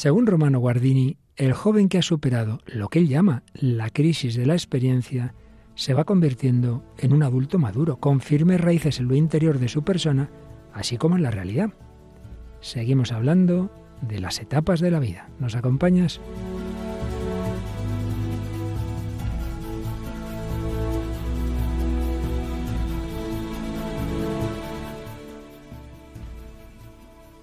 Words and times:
Según 0.00 0.28
Romano 0.28 0.60
Guardini, 0.60 1.16
el 1.34 1.52
joven 1.54 1.88
que 1.88 1.98
ha 1.98 2.02
superado 2.02 2.60
lo 2.66 2.86
que 2.86 3.00
él 3.00 3.08
llama 3.08 3.42
la 3.52 3.90
crisis 3.90 4.36
de 4.36 4.46
la 4.46 4.52
experiencia 4.52 5.34
se 5.74 5.92
va 5.92 6.04
convirtiendo 6.04 6.84
en 6.98 7.12
un 7.12 7.24
adulto 7.24 7.58
maduro, 7.58 7.96
con 7.96 8.20
firmes 8.20 8.60
raíces 8.60 9.00
en 9.00 9.08
lo 9.08 9.16
interior 9.16 9.58
de 9.58 9.66
su 9.66 9.82
persona, 9.82 10.30
así 10.72 10.98
como 10.98 11.16
en 11.16 11.24
la 11.24 11.32
realidad. 11.32 11.70
Seguimos 12.60 13.10
hablando 13.10 13.72
de 14.00 14.20
las 14.20 14.38
etapas 14.38 14.78
de 14.78 14.92
la 14.92 15.00
vida. 15.00 15.30
¿Nos 15.40 15.56
acompañas? 15.56 16.20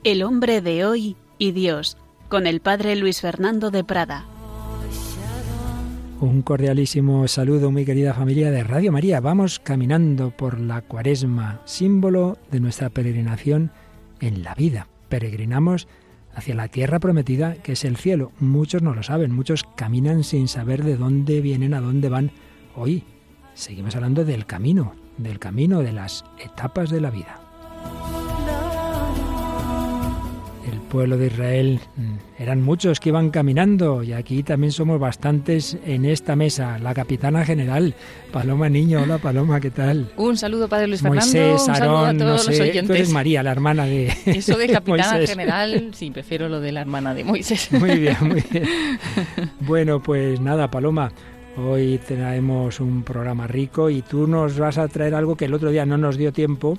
El 0.06 0.24
hombre 0.24 0.62
de 0.62 0.86
hoy 0.86 1.18
y 1.38 1.52
Dios 1.52 1.98
con 2.30 2.48
el 2.48 2.60
padre 2.60 2.96
Luis 2.96 3.22
Fernando 3.22 3.72
de 3.72 3.84
Prada. 3.84 4.26
Un 6.22 6.42
cordialísimo 6.42 7.28
saludo, 7.28 7.72
muy 7.72 7.86
querida 7.86 8.14
familia 8.14 8.50
de 8.50 8.64
Radio 8.64 8.92
María. 8.92 9.20
Vamos 9.20 9.60
caminando 9.60 10.32
por 10.32 10.60
la 10.60 10.82
cuaresma, 10.82 11.62
símbolo 11.66 12.38
de 12.52 12.62
nuestra 12.62 12.90
peregrinación 12.90 13.72
en 14.22 14.42
la 14.42 14.56
vida. 14.56 14.88
Peregrinamos 15.10 15.88
hacia 16.34 16.56
la 16.56 16.70
tierra 16.70 17.00
prometida, 17.00 17.56
que 17.56 17.74
es 17.74 17.84
el 17.84 17.98
cielo. 17.98 18.32
Muchos 18.40 18.82
no 18.82 18.96
lo 18.96 19.04
saben, 19.04 19.32
muchos 19.32 19.64
caminan 19.76 20.24
sin 20.24 20.48
saber 20.48 20.84
de 20.84 20.96
dónde 20.96 21.42
vienen, 21.42 21.74
a 21.74 21.82
dónde 21.82 22.10
van. 22.10 22.32
Hoy 22.76 23.04
seguimos 23.54 23.96
hablando 23.96 24.24
del 24.24 24.46
camino, 24.46 24.94
del 25.18 25.38
camino 25.38 25.82
de 25.82 25.92
las 25.92 26.24
etapas 26.44 26.90
de 26.90 27.02
la 27.02 27.12
vida. 27.12 27.40
Pueblo 30.96 31.18
de 31.18 31.28
Israel 31.28 31.80
mm, 31.98 32.42
eran 32.42 32.62
muchos 32.62 33.02
que 33.02 33.10
iban 33.10 33.30
caminando 33.30 34.02
y 34.02 34.14
aquí 34.14 34.44
también 34.44 34.72
somos 34.72 34.98
bastantes 34.98 35.78
en 35.86 36.06
esta 36.06 36.38
mesa. 36.38 36.80
La 36.80 36.94
capitana 36.94 37.44
general, 37.44 37.94
Paloma 38.32 38.70
Niño. 38.70 39.02
Hola 39.02 39.18
Paloma, 39.18 39.60
¿qué 39.60 39.72
tal? 39.72 40.10
Un 40.16 40.38
saludo 40.38 40.70
Padre 40.70 40.88
Luis 40.88 41.02
Fernando. 41.02 41.26
Moisés, 41.26 41.68
un 41.68 41.76
saludo 41.76 42.06
a 42.06 42.14
todos 42.14 42.48
los 42.48 42.60
oyentes. 42.62 42.88
Tú 42.88 42.94
eres 42.94 43.12
María, 43.12 43.44
la 43.44 43.52
hermana 43.52 43.84
de 43.84 44.06
Eso 44.26 44.58
de 44.58 44.70
capitana 44.70 45.28
general, 45.28 45.92
sí, 45.94 46.12
prefiero 46.12 46.48
lo 46.48 46.62
de 46.62 46.72
la 46.72 46.80
hermana 46.80 47.14
de 47.14 47.26
Moisés. 47.26 47.68
Muy 47.74 48.00
bien, 48.00 48.16
muy 48.22 48.42
bien. 48.50 48.66
Bueno, 49.60 50.02
pues 50.02 50.40
nada, 50.40 50.72
Paloma. 50.72 51.12
Hoy 51.58 52.00
traemos 52.08 52.80
un 52.80 53.04
programa 53.04 53.48
rico 53.48 53.90
y 53.90 54.02
tú 54.02 54.28
nos 54.28 54.58
vas 54.58 54.78
a 54.78 54.88
traer 54.88 55.14
algo 55.14 55.36
que 55.36 55.46
el 55.46 55.54
otro 55.54 55.72
día 55.72 55.86
no 55.86 55.98
nos 55.98 56.16
dio 56.16 56.32
tiempo 56.32 56.78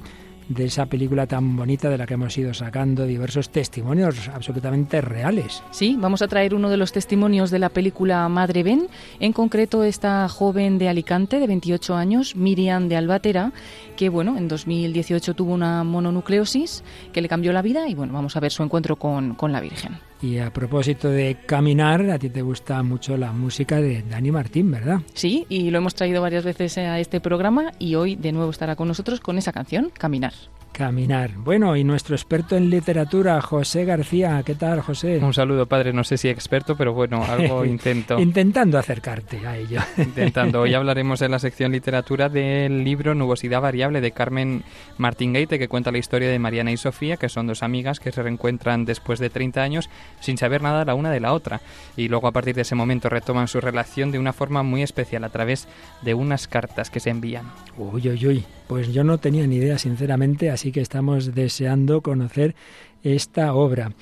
de 0.48 0.64
esa 0.64 0.86
película 0.86 1.26
tan 1.26 1.56
bonita 1.56 1.90
de 1.90 1.98
la 1.98 2.06
que 2.06 2.14
hemos 2.14 2.36
ido 2.38 2.54
sacando 2.54 3.06
diversos 3.06 3.50
testimonios 3.50 4.28
absolutamente 4.28 5.00
reales. 5.00 5.62
Sí, 5.70 5.96
vamos 5.98 6.22
a 6.22 6.28
traer 6.28 6.54
uno 6.54 6.70
de 6.70 6.76
los 6.76 6.92
testimonios 6.92 7.50
de 7.50 7.58
la 7.58 7.68
película 7.68 8.28
Madre 8.28 8.62
Ben, 8.62 8.88
en 9.20 9.32
concreto 9.32 9.84
esta 9.84 10.28
joven 10.28 10.78
de 10.78 10.88
Alicante 10.88 11.40
de 11.40 11.46
28 11.46 11.94
años, 11.94 12.36
Miriam 12.36 12.88
de 12.88 12.96
Albatera, 12.96 13.52
que 13.96 14.08
bueno, 14.08 14.36
en 14.38 14.48
2018 14.48 15.34
tuvo 15.34 15.52
una 15.52 15.84
mononucleosis 15.84 16.84
que 17.12 17.20
le 17.20 17.28
cambió 17.28 17.52
la 17.52 17.62
vida 17.62 17.88
y 17.88 17.94
bueno, 17.94 18.12
vamos 18.12 18.36
a 18.36 18.40
ver 18.40 18.52
su 18.52 18.62
encuentro 18.62 18.96
con, 18.96 19.34
con 19.34 19.52
la 19.52 19.60
Virgen. 19.60 19.98
Y 20.26 20.40
a 20.40 20.52
propósito 20.52 21.08
de 21.08 21.36
caminar, 21.46 22.10
a 22.10 22.18
ti 22.18 22.30
te 22.30 22.42
gusta 22.42 22.82
mucho 22.82 23.16
la 23.16 23.30
música 23.30 23.80
de 23.80 24.02
Dani 24.02 24.32
Martín, 24.32 24.72
¿verdad? 24.72 24.98
Sí, 25.14 25.46
y 25.48 25.70
lo 25.70 25.78
hemos 25.78 25.94
traído 25.94 26.20
varias 26.20 26.42
veces 26.42 26.78
a 26.78 26.98
este 26.98 27.20
programa 27.20 27.70
y 27.78 27.94
hoy 27.94 28.16
de 28.16 28.32
nuevo 28.32 28.50
estará 28.50 28.74
con 28.74 28.88
nosotros 28.88 29.20
con 29.20 29.38
esa 29.38 29.52
canción, 29.52 29.92
Caminar. 29.96 30.32
Caminar. 30.76 31.30
Bueno, 31.38 31.74
y 31.74 31.84
nuestro 31.84 32.14
experto 32.14 32.54
en 32.54 32.68
literatura, 32.68 33.40
José 33.40 33.86
García. 33.86 34.42
¿Qué 34.44 34.54
tal, 34.54 34.82
José? 34.82 35.20
Un 35.22 35.32
saludo, 35.32 35.64
padre. 35.64 35.94
No 35.94 36.04
sé 36.04 36.18
si 36.18 36.28
experto, 36.28 36.76
pero 36.76 36.92
bueno, 36.92 37.24
algo 37.24 37.64
intento. 37.64 38.20
Intentando 38.20 38.78
acercarte 38.78 39.46
a 39.46 39.56
ello. 39.56 39.80
Intentando. 39.96 40.60
Hoy 40.60 40.74
hablaremos 40.74 41.22
en 41.22 41.30
la 41.30 41.38
sección 41.38 41.72
literatura 41.72 42.28
del 42.28 42.84
libro 42.84 43.14
Nubosidad 43.14 43.62
Variable 43.62 44.02
de 44.02 44.10
Carmen 44.10 44.64
Martín 44.98 45.32
Gaite, 45.32 45.58
que 45.58 45.66
cuenta 45.66 45.90
la 45.90 45.96
historia 45.96 46.28
de 46.28 46.38
Mariana 46.38 46.72
y 46.72 46.76
Sofía, 46.76 47.16
que 47.16 47.30
son 47.30 47.46
dos 47.46 47.62
amigas 47.62 47.98
que 47.98 48.12
se 48.12 48.22
reencuentran 48.22 48.84
después 48.84 49.18
de 49.18 49.30
30 49.30 49.62
años 49.62 49.88
sin 50.20 50.36
saber 50.36 50.60
nada 50.60 50.84
la 50.84 50.94
una 50.94 51.10
de 51.10 51.20
la 51.20 51.32
otra. 51.32 51.62
Y 51.96 52.08
luego, 52.08 52.28
a 52.28 52.32
partir 52.32 52.54
de 52.54 52.62
ese 52.62 52.74
momento, 52.74 53.08
retoman 53.08 53.48
su 53.48 53.62
relación 53.62 54.12
de 54.12 54.18
una 54.18 54.34
forma 54.34 54.62
muy 54.62 54.82
especial, 54.82 55.24
a 55.24 55.30
través 55.30 55.68
de 56.02 56.12
unas 56.12 56.46
cartas 56.46 56.90
que 56.90 57.00
se 57.00 57.08
envían. 57.08 57.46
Uy, 57.78 58.10
uy, 58.10 58.26
uy. 58.26 58.44
Pues 58.66 58.92
yo 58.92 59.04
no 59.04 59.18
tenía 59.18 59.46
ni 59.46 59.56
idea, 59.56 59.78
sinceramente, 59.78 60.50
así 60.50 60.72
que 60.72 60.80
estamos 60.80 61.34
deseando 61.34 62.00
conocer 62.00 62.54
esta 63.02 63.54
obra. 63.54 63.92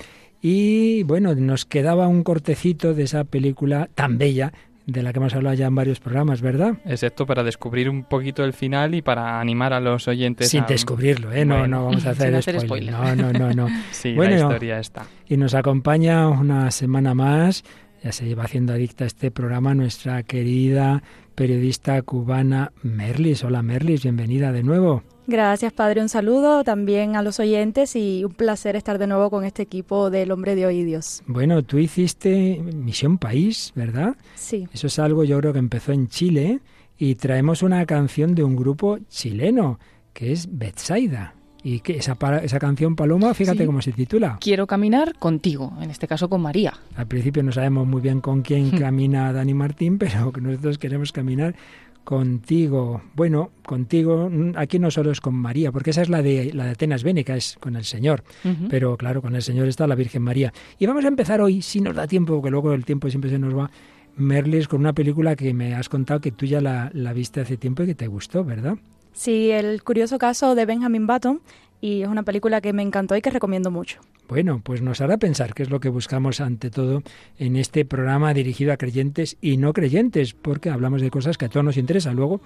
Y 0.41 1.03
bueno, 1.03 1.33
nos 1.35 1.65
quedaba 1.65 2.07
un 2.07 2.23
cortecito 2.23 2.93
de 2.93 3.03
esa 3.03 3.23
película 3.23 3.89
tan 3.95 4.17
bella 4.17 4.53
de 4.85 5.01
la 5.01 5.11
que 5.11 5.19
hemos 5.19 5.33
hablado 5.33 5.55
ya 5.55 5.67
en 5.67 5.75
varios 5.75 5.99
programas, 5.99 6.41
¿verdad? 6.41 6.75
Excepto 6.85 7.25
para 7.25 7.43
descubrir 7.43 7.89
un 7.89 8.03
poquito 8.03 8.43
el 8.43 8.53
final 8.53 8.93
y 8.93 9.01
para 9.01 9.39
animar 9.39 9.73
a 9.73 9.79
los 9.79 10.07
oyentes. 10.07 10.49
Sin 10.49 10.65
descubrirlo, 10.67 11.31
¿eh? 11.31 11.45
No, 11.45 11.67
no 11.67 11.85
vamos 11.85 12.05
a 12.05 12.09
hacer, 12.11 12.61
spoiler. 12.61 12.93
No, 12.93 13.15
no, 13.15 13.33
no, 13.33 13.51
no. 13.53 13.67
sí, 13.91 14.13
bueno, 14.13 14.35
la 14.35 14.41
historia 14.41 14.79
está. 14.79 15.07
Y 15.27 15.37
nos 15.37 15.55
acompaña 15.55 16.27
una 16.27 16.69
semana 16.71 17.15
más, 17.15 17.63
ya 18.03 18.11
se 18.11 18.25
lleva 18.25 18.43
haciendo 18.43 18.73
adicta 18.73 19.05
a 19.05 19.07
este 19.07 19.31
programa, 19.31 19.73
nuestra 19.73 20.21
querida 20.23 21.01
periodista 21.35 22.01
cubana 22.01 22.71
Merlis. 22.81 23.43
Hola 23.43 23.61
Merlis, 23.61 24.03
bienvenida 24.03 24.51
de 24.51 24.63
nuevo. 24.63 25.03
Gracias, 25.27 25.73
padre. 25.73 26.01
Un 26.01 26.09
saludo 26.09 26.63
también 26.63 27.15
a 27.15 27.21
los 27.21 27.39
oyentes 27.39 27.95
y 27.95 28.23
un 28.23 28.31
placer 28.31 28.75
estar 28.75 28.97
de 28.97 29.07
nuevo 29.07 29.29
con 29.29 29.43
este 29.43 29.63
equipo 29.63 30.09
del 30.09 30.31
Hombre 30.31 30.55
de 30.55 30.65
Hoy 30.67 30.83
Dios. 30.83 31.23
Bueno, 31.27 31.63
tú 31.63 31.77
hiciste 31.77 32.61
Misión 32.73 33.17
País, 33.17 33.73
¿verdad? 33.75 34.15
Sí. 34.35 34.67
Eso 34.73 34.87
es 34.87 34.99
algo 34.99 35.23
yo 35.23 35.39
creo 35.39 35.53
que 35.53 35.59
empezó 35.59 35.91
en 35.91 36.07
Chile 36.07 36.59
y 36.97 37.15
traemos 37.15 37.63
una 37.63 37.85
canción 37.85 38.35
de 38.35 38.43
un 38.43 38.55
grupo 38.55 38.99
chileno 39.09 39.79
que 40.13 40.31
es 40.31 40.47
Betsaida. 40.57 41.33
Y 41.65 41.79
que 41.79 41.97
esa, 41.97 42.15
esa 42.43 42.59
canción 42.59 42.95
Paloma, 42.95 43.33
fíjate 43.33 43.65
cómo 43.65 43.81
se 43.81 43.91
titula. 43.91 44.37
Quiero 44.39 44.67
caminar 44.67 45.15
contigo, 45.17 45.73
en 45.81 45.89
este 45.89 46.07
caso 46.07 46.29
con 46.29 46.39
María. 46.39 46.75
Al 46.95 47.07
principio 47.07 47.41
no 47.41 47.51
sabemos 47.51 47.87
muy 47.87 48.01
bien 48.01 48.21
con 48.21 48.43
quién 48.43 48.69
camina 48.69 49.33
Dani 49.33 49.55
Martín, 49.55 49.97
pero 49.97 50.31
nosotros 50.39 50.77
queremos 50.77 51.11
caminar 51.11 51.55
contigo. 52.03 53.01
Bueno, 53.15 53.49
contigo, 53.65 54.29
mm, 54.29 54.51
aquí 54.57 54.77
no 54.77 54.91
solo 54.91 55.09
es 55.09 55.19
con 55.19 55.33
María, 55.33 55.71
porque 55.71 55.89
esa 55.89 56.03
es 56.03 56.09
la 56.09 56.21
de, 56.21 56.53
la 56.53 56.65
de 56.65 56.71
Atenas 56.73 57.01
Bénica, 57.01 57.35
es 57.35 57.57
con 57.59 57.75
el 57.75 57.83
Señor. 57.83 58.23
Pero 58.69 58.95
claro, 58.95 59.23
con 59.23 59.35
el 59.35 59.41
Señor 59.41 59.67
está 59.67 59.87
la 59.87 59.95
Virgen 59.95 60.21
María. 60.21 60.53
Y 60.77 60.85
vamos 60.85 61.03
a 61.03 61.07
empezar 61.07 61.41
hoy, 61.41 61.63
si 61.63 61.81
nos 61.81 61.95
da 61.95 62.05
tiempo, 62.05 62.35
porque 62.35 62.51
luego 62.51 62.73
el 62.73 62.85
tiempo 62.85 63.09
siempre 63.09 63.31
se 63.31 63.39
nos 63.39 63.57
va, 63.57 63.71
Merlis, 64.17 64.67
con 64.67 64.81
una 64.81 64.93
película 64.93 65.35
que 65.35 65.51
me 65.55 65.73
has 65.73 65.89
contado 65.89 66.21
que 66.21 66.31
tú 66.31 66.45
ya 66.45 66.61
la, 66.61 66.91
la 66.93 67.11
viste 67.11 67.41
hace 67.41 67.57
tiempo 67.57 67.81
y 67.81 67.87
que 67.87 67.95
te 67.95 68.05
gustó, 68.05 68.43
¿verdad? 68.43 68.77
Sí, 69.15 69.49
el 69.49 69.81
curioso 69.81 70.17
caso 70.17 70.55
de 70.55 70.65
Benjamin 70.65 71.07
Button, 71.07 71.41
y 71.79 72.01
es 72.01 72.07
una 72.09 72.23
película 72.23 72.59
que 72.59 72.73
me 72.73 72.83
encantó 72.83 73.15
y 73.15 73.21
que 73.21 73.29
recomiendo 73.29 73.71
mucho. 73.71 74.01
Bueno, 74.27 74.59
pues 74.63 74.81
nos 74.81 75.01
hará 75.01 75.17
pensar 75.17 75.53
qué 75.53 75.63
es 75.63 75.69
lo 75.69 75.79
que 75.79 75.87
buscamos 75.87 76.41
ante 76.41 76.69
todo 76.69 77.01
en 77.39 77.55
este 77.55 77.85
programa 77.85 78.33
dirigido 78.33 78.73
a 78.73 78.77
creyentes 78.77 79.37
y 79.39 79.57
no 79.57 79.71
creyentes, 79.71 80.33
porque 80.33 80.69
hablamos 80.69 81.01
de 81.01 81.11
cosas 81.11 81.37
que 81.37 81.45
a 81.45 81.49
todos 81.49 81.63
nos 81.63 81.77
interesan. 81.77 82.15
Luego, 82.15 82.41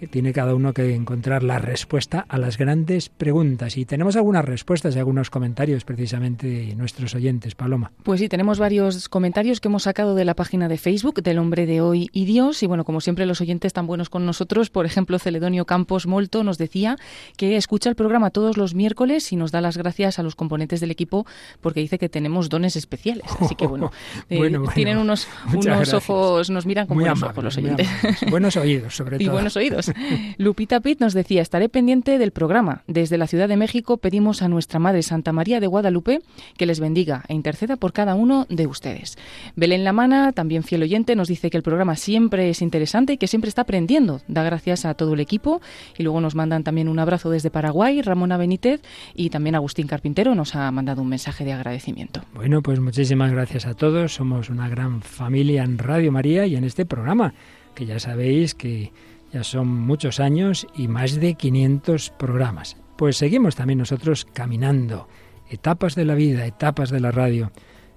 que 0.00 0.08
tiene 0.08 0.32
cada 0.32 0.54
uno 0.54 0.72
que 0.72 0.94
encontrar 0.94 1.42
la 1.42 1.58
respuesta 1.58 2.24
a 2.26 2.38
las 2.38 2.56
grandes 2.56 3.10
preguntas. 3.10 3.76
Y 3.76 3.84
tenemos 3.84 4.16
algunas 4.16 4.46
respuestas 4.46 4.96
y 4.96 4.98
algunos 4.98 5.28
comentarios 5.28 5.84
precisamente 5.84 6.46
de 6.46 6.74
nuestros 6.74 7.14
oyentes, 7.14 7.54
Paloma. 7.54 7.92
Pues 8.02 8.20
sí, 8.20 8.30
tenemos 8.30 8.58
varios 8.58 9.10
comentarios 9.10 9.60
que 9.60 9.68
hemos 9.68 9.82
sacado 9.82 10.14
de 10.14 10.24
la 10.24 10.34
página 10.34 10.68
de 10.68 10.78
Facebook 10.78 11.22
del 11.22 11.38
Hombre 11.38 11.66
de 11.66 11.82
Hoy 11.82 12.08
y 12.14 12.24
Dios. 12.24 12.62
Y 12.62 12.66
bueno, 12.66 12.84
como 12.84 13.02
siempre, 13.02 13.26
los 13.26 13.42
oyentes 13.42 13.74
tan 13.74 13.86
buenos 13.86 14.08
con 14.08 14.24
nosotros. 14.24 14.70
Por 14.70 14.86
ejemplo, 14.86 15.18
Celedonio 15.18 15.66
Campos 15.66 16.06
Molto 16.06 16.44
nos 16.44 16.56
decía 16.56 16.96
que 17.36 17.56
escucha 17.56 17.90
el 17.90 17.94
programa 17.94 18.30
todos 18.30 18.56
los 18.56 18.74
miércoles 18.74 19.30
y 19.32 19.36
nos 19.36 19.52
da 19.52 19.60
las 19.60 19.76
gracias 19.76 20.18
a 20.18 20.22
los 20.22 20.34
componentes 20.34 20.80
del 20.80 20.92
equipo 20.92 21.26
porque 21.60 21.80
dice 21.80 21.98
que 21.98 22.08
tenemos 22.08 22.48
dones 22.48 22.74
especiales. 22.74 23.26
Así 23.38 23.54
que 23.54 23.66
bueno, 23.66 23.92
eh, 24.30 24.50
tienen 24.74 24.96
unos, 24.96 25.28
unos 25.52 25.92
ojos, 25.92 26.48
nos 26.48 26.64
miran 26.64 26.86
con 26.86 26.96
buenos 26.96 27.22
ojos 27.22 27.44
los 27.44 27.58
oyentes. 27.58 27.86
Buenos 28.30 28.56
oídos, 28.56 28.96
sobre 28.96 29.18
todo. 29.18 29.26
Y 29.26 29.28
buenos 29.28 29.54
oídos. 29.58 29.89
Lupita 30.38 30.80
Pitt 30.80 31.00
nos 31.00 31.14
decía, 31.14 31.42
estaré 31.42 31.68
pendiente 31.68 32.18
del 32.18 32.30
programa. 32.30 32.82
Desde 32.86 33.18
la 33.18 33.26
Ciudad 33.26 33.48
de 33.48 33.56
México 33.56 33.96
pedimos 33.98 34.42
a 34.42 34.48
nuestra 34.48 34.78
Madre 34.78 35.02
Santa 35.02 35.32
María 35.32 35.60
de 35.60 35.66
Guadalupe 35.66 36.20
que 36.56 36.66
les 36.66 36.80
bendiga 36.80 37.24
e 37.28 37.34
interceda 37.34 37.76
por 37.76 37.92
cada 37.92 38.14
uno 38.14 38.46
de 38.48 38.66
ustedes. 38.66 39.16
Belén 39.56 39.84
Lamana, 39.84 40.32
también 40.32 40.62
fiel 40.62 40.82
oyente, 40.82 41.16
nos 41.16 41.28
dice 41.28 41.50
que 41.50 41.56
el 41.56 41.62
programa 41.62 41.96
siempre 41.96 42.50
es 42.50 42.62
interesante 42.62 43.14
y 43.14 43.16
que 43.16 43.26
siempre 43.26 43.48
está 43.48 43.62
aprendiendo. 43.62 44.20
Da 44.28 44.42
gracias 44.42 44.84
a 44.84 44.94
todo 44.94 45.14
el 45.14 45.20
equipo 45.20 45.60
y 45.96 46.02
luego 46.02 46.20
nos 46.20 46.34
mandan 46.34 46.64
también 46.64 46.88
un 46.88 46.98
abrazo 46.98 47.30
desde 47.30 47.50
Paraguay, 47.50 48.02
Ramona 48.02 48.36
Benítez 48.36 48.82
y 49.14 49.30
también 49.30 49.54
Agustín 49.54 49.86
Carpintero 49.86 50.34
nos 50.34 50.54
ha 50.54 50.70
mandado 50.70 51.02
un 51.02 51.08
mensaje 51.08 51.44
de 51.44 51.52
agradecimiento. 51.52 52.22
Bueno, 52.34 52.62
pues 52.62 52.80
muchísimas 52.80 53.32
gracias 53.32 53.66
a 53.66 53.74
todos. 53.74 54.14
Somos 54.14 54.50
una 54.50 54.68
gran 54.68 55.02
familia 55.02 55.64
en 55.64 55.78
Radio 55.78 56.12
María 56.12 56.46
y 56.46 56.56
en 56.56 56.64
este 56.64 56.86
programa, 56.86 57.34
que 57.74 57.86
ya 57.86 57.98
sabéis 57.98 58.54
que 58.54 58.92
ya 59.32 59.44
son 59.44 59.68
muchos 59.68 60.20
años 60.20 60.66
y 60.74 60.88
más 60.88 61.20
de 61.20 61.34
500 61.34 62.10
programas. 62.10 62.76
Pues 62.96 63.16
seguimos 63.16 63.56
también 63.56 63.78
nosotros 63.78 64.26
caminando, 64.32 65.08
etapas 65.48 65.94
de 65.94 66.04
la 66.04 66.14
vida, 66.14 66.46
etapas 66.46 66.90
de 66.90 67.00
la 67.00 67.10
radio. 67.10 67.50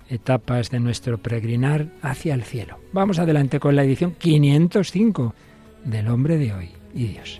etapas 0.10 0.70
de 0.70 0.80
nuestro 0.80 1.18
peregrinar 1.18 1.88
hacia 2.02 2.34
el 2.34 2.44
cielo. 2.44 2.78
Vamos 2.92 3.20
adelante 3.20 3.60
con 3.60 3.76
la 3.76 3.84
edición 3.84 4.14
505 4.18 5.34
del 5.86 6.08
hombre 6.08 6.38
de 6.38 6.54
hoy 6.54 6.70
y 6.94 7.08
Dios. 7.08 7.40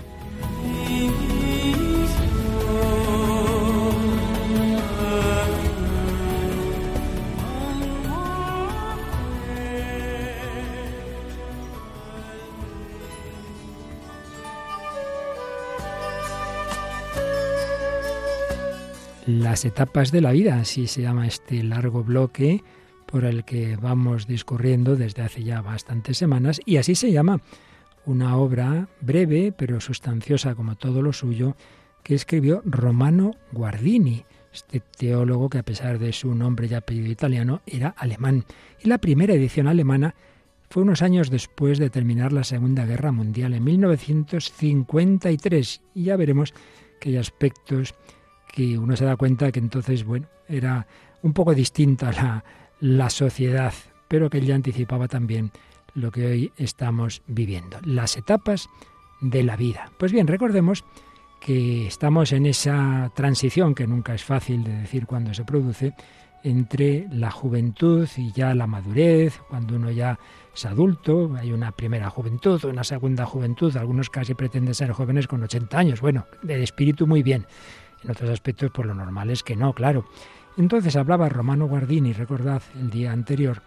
Las 19.26 19.64
etapas 19.64 20.12
de 20.12 20.20
la 20.20 20.34
vida, 20.34 20.58
así 20.58 20.88
se 20.88 21.02
llama 21.02 21.28
este 21.28 21.64
largo 21.64 22.04
bloque 22.04 22.62
por 23.06 23.24
el 23.24 23.46
que 23.46 23.78
vamos 23.78 24.28
discurriendo 24.28 24.98
desde 24.98 25.22
hace 25.22 25.44
ya 25.44 25.62
bastantes 25.62 26.18
semanas 26.18 26.60
y 26.66 26.76
así 26.76 26.94
se 26.94 27.10
llama 27.12 27.40
una 28.06 28.36
obra 28.36 28.90
breve 29.00 29.54
pero 29.56 29.80
sustanciosa 29.80 30.56
como 30.56 30.76
todo 30.76 31.02
lo 31.02 31.14
suyo 31.14 31.56
que 32.04 32.16
escribió 32.16 32.62
Romano 32.66 33.32
Guardini, 33.54 34.26
este 34.52 34.82
teólogo 34.82 35.50
que 35.50 35.60
a 35.60 35.64
pesar 35.64 36.00
de 36.00 36.12
su 36.12 36.36
nombre 36.36 36.68
y 36.68 36.74
apellido 36.74 37.10
italiano 37.10 37.62
era 37.66 37.96
alemán. 37.98 38.44
Y 38.84 38.90
la 38.90 38.98
primera 38.98 39.34
edición 39.34 39.68
alemana 39.68 40.16
fue 40.70 40.84
unos 40.84 41.02
años 41.02 41.30
después 41.30 41.80
de 41.80 41.90
terminar 41.90 42.34
la 42.34 42.44
Segunda 42.44 42.86
Guerra 42.86 43.14
Mundial, 43.14 43.54
en 43.54 43.64
1953. 43.64 45.82
Y 45.96 46.04
ya 46.04 46.18
veremos 46.18 46.54
que 47.00 47.10
hay 47.10 47.18
aspectos 47.18 47.96
que 48.54 48.78
uno 48.78 48.96
se 48.96 49.04
da 49.04 49.16
cuenta 49.16 49.52
que 49.52 49.60
entonces, 49.60 50.04
bueno, 50.06 50.28
era 50.48 50.86
un 51.24 51.34
poco 51.34 51.56
distinta 51.56 52.12
la, 52.12 52.46
la 52.80 53.10
sociedad, 53.10 53.74
pero 54.08 54.30
que 54.30 54.38
él 54.38 54.46
ya 54.46 54.54
anticipaba 54.54 55.08
también 55.08 55.52
lo 55.96 56.12
que 56.12 56.28
hoy 56.28 56.52
estamos 56.56 57.24
viviendo, 57.26 57.80
las 57.84 58.16
etapas 58.16 58.70
de 59.22 59.44
la 59.44 59.56
vida. 59.56 59.92
Pues 59.98 60.12
bien, 60.12 60.28
recordemos 60.28 60.86
que 61.42 61.88
estamos 61.88 62.32
en 62.32 62.46
esa 62.46 63.12
transición, 63.16 63.74
que 63.74 63.88
nunca 63.88 64.14
es 64.14 64.24
fácil 64.24 64.64
de 64.64 64.78
decir 64.78 65.08
cuándo 65.08 65.34
se 65.34 65.44
produce, 65.44 65.96
entre 66.44 67.08
la 67.10 67.32
juventud 67.32 68.08
y 68.18 68.32
ya 68.34 68.54
la 68.54 68.68
madurez, 68.68 69.40
cuando 69.50 69.78
uno 69.78 69.90
ya 69.90 70.20
es 70.54 70.66
adulto, 70.66 71.36
hay 71.40 71.52
una 71.52 71.72
primera 71.72 72.10
juventud, 72.12 72.64
una 72.66 72.84
segunda 72.84 73.26
juventud, 73.26 73.76
algunos 73.78 74.10
casi 74.12 74.36
pretenden 74.36 74.76
ser 74.76 74.92
jóvenes 74.92 75.28
con 75.28 75.42
80 75.42 75.78
años, 75.78 76.02
bueno, 76.02 76.28
de 76.44 76.62
espíritu 76.62 77.08
muy 77.08 77.24
bien, 77.24 77.48
en 78.04 78.12
otros 78.12 78.30
aspectos, 78.30 78.72
por 78.72 78.86
lo 78.86 78.94
normal 78.94 79.30
es 79.30 79.44
que 79.44 79.56
no, 79.56 79.74
claro. 79.74 80.06
Entonces 80.58 80.96
hablaba 80.96 81.30
Romano 81.30 81.68
Guardini, 81.68 82.14
recordad 82.14 82.62
el 82.80 82.90
día 82.90 83.12
anterior, 83.12 83.64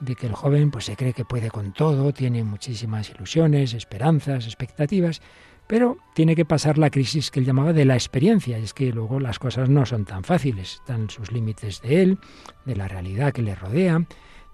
de 0.00 0.14
que 0.14 0.26
el 0.26 0.34
joven 0.34 0.70
pues 0.70 0.84
se 0.84 0.96
cree 0.96 1.12
que 1.14 1.24
puede 1.24 1.50
con 1.50 1.72
todo, 1.72 2.12
tiene 2.12 2.44
muchísimas 2.44 3.10
ilusiones, 3.10 3.72
esperanzas, 3.72 4.44
expectativas, 4.44 5.22
pero 5.66 5.96
tiene 6.14 6.36
que 6.36 6.44
pasar 6.44 6.78
la 6.78 6.90
crisis 6.90 7.30
que 7.30 7.40
él 7.40 7.46
llamaba 7.46 7.72
de 7.72 7.84
la 7.84 7.94
experiencia, 7.94 8.58
y 8.58 8.62
es 8.62 8.74
que 8.74 8.92
luego 8.92 9.18
las 9.18 9.38
cosas 9.38 9.68
no 9.68 9.86
son 9.86 10.04
tan 10.04 10.22
fáciles, 10.22 10.74
están 10.74 11.10
sus 11.10 11.32
límites 11.32 11.80
de 11.80 12.02
él, 12.02 12.18
de 12.64 12.76
la 12.76 12.88
realidad 12.88 13.32
que 13.32 13.42
le 13.42 13.54
rodea, 13.54 14.04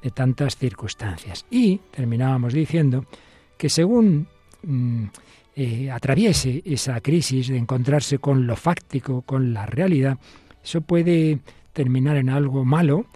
de 0.03 0.11
tantas 0.11 0.57
circunstancias. 0.57 1.47
Y 1.51 1.79
terminábamos 1.91 2.53
diciendo 2.55 3.05
que 3.57 3.69
según 3.69 4.27
mm, 4.63 5.05
eh, 5.55 5.91
atraviese 5.91 6.63
esa 6.65 7.01
crisis 7.01 7.49
de 7.49 7.59
encontrarse 7.59 8.19
con 8.19 8.47
lo 8.47 8.57
fáctico, 8.57 9.23
con 9.23 9.53
la 9.53 9.67
realidad, 9.67 10.19
eso 10.63 10.81
puede 10.81 11.41
terminar 11.73 12.17
en 12.17 12.31
algo 12.31 12.65
malo, 12.65 13.07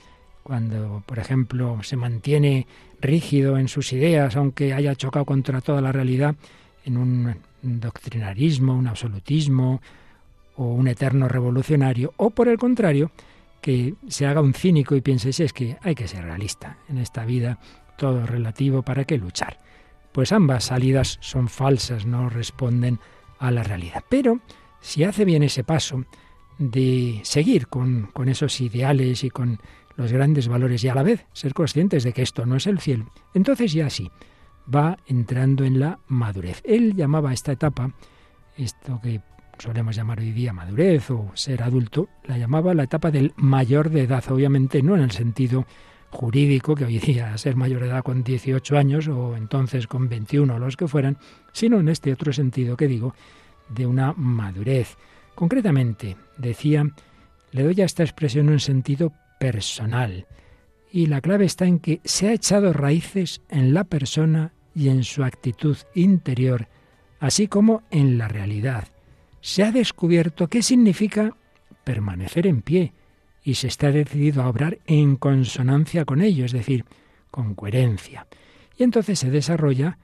cuando, 0.43 1.03
por 1.06 1.19
ejemplo, 1.19 1.79
se 1.83 1.97
mantiene 1.97 2.67
rígido 3.00 3.59
en 3.59 3.69
sus 3.69 3.93
ideas, 3.93 4.37
aunque 4.37 4.73
haya 4.73 4.94
chocado 4.94 5.25
contra 5.25 5.61
toda 5.61 5.81
la 5.81 5.93
realidad, 5.93 6.37
en 6.85 6.97
un 6.97 7.37
doctrinarismo, 7.62 8.75
un 8.75 8.87
absolutismo 8.87 9.81
o 10.56 10.73
un 10.73 10.88
eterno 10.88 11.29
revolucionario, 11.29 12.15
o 12.17 12.31
por 12.31 12.49
el 12.49 12.59
contrario, 12.59 13.11
que 13.61 13.94
se 14.09 14.27
haga 14.27 14.41
un 14.41 14.55
cínico 14.55 14.94
y 14.94 15.00
piense, 15.00 15.33
si 15.33 15.43
es 15.43 15.53
que 15.53 15.77
hay 15.83 15.94
que 15.94 16.06
ser 16.06 16.25
realista 16.25 16.79
en 16.88 16.99
esta 16.99 17.25
vida, 17.25 17.59
todo 17.99 18.25
relativo, 18.27 18.83
¿para 18.83 19.05
qué 19.05 19.19
luchar? 19.19 19.59
Pues 20.17 20.33
ambas 20.33 20.65
salidas 20.65 21.19
son 21.21 21.47
falsas, 21.47 22.07
no 22.07 22.31
responden 22.31 23.01
a 23.39 23.51
la 23.51 23.63
realidad. 23.63 24.03
Pero 24.09 24.41
si 24.81 25.05
hace 25.05 25.27
bien 25.27 25.43
ese 25.43 25.63
paso 25.63 26.07
de 26.57 27.21
seguir 27.23 27.67
con, 27.67 28.09
esos 28.25 28.59
ideales 28.63 29.25
y 29.25 29.29
con 29.29 29.61
los 29.95 30.13
grandes 30.13 30.49
valores 30.49 30.83
y 30.83 30.89
a 30.89 30.95
la 30.95 31.03
vez 31.03 31.27
ser 31.35 31.53
conscientes 31.53 32.03
de 32.03 32.15
que 32.15 32.23
esto 32.23 32.47
no 32.47 32.57
es 32.57 32.67
el 32.67 32.81
cielo, 32.81 33.13
entonces 33.35 33.75
ya 33.75 33.91
sí, 33.91 34.11
va 34.75 34.97
entrando 35.05 35.65
en 35.65 35.81
la 35.81 35.99
madurez. 36.09 36.62
Él 36.65 36.97
llamaba 36.97 37.29
a 37.29 37.35
esta 37.35 37.53
etapa, 37.53 37.91
esto 38.57 38.99
que 39.03 39.21
solemos 39.59 39.97
llamar 39.97 40.21
hoy 40.21 40.33
día 40.33 40.55
madurez 40.55 41.11
o 41.11 41.31
ser 41.35 41.62
adulto, 41.62 42.09
la 42.25 42.39
llamaba 42.39 42.73
la 42.73 42.85
etapa 42.85 43.11
del 43.11 43.35
mayor 43.37 43.91
de 43.91 44.05
edad, 44.05 44.25
obviamente 44.31 44.83
no 44.83 44.95
en 44.97 45.03
el 45.03 45.11
sentido 45.11 45.67
jurídico, 46.11 46.75
que 46.75 46.85
hoy 46.85 46.99
día 46.99 47.37
ser 47.38 47.56
mayor 47.56 47.82
de 47.82 47.88
edad 47.88 48.03
con 48.03 48.23
18 48.23 48.76
años 48.76 49.08
o 49.08 49.37
entonces 49.37 49.87
con 49.87 50.08
21 50.08 50.55
o 50.55 50.58
los 50.58 50.76
que 50.76 50.88
fueran, 50.88 51.19
sino 51.53 51.81
en 51.81 51.88
este 51.88 52.12
otro 52.12 52.32
sentido 52.32 52.76
que 52.76 52.88
digo, 52.88 53.14
de 53.69 53.87
una 53.87 54.12
madurez. 54.12 54.97
Concretamente, 55.35 56.17
decía, 56.38 56.88
le 57.53 57.62
doy 57.62 57.81
a 57.81 57.85
esta 57.85 58.03
expresión 58.03 58.49
un 58.49 58.61
sentido 58.61 59.12
personal. 59.38 60.26
Y 60.91 61.06
la 61.06 61.20
clave 61.20 61.44
está 61.44 61.67
en 61.67 61.79
que 61.79 62.00
se 62.05 62.29
ha 62.29 62.32
echado 62.32 62.73
raíces 62.73 63.43
en 63.49 63.75
la 63.75 63.85
persona 63.85 64.52
y 64.75 64.88
en 64.88 65.05
su 65.05 65.25
actitud 65.25 65.76
interior, 65.94 66.69
así 67.19 67.49
como 67.49 67.82
en 67.91 68.19
la 68.19 68.29
realidad. 68.29 68.88
Se 69.41 69.62
ha 69.62 69.73
descubierto 69.73 70.49
qué 70.49 70.62
significa 70.62 71.37
permanecer 71.85 72.47
en 72.47 72.62
pie, 72.62 72.93
y 73.47 73.55
se 73.55 73.69
está 73.69 73.93
decidido 73.93 74.43
a 74.43 74.49
obrar 74.49 74.81
en 74.87 75.15
consonancia 75.15 76.05
con 76.05 76.21
ello, 76.21 76.45
es 76.45 76.51
decir, 76.51 76.85
con 77.31 77.55
coherencia. 77.55 78.27
Y 78.77 78.83
entonces 78.83 79.21
se 79.21 79.31
desarrolla 79.31 79.99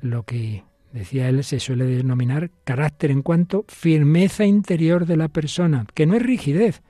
lo 0.00 0.24
que, 0.24 0.64
decía 0.92 1.28
él, 1.28 1.44
se 1.44 1.60
suele 1.60 1.84
denominar 1.84 2.50
carácter 2.64 3.12
en 3.12 3.22
cuanto 3.22 3.64
firmeza 3.68 4.46
interior 4.46 5.06
de 5.06 5.16
la 5.16 5.28
persona, 5.28 5.86
que 5.94 6.06
no 6.06 6.16
es 6.16 6.22
rigidez 6.22 6.82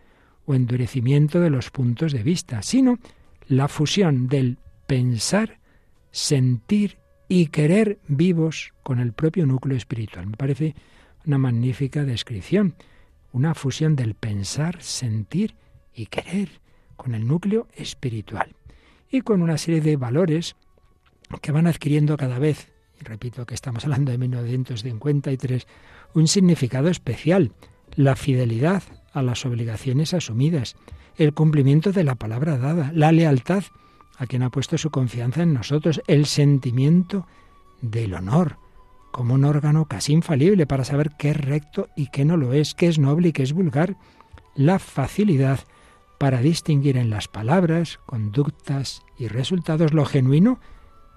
o 0.47 0.55
endurecimiento 0.55 1.41
de 1.41 1.51
los 1.51 1.69
puntos 1.71 2.13
de 2.13 2.23
vista, 2.23 2.63
sino 2.63 2.99
la 3.47 3.69
fusión 3.69 4.29
del 4.29 4.57
pensar, 4.87 5.59
sentir 6.11 6.97
y 7.29 7.49
querer 7.49 7.99
vivos 8.09 8.73
con 8.83 8.99
el 8.99 9.13
propio 9.13 9.45
núcleo 9.45 9.77
espiritual. 9.77 10.29
Me 10.29 10.39
parece 10.39 10.75
una 11.27 11.37
magnífica 11.37 12.05
descripción, 12.05 12.77
una 13.31 13.55
fusión 13.55 13.95
del 13.95 14.15
pensar, 14.15 14.81
sentir 14.81 15.55
y 15.99 16.07
querer, 16.07 16.61
con 16.97 17.15
el 17.15 17.27
núcleo 17.27 17.67
espiritual 17.77 18.55
y 19.11 19.23
con 19.23 19.43
una 19.43 19.59
serie 19.59 19.81
de 19.81 19.97
valores 19.97 20.57
que 21.41 21.53
van 21.53 21.67
adquiriendo 21.67 22.17
cada 22.17 22.39
vez, 22.39 22.73
y 23.01 23.05
repito 23.05 23.47
que 23.47 23.55
estamos 23.55 23.85
hablando 23.85 24.11
de 24.11 24.19
1953, 24.19 25.67
un 26.15 26.29
significado 26.29 26.89
especial, 26.89 27.53
la 27.95 28.17
fidelidad 28.17 28.83
a 29.13 29.23
las 29.23 29.45
obligaciones 29.47 30.15
asumidas, 30.15 30.77
el 31.17 31.35
cumplimiento 31.35 31.93
de 31.93 32.05
la 32.05 32.15
palabra 32.15 32.59
dada, 32.59 32.91
la 32.95 33.13
lealtad 33.13 33.65
a 34.19 34.27
quien 34.27 34.43
ha 34.43 34.51
puesto 34.51 34.79
su 34.79 34.91
confianza 34.91 35.43
en 35.43 35.55
nosotros, 35.55 36.03
el 36.07 36.27
sentimiento 36.27 37.27
del 37.81 38.15
honor, 38.15 38.59
como 39.13 39.35
un 39.35 39.45
órgano 39.45 39.87
casi 39.87 40.13
infalible 40.13 40.67
para 40.67 40.85
saber 40.85 41.13
qué 41.19 41.31
es 41.31 41.37
recto 41.37 41.89
y 41.97 42.09
qué 42.09 42.25
no 42.25 42.37
lo 42.37 42.53
es, 42.53 42.75
qué 42.75 42.89
es 42.89 42.99
noble 42.99 43.29
y 43.29 43.33
qué 43.33 43.43
es 43.43 43.53
vulgar, 43.53 43.97
la 44.55 44.79
facilidad 44.79 45.61
para 46.19 46.41
distinguir 46.41 46.97
en 46.97 47.11
las 47.11 47.29
palabras, 47.29 48.01
conductas 48.05 49.03
y 49.19 49.29
resultados 49.29 49.93
lo 49.95 50.05
genuino 50.05 50.61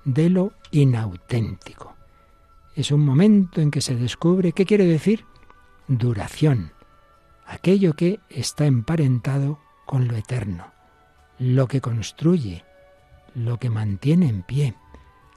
de 0.05 0.29
lo 0.29 0.53
inauténtico. 0.71 1.95
Es 2.75 2.91
un 2.91 3.01
momento 3.01 3.61
en 3.61 3.71
que 3.71 3.81
se 3.81 3.95
descubre 3.95 4.53
qué 4.53 4.65
quiere 4.65 4.85
decir 4.85 5.25
duración, 5.87 6.71
aquello 7.45 7.93
que 7.93 8.19
está 8.29 8.65
emparentado 8.65 9.59
con 9.85 10.07
lo 10.07 10.15
eterno, 10.15 10.71
lo 11.37 11.67
que 11.67 11.81
construye, 11.81 12.63
lo 13.35 13.57
que 13.57 13.69
mantiene 13.69 14.29
en 14.29 14.43
pie. 14.43 14.75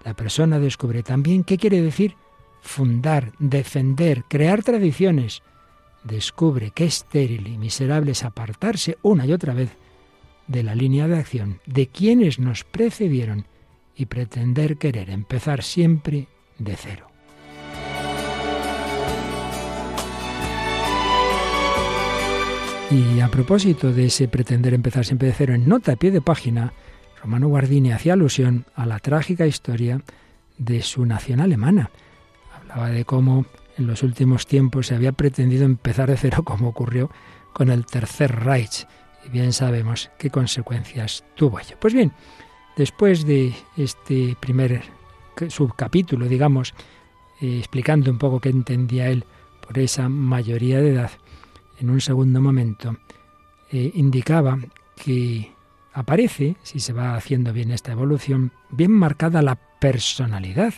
La 0.05 0.15
persona 0.15 0.59
descubre 0.59 1.03
también 1.03 1.43
qué 1.43 1.59
quiere 1.59 1.81
decir 1.81 2.15
fundar, 2.61 3.33
defender, 3.39 4.25
crear 4.29 4.63
tradiciones, 4.63 5.43
descubre 6.05 6.71
qué 6.71 6.85
estéril 6.85 7.49
y 7.49 7.59
miserable 7.59 8.13
es 8.13 8.25
apartarse 8.25 8.99
una 9.03 9.27
y 9.27 9.33
otra 9.33 9.55
vez 9.55 9.77
de 10.47 10.63
la 10.63 10.75
línea 10.75 11.09
de 11.09 11.19
acción 11.19 11.61
de 11.67 11.89
quienes 11.89 12.39
nos 12.39 12.65
precedieron 12.65 13.47
y 13.97 14.07
pretender 14.07 14.77
querer 14.77 15.11
empezar 15.11 15.63
siempre 15.63 16.29
de 16.59 16.77
cero. 16.77 17.09
Y 22.91 23.21
a 23.21 23.29
propósito 23.29 23.93
de 23.93 24.07
ese 24.07 24.29
pretender 24.29 24.75
empezar 24.75 25.05
siempre 25.05 25.29
de 25.29 25.35
cero 25.35 25.55
en 25.55 25.69
nota 25.69 25.93
a 25.93 25.97
pie 25.97 26.11
de 26.11 26.21
página, 26.21 26.73
Romano 27.21 27.49
Guardini 27.49 27.93
hacía 27.93 28.13
alusión 28.13 28.67
a 28.75 28.87
la 28.87 28.99
trágica 28.99 29.47
historia 29.47 30.03
de 30.59 30.83
su 30.83 31.05
nación 31.07 31.41
alemana. 31.41 31.91
Hablaba 32.55 32.91
de 32.91 33.05
cómo 33.05 33.47
en 33.77 33.87
los 33.87 34.03
últimos 34.03 34.47
tiempos 34.47 34.89
se 34.89 34.95
había 34.95 35.13
pretendido 35.13 35.65
empezar 35.65 36.09
de 36.09 36.17
cero 36.17 36.43
como 36.45 36.69
ocurrió 36.69 37.11
con 37.53 37.71
el 37.71 37.87
Tercer 37.87 38.45
Reich. 38.45 38.87
Y 39.27 39.31
bien 39.31 39.53
sabemos 39.53 40.11
qué 40.19 40.31
consecuencias 40.31 41.25
tuvo 41.35 41.59
ello. 41.61 41.77
Pues 41.81 41.95
bien, 41.95 42.13
después 42.77 43.25
de 43.25 43.55
este 43.77 44.37
primer 44.39 44.83
subcapítulo, 45.49 46.27
digamos, 46.27 46.75
eh, 47.41 47.59
explicando 47.59 48.11
un 48.11 48.19
poco 48.19 48.41
qué 48.41 48.51
entendía 48.51 49.09
él 49.09 49.25
por 49.67 49.79
esa 49.79 50.09
mayoría 50.09 50.81
de 50.81 50.91
edad, 50.91 51.11
en 51.81 51.91
un 51.91 52.01
segundo 52.01 52.41
momento 52.41 52.97
eh, 53.71 53.91
indicaba 53.95 54.59
que 55.03 55.53
aparece, 55.93 56.57
si 56.63 56.81
se 56.81 56.93
va 56.93 57.15
haciendo 57.15 57.53
bien 57.53 57.71
esta 57.71 57.93
evolución, 57.93 58.53
bien 58.71 58.93
marcada 58.93 59.43
la 59.43 59.57
personalidad, 59.81 60.75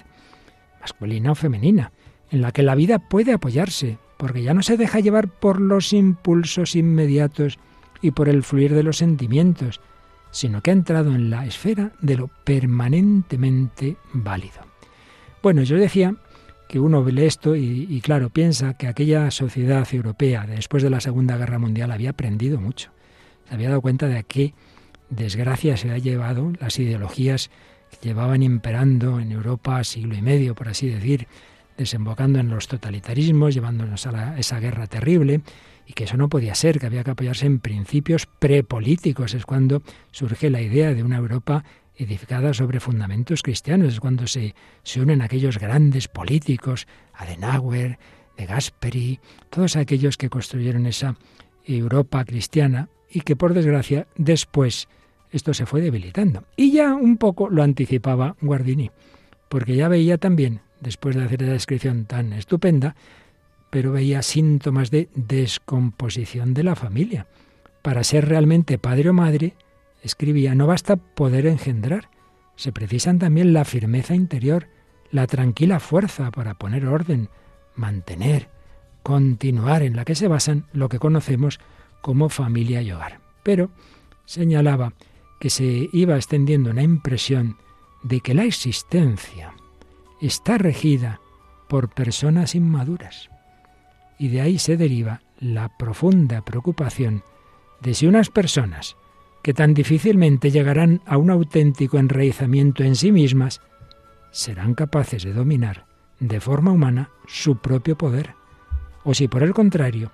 masculina 0.80 1.32
o 1.32 1.34
femenina, 1.34 1.92
en 2.30 2.42
la 2.42 2.52
que 2.52 2.62
la 2.62 2.74
vida 2.74 2.98
puede 2.98 3.32
apoyarse, 3.32 3.98
porque 4.16 4.42
ya 4.42 4.54
no 4.54 4.62
se 4.62 4.76
deja 4.76 5.00
llevar 5.00 5.28
por 5.28 5.60
los 5.60 5.92
impulsos 5.92 6.74
inmediatos 6.76 7.58
y 8.00 8.10
por 8.10 8.28
el 8.28 8.42
fluir 8.42 8.74
de 8.74 8.82
los 8.82 8.98
sentimientos, 8.98 9.80
sino 10.30 10.60
que 10.60 10.70
ha 10.70 10.74
entrado 10.74 11.14
en 11.14 11.30
la 11.30 11.46
esfera 11.46 11.92
de 12.00 12.16
lo 12.16 12.28
permanentemente 12.44 13.96
válido. 14.12 14.60
Bueno, 15.42 15.62
yo 15.62 15.76
decía 15.76 16.14
que 16.68 16.80
uno 16.80 17.04
ve 17.04 17.26
esto 17.26 17.54
y, 17.54 18.00
claro, 18.02 18.30
piensa 18.30 18.74
que 18.74 18.88
aquella 18.88 19.30
sociedad 19.30 19.86
europea 19.92 20.46
después 20.46 20.82
de 20.82 20.90
la 20.90 21.00
Segunda 21.00 21.36
Guerra 21.36 21.58
Mundial 21.58 21.92
había 21.92 22.10
aprendido 22.10 22.60
mucho. 22.60 22.90
Se 23.48 23.54
había 23.54 23.68
dado 23.68 23.80
cuenta 23.80 24.08
de 24.08 24.18
a 24.18 24.22
qué 24.24 24.54
desgracia 25.08 25.76
se 25.76 25.92
ha 25.92 25.98
llevado 25.98 26.52
las 26.60 26.78
ideologías 26.78 27.50
que 27.90 28.08
llevaban 28.08 28.42
imperando 28.42 29.20
en 29.20 29.30
Europa 29.30 29.84
siglo 29.84 30.16
y 30.16 30.22
medio, 30.22 30.56
por 30.56 30.68
así 30.68 30.88
decir, 30.88 31.28
desembocando 31.76 32.38
en 32.38 32.48
los 32.48 32.68
totalitarismos, 32.68 33.54
llevándonos 33.54 34.06
a 34.06 34.38
esa 34.38 34.60
guerra 34.60 34.86
terrible, 34.86 35.42
y 35.86 35.92
que 35.92 36.04
eso 36.04 36.16
no 36.16 36.28
podía 36.28 36.54
ser, 36.54 36.80
que 36.80 36.86
había 36.86 37.04
que 37.04 37.12
apoyarse 37.12 37.46
en 37.46 37.60
principios 37.60 38.26
prepolíticos. 38.26 39.34
Es 39.34 39.46
cuando 39.46 39.82
surge 40.10 40.50
la 40.50 40.60
idea 40.60 40.94
de 40.94 41.02
una 41.02 41.18
Europa 41.18 41.64
edificada 41.94 42.52
sobre 42.52 42.80
fundamentos 42.80 43.42
cristianos, 43.42 43.94
es 43.94 44.00
cuando 44.00 44.26
se, 44.26 44.54
se 44.82 45.00
unen 45.00 45.22
aquellos 45.22 45.58
grandes 45.58 46.08
políticos, 46.08 46.86
Adenauer, 47.14 47.98
de 48.36 48.46
Gasperi, 48.46 49.20
todos 49.50 49.76
aquellos 49.76 50.16
que 50.16 50.28
construyeron 50.28 50.86
esa 50.86 51.16
Europa 51.64 52.24
cristiana 52.24 52.88
y 53.10 53.22
que 53.22 53.36
por 53.36 53.54
desgracia 53.54 54.06
después 54.16 54.88
esto 55.32 55.54
se 55.54 55.66
fue 55.66 55.80
debilitando. 55.80 56.44
Y 56.56 56.72
ya 56.72 56.94
un 56.94 57.16
poco 57.16 57.48
lo 57.48 57.62
anticipaba 57.62 58.36
Guardini, 58.40 58.90
porque 59.48 59.74
ya 59.74 59.88
veía 59.88 60.18
también 60.18 60.60
después 60.80 61.16
de 61.16 61.24
hacer 61.24 61.42
esa 61.42 61.52
descripción 61.52 62.04
tan 62.04 62.32
estupenda, 62.32 62.96
pero 63.70 63.92
veía 63.92 64.22
síntomas 64.22 64.90
de 64.90 65.08
descomposición 65.14 66.54
de 66.54 66.62
la 66.62 66.76
familia. 66.76 67.26
Para 67.82 68.04
ser 68.04 68.28
realmente 68.28 68.78
padre 68.78 69.10
o 69.10 69.12
madre, 69.12 69.54
escribía, 70.02 70.54
no 70.54 70.66
basta 70.66 70.96
poder 70.96 71.46
engendrar, 71.46 72.08
se 72.56 72.72
precisan 72.72 73.18
también 73.18 73.52
la 73.52 73.64
firmeza 73.64 74.14
interior, 74.14 74.68
la 75.10 75.26
tranquila 75.26 75.78
fuerza 75.78 76.30
para 76.30 76.54
poner 76.54 76.86
orden, 76.86 77.28
mantener, 77.74 78.48
continuar, 79.02 79.82
en 79.82 79.94
la 79.94 80.04
que 80.04 80.14
se 80.14 80.28
basan 80.28 80.66
lo 80.72 80.88
que 80.88 80.98
conocemos 80.98 81.60
como 82.00 82.28
familia 82.28 82.82
y 82.82 82.92
hogar. 82.92 83.20
Pero 83.42 83.70
señalaba 84.24 84.94
que 85.38 85.50
se 85.50 85.88
iba 85.92 86.16
extendiendo 86.16 86.70
una 86.70 86.82
impresión 86.82 87.56
de 88.02 88.20
que 88.20 88.34
la 88.34 88.44
existencia, 88.44 89.54
está 90.20 90.58
regida 90.58 91.20
por 91.68 91.88
personas 91.88 92.54
inmaduras. 92.54 93.30
Y 94.18 94.28
de 94.28 94.40
ahí 94.40 94.58
se 94.58 94.76
deriva 94.76 95.22
la 95.38 95.76
profunda 95.76 96.44
preocupación 96.44 97.22
de 97.80 97.94
si 97.94 98.06
unas 98.06 98.30
personas 98.30 98.96
que 99.42 99.54
tan 99.54 99.74
difícilmente 99.74 100.50
llegarán 100.50 101.02
a 101.06 101.18
un 101.18 101.30
auténtico 101.30 101.98
enraizamiento 101.98 102.82
en 102.82 102.96
sí 102.96 103.12
mismas, 103.12 103.60
serán 104.32 104.74
capaces 104.74 105.22
de 105.22 105.32
dominar 105.32 105.86
de 106.18 106.40
forma 106.40 106.72
humana 106.72 107.10
su 107.26 107.58
propio 107.58 107.96
poder, 107.96 108.34
o 109.04 109.14
si 109.14 109.28
por 109.28 109.42
el 109.42 109.54
contrario, 109.54 110.10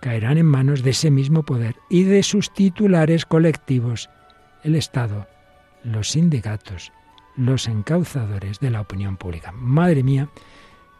caerán 0.00 0.38
en 0.38 0.46
manos 0.46 0.82
de 0.82 0.90
ese 0.90 1.10
mismo 1.10 1.44
poder 1.44 1.76
y 1.88 2.04
de 2.04 2.22
sus 2.22 2.52
titulares 2.52 3.24
colectivos, 3.24 4.10
el 4.62 4.74
Estado, 4.74 5.26
los 5.82 6.10
sindicatos, 6.10 6.92
los 7.38 7.68
encauzadores 7.68 8.58
de 8.58 8.70
la 8.70 8.80
opinión 8.80 9.16
pública. 9.16 9.52
Madre 9.52 10.02
mía, 10.02 10.28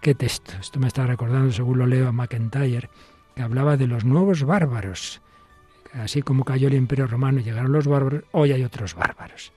qué 0.01 0.15
texto. 0.15 0.53
Esto 0.61 0.79
me 0.79 0.87
está 0.87 1.05
recordando, 1.05 1.53
según 1.53 1.79
lo 1.79 1.87
leo 1.87 2.09
a 2.09 2.13
McIntyre, 2.13 2.89
que 3.35 3.43
hablaba 3.43 3.77
de 3.77 3.89
los 3.89 4.05
nuevos 4.05 4.45
bárbaros. 4.45 5.21
Así 5.93 6.23
como 6.23 6.45
cayó 6.45 6.69
el 6.69 6.75
imperio 6.75 7.07
romano 7.07 7.41
llegaron 7.41 7.73
los 7.73 7.87
bárbaros, 7.87 8.25
hoy 8.33 8.53
hay 8.53 8.63
otros 8.63 8.95
bárbaros. 8.95 9.53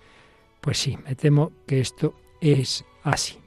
Pues 0.60 0.80
sí, 0.80 0.98
me 1.06 1.16
temo 1.16 1.52
que 1.68 1.80
esto 1.80 2.16
es 2.42 2.84
así. 3.04 3.38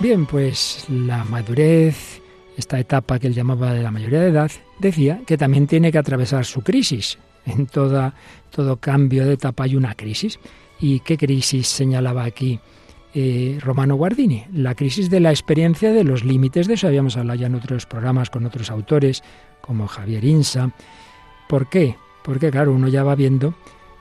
Bien, 0.00 0.26
pues 0.26 0.84
la 0.88 1.24
madurez, 1.24 2.20
esta 2.56 2.78
etapa 2.78 3.18
que 3.18 3.28
él 3.28 3.34
llamaba 3.34 3.72
de 3.72 3.82
la 3.82 3.90
mayoría 3.90 4.20
de 4.20 4.28
edad, 4.28 4.50
decía 4.78 5.20
que 5.26 5.38
también 5.38 5.66
tiene 5.66 5.92
que 5.92 5.98
atravesar 5.98 6.44
su 6.44 6.62
crisis 6.62 7.18
en 7.46 7.66
toda, 7.66 8.14
todo 8.50 8.76
cambio 8.76 9.24
de 9.24 9.34
etapa 9.34 9.64
hay 9.64 9.76
una 9.76 9.94
crisis. 9.94 10.38
¿Y 10.78 11.00
qué 11.00 11.16
crisis 11.16 11.68
señalaba 11.68 12.24
aquí 12.24 12.60
eh, 13.14 13.58
Romano 13.62 13.96
Guardini? 13.96 14.44
La 14.52 14.74
crisis 14.74 15.08
de 15.08 15.20
la 15.20 15.30
experiencia 15.30 15.92
de 15.92 16.04
los 16.04 16.24
límites, 16.24 16.66
de 16.66 16.74
eso 16.74 16.86
habíamos 16.86 17.16
hablado 17.16 17.40
ya 17.40 17.46
en 17.46 17.54
otros 17.54 17.86
programas 17.86 18.28
con 18.28 18.44
otros 18.44 18.70
autores, 18.70 19.22
como 19.60 19.86
Javier 19.86 20.24
Insa. 20.24 20.72
¿Por 21.48 21.68
qué? 21.68 21.96
Porque 22.22 22.50
claro, 22.50 22.72
uno 22.72 22.88
ya 22.88 23.04
va 23.04 23.14
viendo 23.14 23.54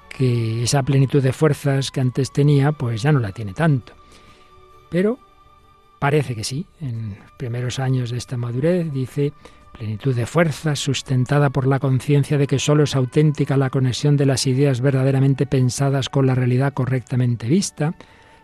que 0.10 0.64
esa 0.64 0.84
plenitud 0.84 1.22
de 1.22 1.34
fuerzas 1.34 1.92
que 1.92 2.02
antes 2.02 2.32
tenía, 2.32 2.72
pues 2.72 3.02
ya 3.02 3.12
no 3.12 3.20
la 3.20 3.32
tiene 3.32 3.54
tanto. 3.54 3.94
Pero 4.90 5.20
parece 6.00 6.36
que 6.36 6.44
sí, 6.44 6.66
en 6.82 7.18
los 7.20 7.32
primeros 7.38 7.80
años 7.80 8.12
de 8.12 8.18
esta 8.18 8.38
madurez, 8.38 8.92
dice, 8.92 9.34
plenitud 9.78 10.16
de 10.16 10.26
fuerza, 10.26 10.76
sustentada 10.76 11.50
por 11.50 11.68
la 11.68 11.80
conciencia 11.80 12.38
de 12.38 12.48
que 12.48 12.60
sólo 12.60 12.84
es 12.84 12.96
auténtica 12.96 13.58
la 13.58 13.70
conexión 13.70 14.18
de 14.18 14.26
las 14.26 14.48
ideas 14.48 14.82
verdaderamente 14.82 15.46
pensadas 15.46 16.10
con 16.10 16.26
la 16.26 16.36
realidad 16.36 16.74
correctamente 16.74 17.48
vista, 17.48 17.94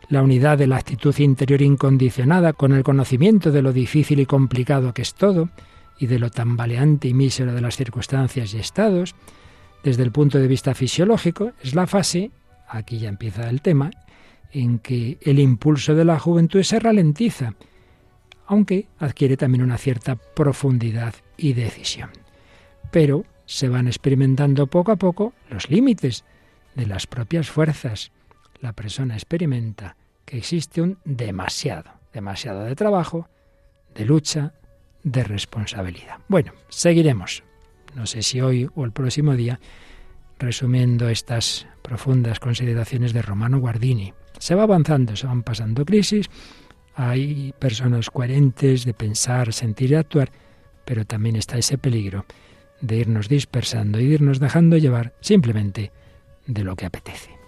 la 0.10 0.22
unidad 0.22 0.58
de 0.58 0.68
la 0.68 0.78
actitud 0.78 1.18
interior 1.20 1.62
incondicionada 1.62 2.54
con 2.54 2.74
el 2.74 2.84
conocimiento 2.84 3.52
de 3.52 3.62
lo 3.62 3.72
difícil 3.72 4.20
y 4.20 4.26
complicado 4.26 4.94
que 4.94 5.04
es 5.04 5.14
todo, 5.14 5.50
y 5.98 6.08
de 6.08 6.20
lo 6.20 6.30
tambaleante 6.30 7.08
y 7.08 7.14
mísero 7.14 7.54
de 7.54 7.62
las 7.62 7.78
circunstancias 7.78 8.54
y 8.54 8.60
estados, 8.60 9.16
desde 9.84 10.04
el 10.04 10.12
punto 10.12 10.38
de 10.38 10.48
vista 10.48 10.74
fisiológico, 10.74 11.54
es 11.64 11.76
la 11.76 11.88
fase, 11.88 12.32
aquí 12.68 13.00
ya 13.00 13.10
empieza 13.10 13.50
el 13.50 13.62
tema, 13.62 13.92
en 14.52 14.80
que 14.80 15.18
el 15.22 15.40
impulso 15.40 15.96
de 15.96 16.06
la 16.06 16.20
juventud 16.20 16.62
se 16.64 16.80
ralentiza, 16.80 17.54
aunque 18.52 18.90
adquiere 19.00 19.38
también 19.38 19.64
una 19.64 19.78
cierta 19.78 20.18
profundidad 20.18 21.16
y 21.38 21.54
decisión. 21.54 22.10
Pero 22.92 23.24
se 23.46 23.70
van 23.70 23.88
experimentando 23.88 24.68
poco 24.68 24.92
a 24.92 24.98
poco 24.98 25.34
los 25.50 25.70
límites 25.70 26.26
de 26.76 26.86
las 26.86 27.08
propias 27.08 27.50
fuerzas. 27.50 28.12
La 28.60 28.74
persona 28.74 29.14
experimenta 29.14 29.96
que 30.26 30.38
existe 30.38 30.82
un 30.82 30.98
demasiado, 31.06 31.94
demasiado 32.12 32.66
de 32.66 32.76
trabajo, 32.76 33.30
de 33.96 34.04
lucha, 34.04 34.52
de 35.02 35.24
responsabilidad. 35.24 36.18
Bueno, 36.28 36.52
seguiremos, 36.68 37.44
no 37.96 38.06
sé 38.06 38.22
si 38.22 38.42
hoy 38.42 38.70
o 38.76 38.84
el 38.84 38.92
próximo 38.92 39.34
día, 39.38 39.62
resumiendo 40.40 41.08
estas 41.08 41.68
profundas 41.82 42.42
consideraciones 42.42 43.14
de 43.14 43.22
Romano 43.22 43.62
Guardini. 43.62 44.14
Se 44.40 44.56
va 44.56 44.64
avanzando, 44.64 45.16
se 45.16 45.28
van 45.28 45.42
pasando 45.42 45.86
crisis, 45.86 46.30
hay 46.96 47.54
personas 47.60 48.10
coherentes 48.10 48.86
de 48.86 48.94
pensar, 48.94 49.54
sentir 49.54 49.92
y 49.92 49.96
actuar, 49.96 50.32
pero 50.86 51.06
también 51.06 51.36
está 51.36 51.58
ese 51.58 51.78
peligro 51.78 52.26
de 52.82 52.98
irnos 52.98 53.30
dispersando 53.30 54.00
y 54.00 54.08
de 54.08 54.14
irnos 54.16 54.40
dejando 54.40 54.78
llevar 54.78 55.14
simplemente 55.22 55.92
de 56.48 56.64
lo 56.64 56.76
que 56.76 56.86
apetece. 56.86 57.41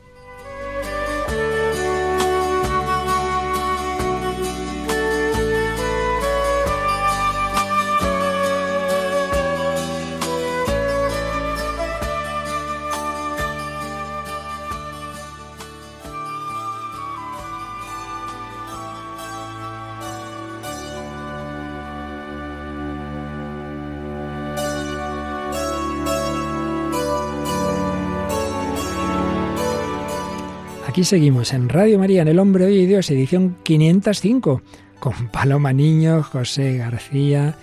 Seguimos 31.03 31.51
en 31.53 31.67
Radio 31.67 31.99
María, 31.99 32.21
en 32.21 32.29
El 32.29 32.39
Hombre 32.39 32.65
de 32.65 32.87
Dios, 32.87 33.11
edición 33.11 33.57
505, 33.63 34.61
con 35.01 35.27
Paloma 35.27 35.73
Niño, 35.73 36.23
José 36.23 36.77
García 36.77 37.55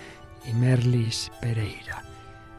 y 0.47 0.53
Merlis 0.53 1.31
Pereira. 1.41 2.03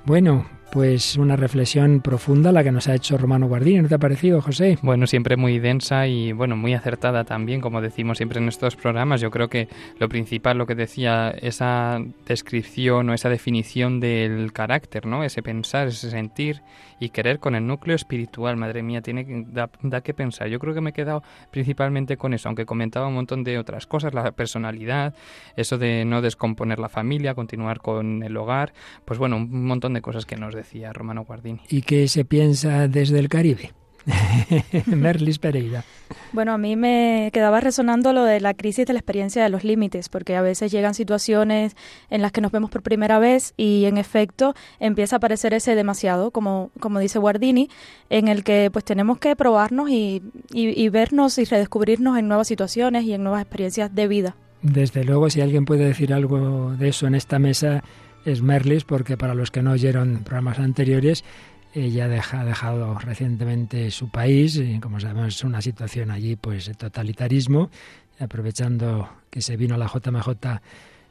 Bueno, 0.04 0.44
pues 0.72 1.16
una 1.16 1.36
reflexión 1.36 2.00
profunda 2.00 2.50
la 2.50 2.64
que 2.64 2.72
nos 2.72 2.88
ha 2.88 2.94
hecho 2.94 3.16
Romano 3.16 3.46
Guardini, 3.46 3.82
¿no 3.82 3.88
te 3.88 3.94
ha 3.94 3.98
parecido, 3.98 4.40
José? 4.40 4.78
Bueno, 4.82 5.06
siempre 5.06 5.36
muy 5.36 5.60
densa 5.60 6.08
y 6.08 6.32
bueno, 6.32 6.56
muy 6.56 6.74
acertada 6.74 7.24
también, 7.24 7.60
como 7.60 7.80
decimos 7.80 8.16
siempre 8.16 8.40
en 8.40 8.48
estos 8.48 8.74
programas. 8.74 9.20
Yo 9.20 9.30
creo 9.30 9.48
que 9.48 9.68
lo 9.98 10.08
principal, 10.08 10.58
lo 10.58 10.66
que 10.66 10.74
decía, 10.74 11.28
esa 11.30 12.00
descripción 12.26 13.08
o 13.08 13.14
esa 13.14 13.28
definición 13.28 14.00
del 14.00 14.52
carácter, 14.52 15.06
¿no? 15.06 15.22
Ese 15.22 15.42
pensar, 15.42 15.88
ese 15.88 16.10
sentir 16.10 16.62
y 17.02 17.10
querer 17.10 17.40
con 17.40 17.56
el 17.56 17.66
núcleo 17.66 17.96
espiritual, 17.96 18.56
madre 18.56 18.84
mía, 18.84 19.02
tiene 19.02 19.26
que, 19.26 19.44
da, 19.48 20.00
que 20.02 20.14
pensar. 20.14 20.46
Yo 20.46 20.60
creo 20.60 20.72
que 20.72 20.80
me 20.80 20.90
he 20.90 20.92
quedado 20.92 21.24
principalmente 21.50 22.16
con 22.16 22.32
eso, 22.32 22.48
aunque 22.48 22.64
comentaba 22.64 23.08
un 23.08 23.14
montón 23.14 23.42
de 23.42 23.58
otras 23.58 23.88
cosas, 23.88 24.14
la 24.14 24.30
personalidad, 24.30 25.12
eso 25.56 25.78
de 25.78 26.04
no 26.04 26.22
descomponer 26.22 26.78
la 26.78 26.88
familia, 26.88 27.34
continuar 27.34 27.80
con 27.80 28.22
el 28.22 28.36
hogar, 28.36 28.72
pues 29.04 29.18
bueno, 29.18 29.36
un 29.36 29.64
montón 29.64 29.94
de 29.94 30.00
cosas 30.00 30.26
que 30.26 30.36
nos 30.36 30.54
decía 30.54 30.92
Romano 30.92 31.24
Guardini. 31.24 31.62
¿Y 31.68 31.82
qué 31.82 32.06
se 32.06 32.24
piensa 32.24 32.86
desde 32.86 33.18
el 33.18 33.28
Caribe? 33.28 33.72
Merlis 34.86 35.38
Pereira. 35.38 35.84
Bueno, 36.32 36.52
a 36.52 36.58
mí 36.58 36.76
me 36.76 37.30
quedaba 37.32 37.60
resonando 37.60 38.12
lo 38.12 38.24
de 38.24 38.40
la 38.40 38.54
crisis 38.54 38.86
de 38.86 38.92
la 38.92 38.98
experiencia 38.98 39.42
de 39.42 39.48
los 39.48 39.64
límites, 39.64 40.08
porque 40.08 40.36
a 40.36 40.42
veces 40.42 40.72
llegan 40.72 40.94
situaciones 40.94 41.76
en 42.10 42.22
las 42.22 42.32
que 42.32 42.40
nos 42.40 42.52
vemos 42.52 42.70
por 42.70 42.82
primera 42.82 43.18
vez 43.18 43.54
y 43.56 43.84
en 43.84 43.98
efecto 43.98 44.54
empieza 44.80 45.16
a 45.16 45.18
aparecer 45.18 45.54
ese 45.54 45.74
demasiado, 45.74 46.30
como, 46.30 46.70
como 46.80 46.98
dice 46.98 47.18
Guardini, 47.18 47.68
en 48.10 48.28
el 48.28 48.44
que 48.44 48.70
pues 48.72 48.84
tenemos 48.84 49.18
que 49.18 49.36
probarnos 49.36 49.90
y, 49.90 50.22
y 50.52 50.88
vernos 50.88 51.38
y 51.38 51.44
redescubrirnos 51.44 52.18
en 52.18 52.28
nuevas 52.28 52.48
situaciones 52.48 53.04
y 53.04 53.12
en 53.12 53.22
nuevas 53.22 53.42
experiencias 53.42 53.94
de 53.94 54.08
vida. 54.08 54.36
Desde 54.62 55.04
luego, 55.04 55.28
si 55.28 55.40
alguien 55.40 55.64
puede 55.64 55.84
decir 55.84 56.14
algo 56.14 56.74
de 56.78 56.88
eso 56.88 57.06
en 57.06 57.16
esta 57.16 57.40
mesa, 57.40 57.82
es 58.24 58.42
Merlis, 58.42 58.84
porque 58.84 59.16
para 59.16 59.34
los 59.34 59.50
que 59.50 59.62
no 59.62 59.72
oyeron 59.72 60.22
programas 60.24 60.58
anteriores, 60.58 61.24
ella 61.74 62.04
ha 62.04 62.44
dejado 62.44 62.98
recientemente 62.98 63.90
su 63.90 64.10
país, 64.10 64.56
y 64.56 64.78
como 64.78 65.00
sabemos 65.00 65.36
es 65.36 65.44
una 65.44 65.62
situación 65.62 66.10
allí 66.10 66.36
pues 66.36 66.66
de 66.66 66.74
totalitarismo, 66.74 67.70
aprovechando 68.18 69.08
que 69.30 69.40
se 69.40 69.56
vino 69.56 69.76
la 69.76 69.86
JMJ 69.86 70.60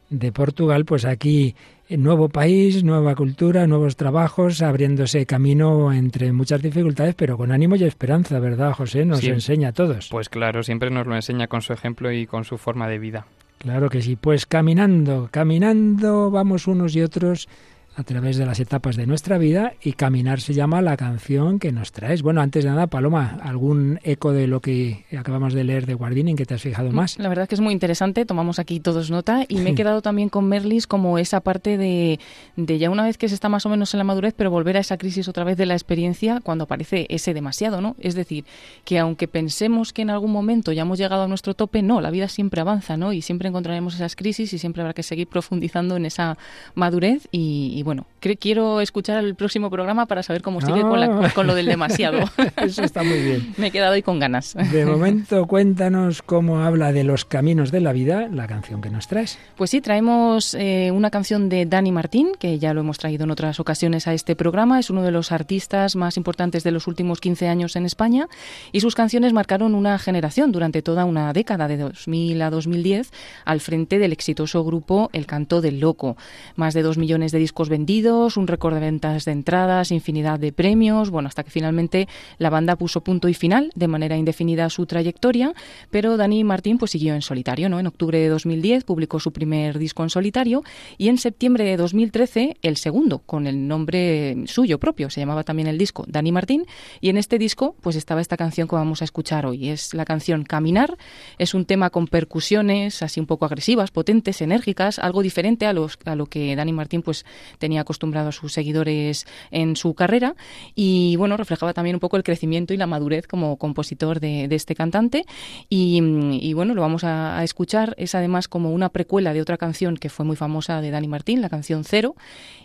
de 0.09 0.31
Portugal, 0.31 0.85
pues 0.85 1.05
aquí 1.05 1.55
nuevo 1.89 2.29
país, 2.29 2.83
nueva 2.83 3.15
cultura, 3.15 3.65
nuevos 3.65 3.95
trabajos, 3.95 4.61
abriéndose 4.61 5.25
camino 5.25 5.91
entre 5.93 6.31
muchas 6.31 6.61
dificultades, 6.61 7.15
pero 7.15 7.37
con 7.37 7.51
ánimo 7.51 7.75
y 7.75 7.83
esperanza, 7.83 8.39
¿verdad, 8.39 8.73
José? 8.73 9.05
Nos 9.05 9.23
enseña 9.23 9.69
a 9.69 9.71
todos. 9.71 10.09
Pues 10.09 10.29
claro, 10.29 10.63
siempre 10.63 10.89
nos 10.89 11.07
lo 11.07 11.15
enseña 11.15 11.47
con 11.47 11.61
su 11.61 11.73
ejemplo 11.73 12.11
y 12.11 12.27
con 12.27 12.43
su 12.43 12.57
forma 12.57 12.87
de 12.87 12.99
vida. 12.99 13.25
Claro 13.57 13.89
que 13.89 14.01
sí, 14.01 14.15
pues 14.15 14.45
caminando, 14.45 15.29
caminando 15.31 16.31
vamos 16.31 16.67
unos 16.67 16.95
y 16.95 17.01
otros 17.01 17.47
a 17.95 18.03
través 18.03 18.37
de 18.37 18.45
las 18.45 18.59
etapas 18.59 18.95
de 18.95 19.05
nuestra 19.05 19.37
vida 19.37 19.73
y 19.81 19.93
Caminar 19.93 20.39
se 20.39 20.53
llama 20.53 20.81
la 20.81 20.95
canción 20.95 21.59
que 21.59 21.71
nos 21.71 21.91
traes. 21.91 22.21
Bueno, 22.21 22.41
antes 22.41 22.63
de 22.63 22.69
nada, 22.69 22.87
Paloma, 22.87 23.37
¿algún 23.43 23.99
eco 24.03 24.31
de 24.31 24.47
lo 24.47 24.61
que 24.61 25.05
acabamos 25.17 25.53
de 25.53 25.65
leer 25.65 25.85
de 25.85 25.93
Guardini 25.93 26.31
en 26.31 26.37
que 26.37 26.45
te 26.45 26.53
has 26.53 26.61
fijado 26.61 26.91
más? 26.91 27.19
La 27.19 27.27
verdad 27.27 27.49
que 27.49 27.55
es 27.55 27.61
muy 27.61 27.73
interesante, 27.73 28.25
tomamos 28.25 28.59
aquí 28.59 28.79
todos 28.79 29.11
nota 29.11 29.45
y 29.47 29.57
me 29.57 29.71
he 29.71 29.75
quedado 29.75 30.01
también 30.01 30.29
con 30.29 30.47
Merlis 30.47 30.87
como 30.87 31.17
esa 31.17 31.41
parte 31.41 31.77
de, 31.77 32.19
de 32.55 32.77
ya 32.77 32.89
una 32.89 33.03
vez 33.03 33.17
que 33.17 33.27
se 33.27 33.35
está 33.35 33.49
más 33.49 33.65
o 33.65 33.69
menos 33.69 33.93
en 33.93 33.97
la 33.97 34.03
madurez, 34.05 34.33
pero 34.37 34.49
volver 34.49 34.77
a 34.77 34.79
esa 34.79 34.97
crisis 34.97 35.27
otra 35.27 35.43
vez 35.43 35.57
de 35.57 35.65
la 35.65 35.73
experiencia 35.73 36.39
cuando 36.41 36.63
aparece 36.63 37.07
ese 37.09 37.33
demasiado, 37.33 37.81
¿no? 37.81 37.97
Es 37.99 38.15
decir, 38.15 38.45
que 38.85 38.99
aunque 38.99 39.27
pensemos 39.27 39.91
que 39.91 40.01
en 40.01 40.11
algún 40.11 40.31
momento 40.31 40.71
ya 40.71 40.83
hemos 40.83 40.97
llegado 40.97 41.23
a 41.23 41.27
nuestro 41.27 41.55
tope, 41.55 41.81
no, 41.81 41.99
la 41.99 42.09
vida 42.09 42.29
siempre 42.29 42.61
avanza, 42.61 42.95
¿no? 42.95 43.11
Y 43.11 43.21
siempre 43.21 43.49
encontraremos 43.49 43.95
esas 43.95 44.15
crisis 44.15 44.53
y 44.53 44.59
siempre 44.59 44.81
habrá 44.81 44.93
que 44.93 45.03
seguir 45.03 45.27
profundizando 45.27 45.97
en 45.97 46.05
esa 46.05 46.37
madurez 46.73 47.27
y 47.31 47.80
y 47.80 47.80
bueno, 47.83 48.05
quiero 48.39 48.81
escuchar 48.81 49.23
el 49.23 49.35
próximo 49.35 49.69
programa 49.69 50.05
para 50.05 50.23
saber 50.23 50.41
cómo 50.41 50.61
sigue 50.61 50.81
con, 50.81 51.01
ah. 51.01 51.31
con, 51.33 51.47
lo 51.47 51.55
del 51.55 51.65
demasiado. 51.65 52.19
Eso 52.57 52.83
está 52.83 53.03
muy 53.03 53.21
bien. 53.21 53.53
Me 53.57 53.67
he 53.67 53.71
quedado 53.71 53.93
ahí 53.93 54.01
con 54.01 54.19
ganas. 54.19 54.55
De 54.71 54.85
momento, 54.85 55.45
cuéntanos 55.47 56.21
cómo 56.21 56.59
habla 56.59 56.91
de 56.91 57.03
los 57.03 57.25
caminos 57.25 57.71
de 57.71 57.81
la 57.81 57.93
vida 57.93 58.27
la 58.29 58.47
canción 58.47 58.81
que 58.81 58.89
nos 58.89 59.07
traes. 59.07 59.37
Pues 59.55 59.69
sí, 59.69 59.81
traemos 59.81 60.53
eh, 60.53 60.91
una 60.91 61.09
canción 61.09 61.49
de 61.49 61.65
Dani 61.65 61.91
Martín, 61.91 62.31
que 62.37 62.59
ya 62.59 62.73
lo 62.73 62.81
hemos 62.81 62.97
traído 62.97 63.23
en 63.23 63.31
otras 63.31 63.59
ocasiones 63.59 64.07
a 64.07 64.13
este 64.13 64.35
programa. 64.35 64.79
Es 64.79 64.89
uno 64.89 65.03
de 65.03 65.11
los 65.11 65.31
artistas 65.31 65.95
más 65.95 66.17
importantes 66.17 66.63
de 66.63 66.71
los 66.71 66.87
últimos 66.87 67.19
15 67.19 67.47
años 67.47 67.75
en 67.75 67.85
España 67.85 68.27
y 68.71 68.81
sus 68.81 68.95
canciones 68.95 69.33
marcaron 69.33 69.75
una 69.75 69.97
generación 69.99 70.51
durante 70.51 70.81
toda 70.81 71.05
una 71.05 71.33
década, 71.33 71.67
de 71.67 71.77
2000 71.77 72.41
a 72.41 72.49
2010, 72.49 73.11
al 73.45 73.59
frente 73.59 73.99
del 73.99 74.11
exitoso 74.11 74.63
grupo 74.63 75.09
El 75.13 75.25
Canto 75.25 75.61
del 75.61 75.79
Loco. 75.79 76.17
Más 76.55 76.73
de 76.73 76.81
dos 76.81 76.97
millones 76.97 77.31
de 77.31 77.39
discos 77.39 77.69
vendidos, 77.71 78.37
un 78.37 78.45
récord 78.45 78.75
de 78.75 78.81
ventas 78.81 79.25
de 79.25 79.31
entradas, 79.31 79.91
infinidad 79.91 80.39
de 80.39 80.51
premios, 80.51 81.09
bueno, 81.09 81.27
hasta 81.27 81.43
que 81.43 81.49
finalmente 81.49 82.07
la 82.37 82.51
banda 82.51 82.75
puso 82.75 83.01
punto 83.01 83.27
y 83.27 83.33
final 83.33 83.71
de 83.73 83.87
manera 83.87 84.17
indefinida 84.17 84.69
su 84.69 84.85
trayectoria, 84.85 85.53
pero 85.89 86.17
Dani 86.17 86.43
Martín 86.43 86.77
pues 86.77 86.91
siguió 86.91 87.15
en 87.15 87.23
solitario, 87.23 87.69
¿no? 87.69 87.79
En 87.79 87.87
octubre 87.87 88.19
de 88.19 88.27
2010 88.27 88.83
publicó 88.83 89.19
su 89.19 89.31
primer 89.31 89.79
disco 89.79 90.03
en 90.03 90.09
solitario 90.09 90.63
y 90.99 91.07
en 91.07 91.17
septiembre 91.17 91.63
de 91.63 91.77
2013 91.77 92.57
el 92.61 92.77
segundo 92.77 93.19
con 93.19 93.47
el 93.47 93.67
nombre 93.67 94.35
suyo 94.45 94.77
propio, 94.79 95.09
se 95.09 95.21
llamaba 95.21 95.43
también 95.43 95.67
el 95.67 95.77
disco 95.77 96.05
Dani 96.07 96.31
Martín 96.31 96.65
y 96.99 97.09
en 97.09 97.17
este 97.17 97.39
disco 97.39 97.75
pues 97.81 97.95
estaba 97.95 98.21
esta 98.21 98.37
canción 98.37 98.67
que 98.67 98.75
vamos 98.75 99.01
a 99.01 99.05
escuchar 99.05 99.45
hoy, 99.45 99.69
es 99.69 99.93
la 99.93 100.05
canción 100.05 100.43
Caminar, 100.43 100.97
es 101.39 101.53
un 101.53 101.65
tema 101.65 101.89
con 101.89 102.07
percusiones 102.07 103.01
así 103.01 103.19
un 103.19 103.25
poco 103.25 103.45
agresivas, 103.45 103.91
potentes, 103.91 104.41
enérgicas, 104.41 104.99
algo 104.99 105.21
diferente 105.21 105.65
a, 105.65 105.73
los, 105.73 105.97
a 106.05 106.15
lo 106.15 106.25
que 106.25 106.55
Dani 106.55 106.73
Martín 106.73 107.01
pues 107.01 107.25
tenía 107.61 107.81
acostumbrado 107.81 108.27
a 108.29 108.31
sus 108.33 108.51
seguidores 108.51 109.25
en 109.51 109.77
su 109.77 109.93
carrera 109.93 110.35
y 110.75 111.15
bueno, 111.15 111.37
reflejaba 111.37 111.73
también 111.73 111.95
un 111.95 112.01
poco 112.01 112.17
el 112.17 112.23
crecimiento 112.23 112.73
y 112.73 112.77
la 112.77 112.87
madurez 112.87 113.27
como 113.27 113.55
compositor 113.57 114.19
de, 114.19 114.49
este 114.51 114.75
cantante. 114.75 115.25
Y, 115.69 116.53
bueno, 116.53 116.73
lo 116.73 116.81
vamos 116.81 117.03
a, 117.05 117.41
escuchar, 117.43 117.95
es 117.97 118.15
además 118.15 118.47
como 118.47 118.71
una 118.71 118.89
precuela 118.89 119.33
de 119.33 119.41
otra 119.41 119.57
canción 119.57 119.95
que 119.95 120.09
fue 120.09 120.25
muy 120.25 120.35
famosa 120.35 120.81
de 120.81 120.91
Dani 120.91 121.07
Martín, 121.07 121.41
la 121.41 121.49
canción 121.49 121.83
Cero. 121.85 122.15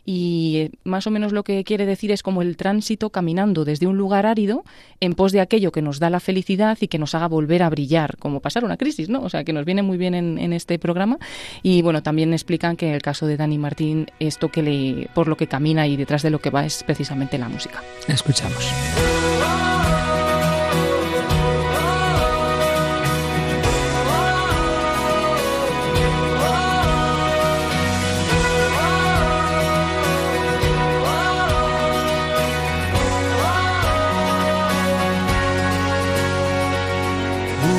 Y 0.04 0.56
eh, 0.56 0.70
más 0.84 1.06
o 1.06 1.10
menos 1.10 1.32
lo 1.32 1.42
que 1.42 1.62
quiere 1.64 1.84
decir 1.84 2.10
es 2.12 2.22
como 2.22 2.40
el 2.42 2.56
tránsito 2.56 3.10
caminando 3.10 3.64
desde 3.64 3.86
un 3.86 3.96
lugar 3.96 4.24
árido 4.24 4.64
en 5.00 5.14
pos 5.14 5.32
de 5.32 5.40
aquello 5.40 5.72
que 5.72 5.82
nos 5.82 5.98
da 5.98 6.10
la 6.10 6.20
felicidad 6.20 6.78
y 6.80 6.88
que 6.88 6.98
nos 6.98 7.14
haga 7.14 7.26
volver 7.26 7.62
a 7.62 7.70
brillar, 7.70 8.16
como 8.18 8.40
pasar 8.40 8.64
una 8.64 8.76
crisis, 8.76 9.08
¿no? 9.08 9.22
O 9.22 9.28
sea, 9.28 9.44
que 9.44 9.52
nos 9.52 9.64
viene 9.64 9.82
muy 9.82 9.98
bien 9.98 10.14
en, 10.14 10.38
en 10.38 10.52
este 10.52 10.78
programa. 10.78 11.18
Y 11.62 11.82
bueno, 11.82 12.02
también 12.02 12.32
explican 12.32 12.76
que 12.76 12.88
en 12.88 12.94
el 12.94 13.02
caso 13.02 13.26
de 13.26 13.36
Dani 13.36 13.58
Martín 13.58 14.06
esto 14.20 14.48
que 14.48 14.62
le 14.62 14.85
por 15.14 15.28
lo 15.28 15.36
que 15.36 15.46
camina 15.46 15.86
y 15.86 15.96
detrás 15.96 16.22
de 16.22 16.30
lo 16.30 16.38
que 16.38 16.50
va 16.50 16.64
es 16.64 16.82
precisamente 16.82 17.38
la 17.38 17.48
música. 17.48 17.82
Escuchamos. 18.08 18.70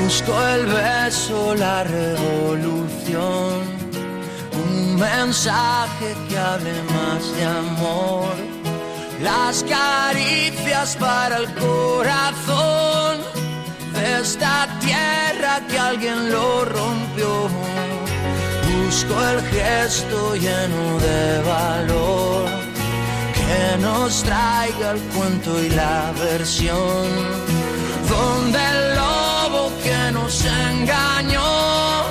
Busco 0.03 0.47
el 0.49 0.65
beso, 0.65 1.55
la 1.55 1.83
revolución 1.83 3.76
mensaje 4.97 6.15
que 6.27 6.37
hable 6.37 6.73
más 6.93 7.35
de 7.35 7.45
amor. 7.45 8.35
Las 9.21 9.63
caricias 9.63 10.95
para 10.97 11.37
el 11.37 11.53
corazón 11.55 13.19
de 13.93 14.19
esta 14.21 14.67
tierra 14.79 15.61
que 15.69 15.79
alguien 15.79 16.31
lo 16.31 16.65
rompió. 16.65 17.49
Busco 18.67 19.15
el 19.31 19.41
gesto 19.41 20.35
lleno 20.35 20.99
de 20.99 21.41
valor 21.41 22.45
que 23.33 23.77
nos 23.81 24.23
traiga 24.23 24.91
el 24.91 24.99
cuento 25.13 25.61
y 25.63 25.69
la 25.69 26.11
versión 26.19 27.07
donde 28.09 28.59
el 28.73 28.95
lobo 28.95 29.71
que 29.83 30.11
nos 30.11 30.45
engañó 30.45 32.03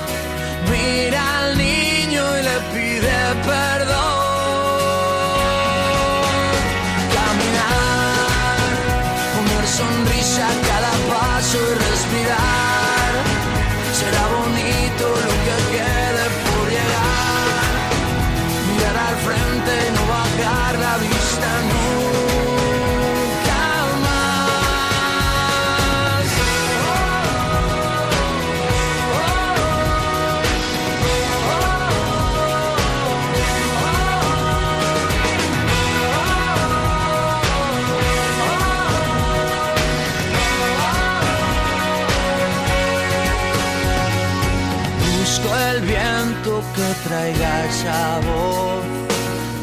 mira 0.69 1.46
pide 2.99 3.35
perdón. 3.45 4.16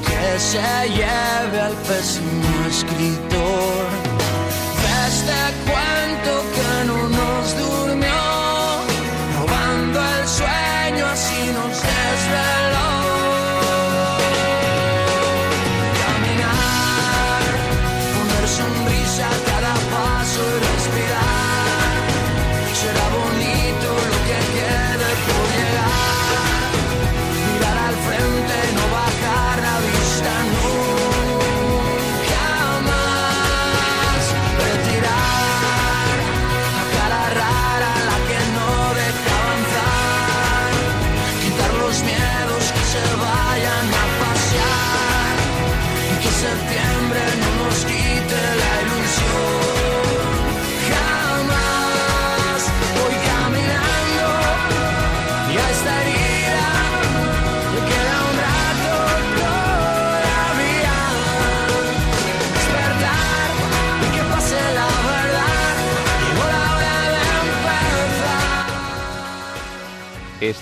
Que 0.07 0.41
se 0.41 0.89
lleve 0.89 1.61
al 1.61 1.75
pésimo 1.89 2.67
escritor 2.67 4.04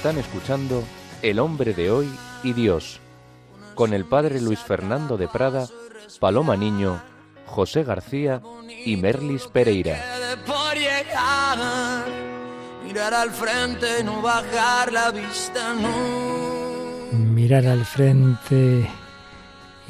Están 0.03 0.19
escuchando 0.19 0.83
El 1.23 1.39
hombre 1.39 1.75
de 1.75 1.93
hoy 1.93 2.13
y 2.43 2.55
Dios, 2.55 2.99
con 3.77 3.95
el 3.95 4.05
padre 4.05 4.41
Luis 4.41 4.59
Fernando 4.59 5.17
de 5.17 5.29
Prada, 5.29 5.69
Paloma 6.19 6.57
Niño, 6.57 7.01
José 7.47 7.85
García 7.85 8.43
y 8.85 8.97
Merlis 8.97 9.47
Pereira. 9.47 10.05
Mirar 12.85 13.15
al 13.15 13.31
frente 13.31 14.01
y 14.01 14.03
no 14.03 14.21
bajar 14.21 14.93
la 14.93 15.13
vista, 15.13 15.73
no. 15.73 17.17
Mirar 17.17 17.65
al 17.69 17.85
frente 17.85 18.91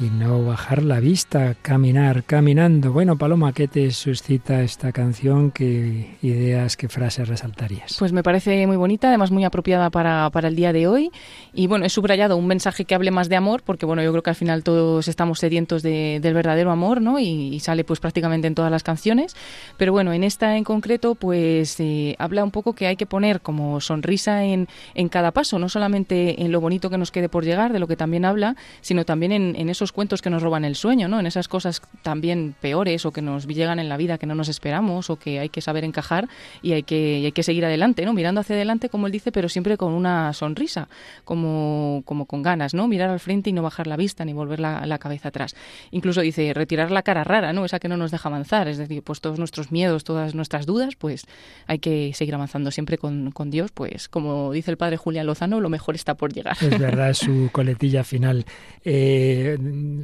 y 0.03 0.09
no 0.09 0.43
bajar 0.43 0.83
la 0.83 0.99
vista, 0.99 1.55
caminar, 1.61 2.23
caminando. 2.25 2.91
Bueno, 2.91 3.17
Paloma, 3.17 3.53
¿qué 3.53 3.69
te 3.69 3.89
suscita 3.91 4.61
esta 4.61 4.91
canción? 4.91 5.51
¿Qué 5.51 6.17
ideas, 6.21 6.75
qué 6.75 6.89
frases 6.89 7.29
resaltarías? 7.29 7.95
Pues 7.97 8.11
me 8.11 8.21
parece 8.21 8.67
muy 8.67 8.75
bonita, 8.75 9.07
además 9.07 9.31
muy 9.31 9.45
apropiada 9.45 9.89
para, 9.89 10.29
para 10.31 10.49
el 10.49 10.55
día 10.57 10.73
de 10.73 10.87
hoy. 10.87 11.09
Y 11.53 11.67
bueno, 11.67 11.85
he 11.85 11.89
subrayado 11.89 12.35
un 12.35 12.47
mensaje 12.47 12.83
que 12.83 12.95
hable 12.95 13.11
más 13.11 13.29
de 13.29 13.37
amor, 13.37 13.63
porque 13.63 13.85
bueno, 13.85 14.03
yo 14.03 14.11
creo 14.11 14.23
que 14.23 14.31
al 14.31 14.35
final 14.35 14.63
todos 14.63 15.07
estamos 15.07 15.39
sedientos 15.39 15.83
de- 15.83 16.19
del 16.21 16.33
verdadero 16.33 16.71
amor, 16.71 16.99
¿no? 17.01 17.19
Y, 17.19 17.59
sale 17.61 17.85
pues 17.85 18.01
prácticamente 18.01 18.47
en 18.47 18.55
todas 18.55 18.71
las 18.71 18.83
canciones. 18.83 19.35
Pero 19.77 19.93
bueno, 19.93 20.11
en 20.11 20.25
esta 20.25 20.57
en 20.57 20.65
concreto, 20.65 21.15
pues 21.15 21.79
eh, 21.79 22.15
habla 22.19 22.43
un 22.43 22.51
poco 22.51 22.73
que 22.73 22.87
hay 22.87 22.97
que 22.97 23.05
poner 23.05 23.39
como 23.39 23.79
sonrisa 23.79 24.43
en, 24.43 24.67
en 24.95 25.07
cada 25.07 25.31
paso, 25.31 25.59
no 25.59 25.69
solamente 25.69 26.43
en 26.43 26.51
lo 26.51 26.59
bonito 26.59 26.89
que 26.89 26.97
nos 26.97 27.11
quede 27.11 27.29
por 27.29 27.45
llegar, 27.45 27.71
de 27.71 27.79
lo 27.79 27.87
que 27.87 27.95
también 27.95 28.25
habla, 28.25 28.57
sino 28.81 29.05
también 29.05 29.31
en, 29.31 29.55
en 29.55 29.69
esos 29.69 29.92
cuentos 29.93 30.21
que 30.21 30.29
nos 30.29 30.41
roban 30.41 30.65
el 30.65 30.75
sueño, 30.75 31.07
¿no? 31.07 31.19
En 31.19 31.25
esas 31.25 31.47
cosas 31.47 31.81
también 32.01 32.55
peores 32.59 33.05
o 33.05 33.11
que 33.11 33.21
nos 33.21 33.47
llegan 33.47 33.79
en 33.79 33.89
la 33.89 33.97
vida 33.97 34.17
que 34.17 34.25
no 34.25 34.35
nos 34.35 34.49
esperamos 34.49 35.09
o 35.09 35.17
que 35.17 35.39
hay 35.39 35.49
que 35.49 35.61
saber 35.61 35.83
encajar 35.83 36.27
y 36.61 36.73
hay 36.73 36.83
que, 36.83 37.21
hay 37.25 37.31
que 37.31 37.43
seguir 37.43 37.63
adelante, 37.65 38.05
¿no? 38.05 38.13
Mirando 38.13 38.41
hacia 38.41 38.55
adelante, 38.55 38.89
como 38.89 39.07
él 39.07 39.13
dice, 39.13 39.31
pero 39.31 39.49
siempre 39.49 39.77
con 39.77 39.93
una 39.93 40.33
sonrisa, 40.33 40.89
como, 41.23 42.01
como 42.05 42.25
con 42.25 42.41
ganas, 42.41 42.73
¿no? 42.73 42.87
Mirar 42.87 43.09
al 43.09 43.19
frente 43.19 43.49
y 43.49 43.53
no 43.53 43.61
bajar 43.61 43.87
la 43.87 43.95
vista 43.95 44.25
ni 44.25 44.33
volver 44.33 44.59
la, 44.59 44.85
la 44.85 44.97
cabeza 44.97 45.29
atrás. 45.29 45.55
Incluso 45.91 46.21
dice 46.21 46.53
retirar 46.53 46.91
la 46.91 47.03
cara 47.03 47.23
rara, 47.23 47.53
¿no? 47.53 47.63
Esa 47.65 47.79
que 47.79 47.87
no 47.87 47.97
nos 47.97 48.11
deja 48.11 48.29
avanzar, 48.29 48.67
es 48.67 48.77
decir, 48.77 49.03
pues 49.03 49.21
todos 49.21 49.39
nuestros 49.39 49.71
miedos, 49.71 50.03
todas 50.03 50.35
nuestras 50.35 50.65
dudas, 50.65 50.95
pues 50.95 51.25
hay 51.67 51.79
que 51.79 52.11
seguir 52.13 52.35
avanzando 52.35 52.71
siempre 52.71 52.97
con, 52.97 53.31
con 53.31 53.49
Dios, 53.49 53.71
pues 53.71 54.09
como 54.09 54.51
dice 54.51 54.71
el 54.71 54.77
padre 54.77 54.97
Julián 54.97 55.25
Lozano, 55.25 55.59
lo 55.61 55.69
mejor 55.69 55.95
está 55.95 56.15
por 56.15 56.33
llegar. 56.33 56.57
Es 56.61 56.79
verdad, 56.79 57.13
su 57.13 57.49
coletilla 57.51 58.03
final. 58.03 58.45
Eh, 58.83 59.57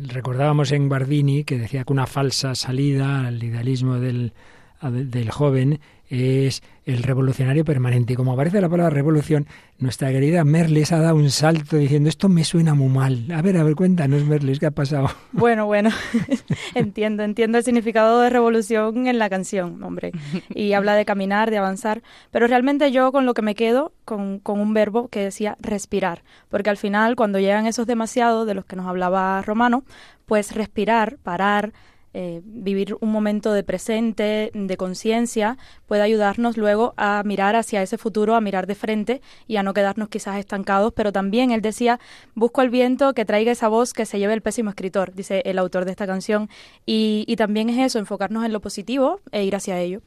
recordábamos 0.08 0.72
en 0.72 0.90
Bardini 0.90 1.44
que 1.44 1.58
decía 1.58 1.84
que 1.84 1.94
una 1.94 2.08
falsa 2.08 2.56
salida 2.56 3.28
al 3.28 3.44
idealismo 3.44 4.00
del, 4.00 4.34
del 4.82 5.30
joven 5.30 5.80
es 6.10 6.63
el 6.86 7.04
revolucionario 7.04 7.63
permanente. 7.63 8.13
Y 8.13 8.15
como 8.15 8.34
aparece 8.34 8.60
la 8.60 8.69
palabra 8.69 8.89
revolución, 8.89 9.45
nuestra 9.78 10.10
querida 10.10 10.43
Merlis 10.43 10.91
ha 10.91 11.00
dado 11.00 11.15
un 11.15 11.30
salto 11.30 11.78
diciendo 11.78 12.10
esto 12.10 12.30
me 12.30 12.43
suena 12.43 12.74
muy 12.74 12.89
mal. 12.89 13.26
A 13.32 13.41
ver, 13.41 13.58
a 13.58 13.63
ver, 13.63 13.76
cuéntanos, 13.76 14.26
Merlis, 14.26 14.60
¿qué 14.60 14.65
ha 14.65 14.72
pasado? 14.72 15.10
Bueno, 15.32 15.67
bueno, 15.67 15.89
entiendo, 16.76 17.24
entiendo 17.24 17.60
el 17.60 17.63
significado 17.63 18.19
de 18.22 18.30
revolución 18.30 19.08
en 19.08 19.19
la 19.19 19.30
canción, 19.30 19.82
hombre. 19.84 20.12
Y 20.50 20.74
habla 20.74 20.95
de 20.95 21.06
caminar, 21.06 21.52
de 21.52 21.58
avanzar. 21.58 22.02
Pero 22.32 22.48
realmente 22.48 22.91
yo 22.91 23.12
con 23.12 23.26
lo 23.26 23.34
que 23.34 23.41
me 23.41 23.56
quedo, 23.56 23.93
con, 24.06 24.39
con 24.39 24.60
un 24.60 24.74
verbo 24.74 25.08
que 25.08 25.24
decía 25.24 25.56
respirar. 25.60 26.24
Porque 26.50 26.69
al 26.69 26.78
final, 26.78 27.15
cuando 27.15 27.39
llegan 27.39 27.67
esos 27.67 27.88
demasiados 27.88 28.48
de 28.48 28.56
los 28.56 28.65
que 28.65 28.76
nos 28.76 28.88
hablaba 28.88 29.41
Romano, 29.43 29.84
pues 30.26 30.54
respirar, 30.54 31.17
parar, 31.24 31.74
eh, 32.13 32.41
vivir 32.43 32.98
un 33.02 33.12
momento 33.12 33.54
de 33.54 33.63
presente, 33.63 34.52
de 34.54 34.78
conciencia, 34.78 35.58
puede 35.86 36.02
ayudarnos 36.02 36.58
luego 36.58 36.93
a 36.98 37.22
mirar 37.26 37.56
hacia 37.56 37.82
ese 37.82 37.98
futuro, 37.98 38.36
a 38.36 38.41
mirar 38.41 38.67
de 38.67 38.76
frente 38.76 39.22
y 39.48 39.58
a 39.58 39.63
no 39.63 39.74
quedarnos 39.74 40.10
quizás 40.10 40.38
estancados. 40.38 40.93
Pero 40.93 41.12
también 41.12 41.52
él 41.52 41.62
decía, 41.62 42.00
busco 42.36 42.62
el 42.62 42.69
viento 42.69 43.13
que 43.13 43.26
traiga 43.26 43.52
esa 43.52 43.67
voz 43.67 43.93
que 43.93 44.06
se 44.06 44.19
lleve 44.19 44.34
el 44.34 44.41
pésimo 44.41 44.69
escritor, 44.69 45.13
dice 45.13 45.41
el 45.45 45.60
autor 45.60 45.86
de 45.86 45.91
esta 45.91 46.08
canción. 46.08 46.50
Y, 46.86 47.26
y 47.28 47.36
también 47.36 47.69
es 47.69 47.78
eso, 47.78 48.00
enfocarnos 48.00 48.45
en 48.45 48.54
lo 48.54 48.62
positivo 48.62 49.22
e 49.32 49.43
ir 49.43 49.56
hacia 49.56 49.80
ello. 49.80 50.02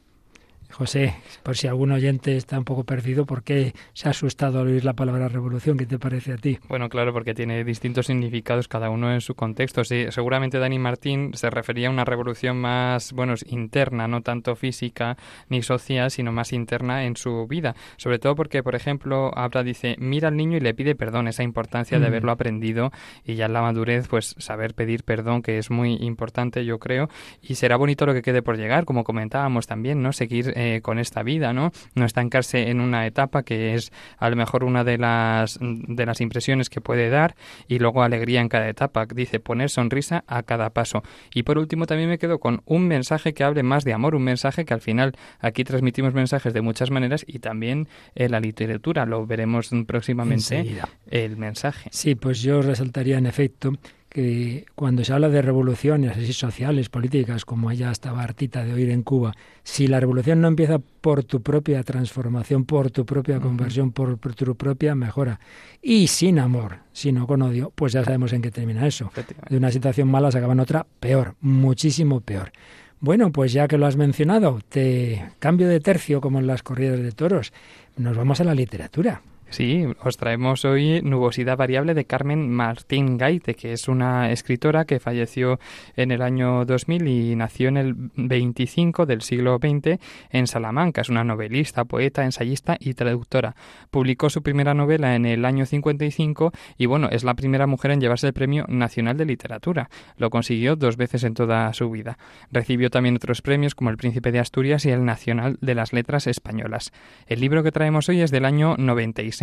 José, 0.73 1.13
por 1.43 1.55
si 1.55 1.67
algún 1.67 1.91
oyente 1.91 2.35
está 2.35 2.57
un 2.57 2.65
poco 2.65 2.83
perdido, 2.83 3.25
¿por 3.25 3.43
qué 3.43 3.73
se 3.93 4.07
ha 4.07 4.11
asustado 4.11 4.59
al 4.59 4.67
oír 4.67 4.83
la 4.83 4.93
palabra 4.93 5.27
revolución? 5.27 5.77
¿Qué 5.77 5.85
te 5.85 5.99
parece 5.99 6.33
a 6.33 6.37
ti? 6.37 6.57
Bueno, 6.67 6.89
claro, 6.89 7.13
porque 7.13 7.33
tiene 7.35 7.63
distintos 7.63 8.07
significados 8.07 8.67
cada 8.67 8.89
uno 8.89 9.13
en 9.13 9.21
su 9.21 9.35
contexto. 9.35 9.83
Sí, 9.83 10.05
seguramente 10.09 10.57
Dani 10.57 10.79
Martín 10.79 11.31
se 11.35 11.49
refería 11.51 11.89
a 11.89 11.91
una 11.91 12.05
revolución 12.05 12.57
más, 12.57 13.13
bueno, 13.13 13.35
interna, 13.45 14.07
no 14.07 14.21
tanto 14.21 14.55
física 14.55 15.15
ni 15.49 15.61
social, 15.61 16.09
sino 16.09 16.31
más 16.31 16.53
interna 16.53 17.05
en 17.05 17.15
su 17.17 17.45
vida. 17.47 17.75
Sobre 17.97 18.17
todo 18.17 18.35
porque, 18.35 18.63
por 18.63 18.73
ejemplo, 18.73 19.31
habla, 19.37 19.61
dice, 19.63 19.95
mira 19.99 20.29
al 20.29 20.37
niño 20.37 20.57
y 20.57 20.61
le 20.61 20.73
pide 20.73 20.95
perdón, 20.95 21.27
esa 21.27 21.43
importancia 21.43 21.99
de 21.99 22.05
Mm. 22.05 22.07
haberlo 22.07 22.31
aprendido 22.31 22.91
y 23.25 23.35
ya 23.35 23.45
en 23.45 23.53
la 23.53 23.61
madurez, 23.61 24.07
pues 24.07 24.35
saber 24.39 24.73
pedir 24.73 25.03
perdón, 25.03 25.41
que 25.43 25.57
es 25.59 25.69
muy 25.69 25.97
importante, 26.01 26.65
yo 26.65 26.79
creo. 26.79 27.09
Y 27.41 27.55
será 27.55 27.75
bonito 27.77 28.05
lo 28.07 28.13
que 28.13 28.21
quede 28.23 28.41
por 28.41 28.57
llegar, 28.57 28.85
como 28.85 29.03
comentábamos 29.03 29.67
también, 29.67 30.01
¿no? 30.01 30.11
Seguir 30.13 30.53
eh, 30.55 30.62
con 30.81 30.99
esta 30.99 31.23
vida, 31.23 31.53
¿no? 31.53 31.71
No 31.95 32.05
estancarse 32.05 32.69
en 32.69 32.79
una 32.81 33.05
etapa 33.05 33.43
que 33.43 33.75
es 33.75 33.91
a 34.17 34.29
lo 34.29 34.35
mejor 34.35 34.63
una 34.63 34.83
de 34.83 34.97
las 34.97 35.59
de 35.61 36.05
las 36.05 36.21
impresiones 36.21 36.69
que 36.69 36.81
puede 36.81 37.09
dar 37.09 37.35
y 37.67 37.79
luego 37.79 38.03
alegría 38.03 38.41
en 38.41 38.49
cada 38.49 38.67
etapa. 38.69 39.05
Dice 39.05 39.39
poner 39.39 39.69
sonrisa 39.69 40.23
a 40.27 40.43
cada 40.43 40.69
paso. 40.71 41.03
Y 41.33 41.43
por 41.43 41.57
último 41.57 41.85
también 41.85 42.09
me 42.09 42.17
quedo 42.17 42.39
con 42.39 42.61
un 42.65 42.87
mensaje 42.87 43.33
que 43.33 43.43
hable 43.43 43.63
más 43.63 43.83
de 43.83 43.93
amor, 43.93 44.15
un 44.15 44.23
mensaje 44.23 44.65
que 44.65 44.73
al 44.73 44.81
final 44.81 45.13
aquí 45.39 45.63
transmitimos 45.63 46.13
mensajes 46.13 46.53
de 46.53 46.61
muchas 46.61 46.91
maneras 46.91 47.23
y 47.27 47.39
también 47.39 47.87
en 48.15 48.31
la 48.31 48.39
literatura 48.39 49.05
lo 49.05 49.25
veremos 49.25 49.69
próximamente 49.87 50.57
Enseguida. 50.57 50.89
el 51.09 51.37
mensaje. 51.37 51.89
Sí, 51.91 52.15
pues 52.15 52.41
yo 52.41 52.61
resaltaría 52.61 53.17
en 53.17 53.25
efecto 53.25 53.73
que 54.13 54.65
cuando 54.75 55.03
se 55.03 55.11
habla 55.11 55.27
de 55.27 55.41
revoluciones 55.41 56.15
así 56.15 56.33
sociales, 56.33 56.89
políticas, 56.89 57.45
como 57.45 57.71
ella 57.71 57.91
estaba 57.91 58.21
hartita 58.21 58.63
de 58.63 58.71
oír 58.71 58.91
en 58.91 59.01
Cuba, 59.01 59.33
si 59.63 59.87
la 59.87 59.99
revolución 59.99 60.39
no 60.39 60.47
empieza 60.47 60.77
por 60.79 61.23
tu 61.23 61.41
propia 61.41 61.83
transformación, 61.83 62.63
por 62.65 62.91
tu 62.91 63.05
propia 63.05 63.39
conversión, 63.39 63.91
por, 63.91 64.19
por 64.19 64.35
tu 64.35 64.55
propia 64.55 64.93
mejora, 64.93 65.39
y 65.81 66.07
sin 66.07 66.37
amor, 66.37 66.77
sino 66.93 67.25
con 67.25 67.41
odio, 67.41 67.71
pues 67.73 67.93
ya 67.93 68.03
sabemos 68.03 68.31
en 68.33 68.43
qué 68.43 68.51
termina 68.51 68.85
eso. 68.85 69.11
De 69.49 69.57
una 69.57 69.71
situación 69.71 70.09
mala 70.09 70.31
se 70.31 70.37
acaba 70.37 70.53
en 70.53 70.59
otra 70.59 70.85
peor, 70.99 71.35
muchísimo 71.41 72.21
peor. 72.21 72.51
Bueno, 72.99 73.31
pues 73.31 73.51
ya 73.51 73.67
que 73.67 73.79
lo 73.79 73.87
has 73.87 73.97
mencionado, 73.97 74.61
te 74.69 75.25
cambio 75.39 75.67
de 75.67 75.79
tercio 75.79 76.21
como 76.21 76.39
en 76.39 76.47
las 76.47 76.61
corridas 76.61 76.99
de 76.99 77.11
toros. 77.11 77.51
Nos 77.97 78.15
vamos 78.15 78.39
a 78.39 78.43
la 78.43 78.53
literatura. 78.53 79.23
Sí, 79.53 79.85
os 80.03 80.17
traemos 80.17 80.65
hoy 80.65 81.03
Nubosidad 81.03 81.57
Variable 81.57 81.93
de 81.93 82.05
Carmen 82.05 82.49
Martín 82.49 83.19
Gaite, 83.19 83.53
que 83.53 83.71
es 83.71 83.87
una 83.87 84.31
escritora 84.31 84.85
que 84.85 84.99
falleció 84.99 85.59
en 85.95 86.09
el 86.09 86.23
año 86.23 86.65
2000 86.65 87.07
y 87.07 87.35
nació 87.35 87.67
en 87.67 87.77
el 87.77 87.93
25 88.15 89.05
del 89.05 89.21
siglo 89.21 89.59
XX 89.61 89.99
en 90.31 90.47
Salamanca. 90.47 91.01
Es 91.01 91.09
una 91.09 91.23
novelista, 91.23 91.85
poeta, 91.85 92.23
ensayista 92.23 92.77
y 92.79 92.95
traductora. 92.95 93.55
Publicó 93.91 94.31
su 94.31 94.41
primera 94.41 94.73
novela 94.73 95.15
en 95.15 95.27
el 95.27 95.45
año 95.45 95.67
55 95.67 96.51
y 96.79 96.87
bueno, 96.87 97.09
es 97.11 97.23
la 97.23 97.35
primera 97.35 97.67
mujer 97.67 97.91
en 97.91 98.01
llevarse 98.01 98.25
el 98.25 98.33
Premio 98.33 98.65
Nacional 98.67 99.17
de 99.17 99.25
Literatura. 99.25 99.91
Lo 100.17 100.31
consiguió 100.31 100.75
dos 100.75 100.97
veces 100.97 101.25
en 101.25 101.35
toda 101.35 101.71
su 101.73 101.91
vida. 101.91 102.17
Recibió 102.51 102.89
también 102.89 103.17
otros 103.17 103.43
premios 103.43 103.75
como 103.75 103.91
el 103.91 103.97
Príncipe 103.97 104.31
de 104.31 104.39
Asturias 104.39 104.83
y 104.87 104.89
el 104.89 105.05
Nacional 105.05 105.59
de 105.61 105.75
las 105.75 105.93
Letras 105.93 106.25
Españolas. 106.25 106.91
El 107.27 107.39
libro 107.39 107.61
que 107.61 107.71
traemos 107.71 108.09
hoy 108.09 108.21
es 108.21 108.31
del 108.31 108.45
año 108.45 108.77
96 108.79 109.42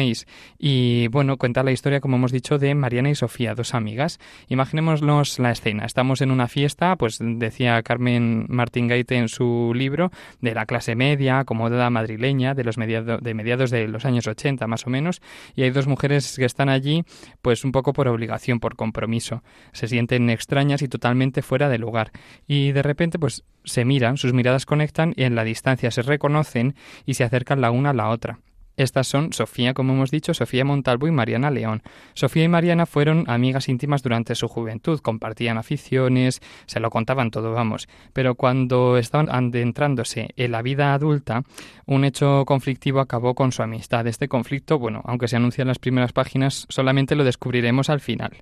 y 0.59 1.09
bueno, 1.09 1.37
cuenta 1.37 1.63
la 1.63 1.73
historia, 1.73 2.01
como 2.01 2.17
hemos 2.17 2.33
dicho, 2.33 2.59
de 2.59 2.75
Mariana 2.75 3.11
y 3.11 3.15
Sofía, 3.15 3.55
dos 3.55 3.75
amigas. 3.75 4.19
Imaginémonos 4.49 5.39
la 5.39 5.51
escena. 5.51 5.85
Estamos 5.85 6.21
en 6.21 6.31
una 6.31 6.49
fiesta, 6.49 6.97
pues 6.97 7.19
decía 7.21 7.83
Carmen 7.83 8.47
Martín 8.49 8.89
Gaite 8.89 9.17
en 9.17 9.29
su 9.29 9.73
libro, 9.75 10.11
de 10.41 10.55
la 10.55 10.67
clase 10.67 10.95
media, 10.95 11.41
acomodada 11.41 11.91
madrileña, 11.91 12.55
de 12.55 12.65
los 12.65 12.77
de 12.77 13.35
mediados 13.35 13.71
de 13.71 13.89
los 13.89 14.05
años 14.05 14.27
80 14.27 14.67
más 14.67 14.87
o 14.87 14.91
menos, 14.91 15.21
y 15.55 15.63
hay 15.63 15.71
dos 15.71 15.87
mujeres 15.87 16.37
que 16.37 16.45
están 16.45 16.69
allí, 16.69 17.05
pues 17.43 17.65
un 17.65 17.73
poco 17.73 17.93
por 17.93 18.09
obligación, 18.09 18.61
por 18.61 18.77
compromiso. 18.77 19.43
Se 19.73 19.89
sienten 19.89 20.31
extrañas 20.31 20.83
y 20.83 20.89
totalmente 20.89 21.43
fuera 21.43 21.69
de 21.69 21.79
lugar. 21.79 22.13
Y 22.47 22.73
de 22.73 22.83
repente, 22.83 23.19
pues 23.19 23.45
se 23.65 23.85
miran, 23.85 24.17
sus 24.17 24.33
miradas 24.33 24.67
conectan 24.67 25.13
y 25.17 25.25
en 25.25 25.35
la 25.35 25.45
distancia 25.45 25.91
se 25.91 26.03
reconocen 26.03 26.75
y 27.07 27.15
se 27.15 27.25
acercan 27.25 27.61
la 27.61 27.71
una 27.71 27.91
a 27.91 27.95
la 27.95 28.09
otra. 28.09 28.39
Estas 28.81 29.09
son 29.09 29.35
Sofía, 29.35 29.75
como 29.75 29.93
hemos 29.93 30.11
dicho, 30.11 30.33
Sofía 30.33 30.64
Montalvo 30.64 31.07
y 31.07 31.11
Mariana 31.11 31.51
León. 31.51 31.83
Sofía 32.14 32.45
y 32.45 32.49
Mariana 32.49 32.87
fueron 32.87 33.29
amigas 33.29 33.69
íntimas 33.69 34.03
durante 34.03 34.35
su 34.35 34.49
juventud, 34.49 35.01
compartían 35.01 35.59
aficiones, 35.59 36.40
se 36.64 36.81
lo 36.81 36.88
contaban 36.88 37.31
todo, 37.31 37.53
vamos. 37.53 37.90
Pero 38.14 38.37
cuando 38.37 38.97
estaban 38.97 39.29
adentrándose 39.29 40.31
en 40.35 40.53
la 40.53 40.62
vida 40.62 40.95
adulta, 40.95 41.43
un 41.85 42.07
hecho 42.07 42.47
conflictivo 42.47 43.01
acabó 43.01 43.35
con 43.35 43.53
su 43.53 43.62
amistad. 43.62 44.07
Este 44.07 44.29
conflicto, 44.29 44.79
bueno, 44.79 45.03
aunque 45.05 45.29
se 45.29 45.37
anuncia 45.37 45.61
en 45.61 45.69
las 45.69 45.79
primeras 45.79 46.14
páginas, 46.14 46.64
solamente 46.71 47.16
lo 47.16 47.25
descubriremos 47.25 47.90
al 47.90 48.01
final. 48.01 48.33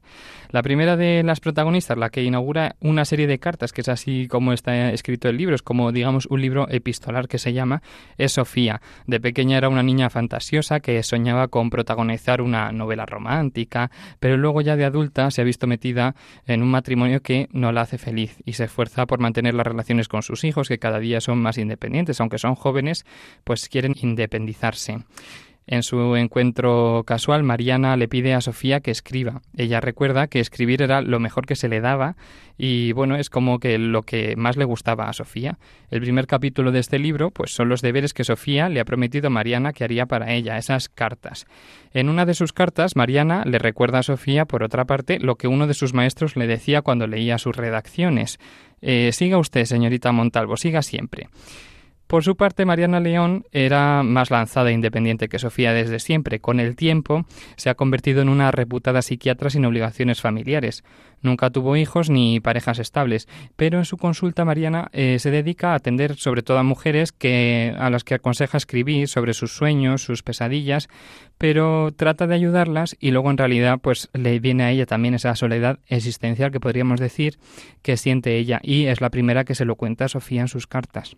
La 0.51 0.63
primera 0.63 0.97
de 0.97 1.25
las 1.25 1.41
protagonistas, 1.41 1.99
la 1.99 2.11
que 2.11 2.23
inaugura 2.23 2.77
una 2.79 3.05
serie 3.05 3.27
de 3.27 3.41
cartas, 3.41 3.73
que 3.73 3.81
es 3.81 3.89
así 3.89 4.29
como 4.29 4.53
está 4.53 4.93
escrito 4.93 5.29
el 5.29 5.37
libro, 5.37 5.57
es 5.57 5.63
como, 5.63 5.91
digamos, 5.91 6.27
un 6.27 6.41
libro 6.41 6.69
epistolar 6.71 7.27
que 7.27 7.39
se 7.39 7.53
llama, 7.53 7.83
es 8.19 8.33
Sofía. 8.33 8.81
De 9.09 9.19
pequeña 9.19 9.59
era 9.59 9.69
una 9.69 9.83
niña 9.83 10.09
fantástica 10.09 10.28
fantasiosa 10.29 10.81
que 10.81 11.03
soñaba 11.03 11.49
con 11.49 11.71
protagonizar 11.71 12.43
una 12.43 12.71
novela 12.71 13.07
romántica, 13.07 13.91
pero 14.21 14.37
luego 14.37 14.61
ya 14.61 14.77
de 14.77 14.85
adulta 14.85 15.31
se 15.31 15.41
ha 15.41 15.45
visto 15.45 15.67
metida 15.67 16.15
en 16.47 16.63
un 16.63 16.71
matrimonio 16.71 17.23
que 17.23 17.49
no 17.53 17.73
la 17.73 17.81
hace 17.81 17.97
feliz 17.97 18.37
y 18.45 18.53
se 18.53 18.65
esfuerza 18.65 19.07
por 19.07 19.21
mantener 19.21 19.55
las 19.55 19.67
relaciones 19.67 20.07
con 20.07 20.23
sus 20.23 20.45
hijos, 20.45 20.69
que 20.69 20.79
cada 20.79 20.99
día 20.99 21.23
son 21.23 21.39
más 21.39 21.57
independientes, 21.57 22.21
aunque 22.21 22.37
son 22.37 22.57
jóvenes, 22.57 23.07
pues 23.45 23.71
quieren 23.71 23.95
independizarse. 24.03 24.99
En 25.71 25.83
su 25.83 26.17
encuentro 26.17 27.05
casual, 27.07 27.43
Mariana 27.43 27.99
le 27.99 28.09
pide 28.09 28.33
a 28.33 28.41
Sofía 28.41 28.81
que 28.81 28.91
escriba. 28.91 29.43
Ella 29.55 29.83
recuerda 29.83 30.27
que 30.27 30.41
escribir 30.41 30.81
era 30.81 31.03
lo 31.03 31.21
mejor 31.21 31.45
que 31.45 31.57
se 31.57 31.69
le 31.69 31.83
daba 31.83 32.17
y 32.57 32.93
bueno, 32.93 33.17
es 33.17 33.29
como 33.29 33.59
que 33.59 33.77
lo 33.77 34.01
que 34.03 34.35
más 34.35 34.57
le 34.57 34.65
gustaba 34.65 35.11
a 35.11 35.13
Sofía. 35.13 35.59
El 35.91 36.01
primer 36.01 36.27
capítulo 36.27 36.73
de 36.73 36.79
este 36.79 36.99
libro, 36.99 37.31
pues 37.31 37.51
son 37.55 37.69
los 37.69 37.83
deberes 37.83 38.15
que 38.15 38.25
Sofía 38.25 38.71
le 38.71 38.81
ha 38.81 38.87
prometido 38.87 39.27
a 39.27 39.31
Mariana 39.31 39.75
que 39.75 39.85
haría 39.85 40.07
para 40.07 40.33
ella, 40.33 40.57
esas 40.57 40.89
cartas. 40.89 41.47
En 41.93 42.09
una 42.09 42.25
de 42.25 42.33
sus 42.33 42.55
cartas, 42.55 42.97
Mariana 42.97 43.45
le 43.45 43.59
recuerda 43.59 43.99
a 43.99 44.03
Sofía, 44.03 44.47
por 44.47 44.63
otra 44.63 44.87
parte, 44.87 45.19
lo 45.21 45.37
que 45.37 45.49
uno 45.49 45.67
de 45.67 45.75
sus 45.75 45.93
maestros 45.93 46.35
le 46.35 46.47
decía 46.47 46.81
cuando 46.81 47.07
leía 47.07 47.37
sus 47.37 47.55
redacciones. 47.55 48.39
Eh, 48.81 49.11
siga 49.13 49.37
usted, 49.37 49.67
señorita 49.67 50.13
Montalvo, 50.13 50.57
siga 50.57 50.81
siempre. 50.81 51.29
Por 52.09 52.25
su 52.25 52.37
parte, 52.37 52.65
Mariana 52.65 53.01
León 53.01 53.45
era 53.53 54.03
más 54.03 54.31
lanzada 54.31 54.71
e 54.71 54.73
independiente 54.73 55.29
que 55.29 55.39
Sofía 55.39 55.75
desde 55.75 56.01
siempre. 56.01 56.41
Con 56.41 56.59
el 56.59 56.75
tiempo 56.75 57.27
se 57.57 57.69
ha 57.69 57.75
convertido 57.75 58.23
en 58.23 58.31
una 58.31 58.51
reputada 58.51 59.03
psiquiatra 59.03 59.51
sin 59.51 59.67
obligaciones 59.67 60.23
familiares. 60.23 60.85
Nunca 61.21 61.51
tuvo 61.51 61.77
hijos 61.77 62.09
ni 62.09 62.41
parejas 62.41 62.79
estables, 62.79 63.29
pero 63.57 63.77
en 63.77 63.85
su 63.85 63.99
consulta 63.99 64.47
Mariana 64.47 64.89
eh, 64.95 65.19
se 65.19 65.31
dedica 65.31 65.73
a 65.73 65.75
atender 65.75 66.17
sobre 66.17 66.43
todo 66.43 66.57
a 66.57 66.63
mujeres 66.63 67.13
que, 67.13 67.75
a 67.79 67.91
las 67.91 68.05
que 68.05 68.15
aconseja 68.15 68.57
escribir 68.57 69.07
sobre 69.07 69.35
sus 69.35 69.55
sueños, 69.55 70.03
sus 70.03 70.23
pesadillas, 70.23 70.89
pero 71.37 71.93
trata 71.95 72.27
de 72.27 72.37
ayudarlas 72.37 72.97
y 72.99 73.11
luego 73.11 73.31
en 73.31 73.37
realidad 73.37 73.81
pues 73.83 74.09
le 74.15 74.41
viene 74.41 74.63
a 74.63 74.71
ella 74.71 74.87
también 74.87 75.13
esa 75.13 75.37
soledad 75.37 75.79
existencial 75.89 76.53
que 76.53 76.61
podríamos 76.61 77.01
decir 77.01 77.39
que 77.83 77.99
siente 77.99 78.39
ella 78.39 78.61
y 78.63 78.87
es 78.87 79.03
la 79.03 79.11
primera 79.11 79.45
que 79.45 79.55
se 79.55 79.67
lo 79.67 79.77
cuenta 79.77 80.07
a 80.07 80.09
Sofía 80.09 80.41
en 80.41 80.49
sus 80.49 80.67
cartas 80.67 81.15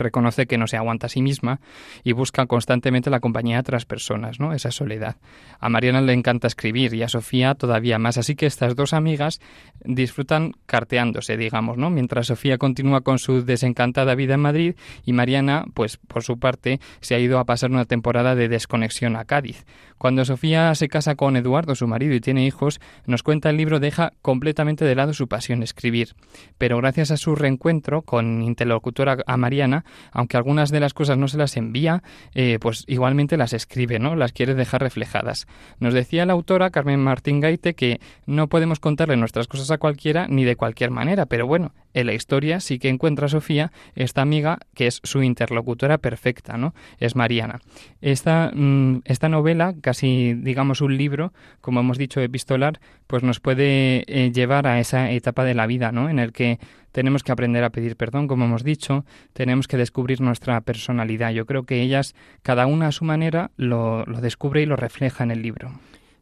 reconoce 0.00 0.46
que 0.46 0.58
no 0.58 0.66
se 0.66 0.76
aguanta 0.76 1.06
a 1.06 1.10
sí 1.10 1.22
misma 1.22 1.60
y 2.02 2.12
busca 2.12 2.46
constantemente 2.46 3.10
la 3.10 3.20
compañía 3.20 3.56
de 3.56 3.60
otras 3.60 3.84
personas, 3.84 4.40
¿no? 4.40 4.52
Esa 4.52 4.70
soledad. 4.70 5.16
A 5.58 5.68
Mariana 5.68 6.00
le 6.00 6.12
encanta 6.12 6.46
escribir 6.46 6.94
y 6.94 7.02
a 7.02 7.08
Sofía 7.08 7.54
todavía 7.54 7.98
más, 7.98 8.18
así 8.18 8.34
que 8.34 8.46
estas 8.46 8.74
dos 8.74 8.92
amigas 8.92 9.40
disfrutan 9.84 10.52
carteándose, 10.66 11.36
digamos, 11.36 11.76
¿no? 11.76 11.90
Mientras 11.90 12.26
Sofía 12.26 12.58
continúa 12.58 13.02
con 13.02 13.18
su 13.18 13.44
desencantada 13.44 14.14
vida 14.14 14.34
en 14.34 14.40
Madrid 14.40 14.74
y 15.04 15.12
Mariana, 15.12 15.64
pues 15.74 15.96
por 15.96 16.22
su 16.22 16.38
parte, 16.38 16.80
se 17.00 17.14
ha 17.14 17.18
ido 17.18 17.38
a 17.38 17.44
pasar 17.44 17.70
una 17.70 17.84
temporada 17.84 18.34
de 18.34 18.48
desconexión 18.48 19.16
a 19.16 19.24
Cádiz. 19.24 19.64
Cuando 19.98 20.24
Sofía 20.24 20.74
se 20.74 20.88
casa 20.88 21.14
con 21.14 21.36
Eduardo, 21.36 21.74
su 21.74 21.86
marido, 21.86 22.14
y 22.14 22.20
tiene 22.20 22.46
hijos, 22.46 22.80
nos 23.06 23.22
cuenta 23.22 23.50
el 23.50 23.58
libro 23.58 23.80
deja 23.80 24.14
completamente 24.22 24.84
de 24.84 24.94
lado 24.94 25.12
su 25.12 25.28
pasión 25.28 25.62
escribir. 25.62 26.14
Pero 26.56 26.78
gracias 26.78 27.10
a 27.10 27.16
su 27.16 27.34
reencuentro 27.34 28.02
con 28.02 28.42
interlocutora 28.42 29.18
a 29.26 29.36
Mariana, 29.36 29.84
aunque 30.12 30.36
algunas 30.36 30.70
de 30.70 30.80
las 30.80 30.94
cosas 30.94 31.18
no 31.18 31.28
se 31.28 31.38
las 31.38 31.56
envía, 31.56 32.02
eh, 32.34 32.58
pues 32.60 32.84
igualmente 32.86 33.36
las 33.36 33.52
escribe, 33.52 33.98
¿no? 33.98 34.16
Las 34.16 34.32
quiere 34.32 34.54
dejar 34.54 34.82
reflejadas. 34.82 35.46
Nos 35.78 35.94
decía 35.94 36.26
la 36.26 36.32
autora 36.32 36.70
Carmen 36.70 37.00
Martín 37.00 37.40
Gaite 37.40 37.74
que 37.74 38.00
no 38.26 38.48
podemos 38.48 38.80
contarle 38.80 39.16
nuestras 39.16 39.48
cosas 39.48 39.70
a 39.70 39.78
cualquiera 39.78 40.26
ni 40.28 40.44
de 40.44 40.56
cualquier 40.56 40.90
manera, 40.90 41.26
pero 41.26 41.46
bueno, 41.46 41.72
en 41.94 42.06
la 42.06 42.14
historia 42.14 42.60
sí 42.60 42.78
que 42.78 42.88
encuentra 42.88 43.28
Sofía 43.28 43.72
esta 43.94 44.22
amiga 44.22 44.58
que 44.74 44.86
es 44.86 45.00
su 45.02 45.22
interlocutora 45.22 45.98
perfecta, 45.98 46.56
¿no? 46.56 46.74
Es 46.98 47.16
Mariana. 47.16 47.60
Esta, 48.00 48.50
mm, 48.54 49.02
esta 49.04 49.28
novela, 49.28 49.74
casi 49.80 50.34
digamos 50.34 50.80
un 50.80 50.96
libro, 50.96 51.32
como 51.60 51.80
hemos 51.80 51.98
dicho, 51.98 52.20
epistolar, 52.20 52.80
pues 53.06 53.22
nos 53.22 53.40
puede 53.40 54.04
eh, 54.06 54.30
llevar 54.32 54.66
a 54.66 54.80
esa 54.80 55.10
etapa 55.10 55.44
de 55.44 55.54
la 55.54 55.66
vida, 55.66 55.92
¿no? 55.92 56.08
En 56.08 56.18
el 56.18 56.32
que 56.32 56.58
tenemos 56.92 57.22
que 57.22 57.32
aprender 57.32 57.64
a 57.64 57.70
pedir 57.70 57.96
perdón, 57.96 58.28
como 58.28 58.44
hemos 58.44 58.64
dicho, 58.64 59.04
tenemos 59.32 59.68
que 59.68 59.76
descubrir 59.76 60.20
nuestra 60.20 60.60
personalidad. 60.60 61.30
Yo 61.32 61.46
creo 61.46 61.64
que 61.64 61.82
ellas, 61.82 62.14
cada 62.42 62.66
una 62.66 62.88
a 62.88 62.92
su 62.92 63.04
manera, 63.04 63.50
lo, 63.56 64.04
lo 64.06 64.20
descubre 64.20 64.62
y 64.62 64.66
lo 64.66 64.76
refleja 64.76 65.24
en 65.24 65.30
el 65.30 65.42
libro. 65.42 65.72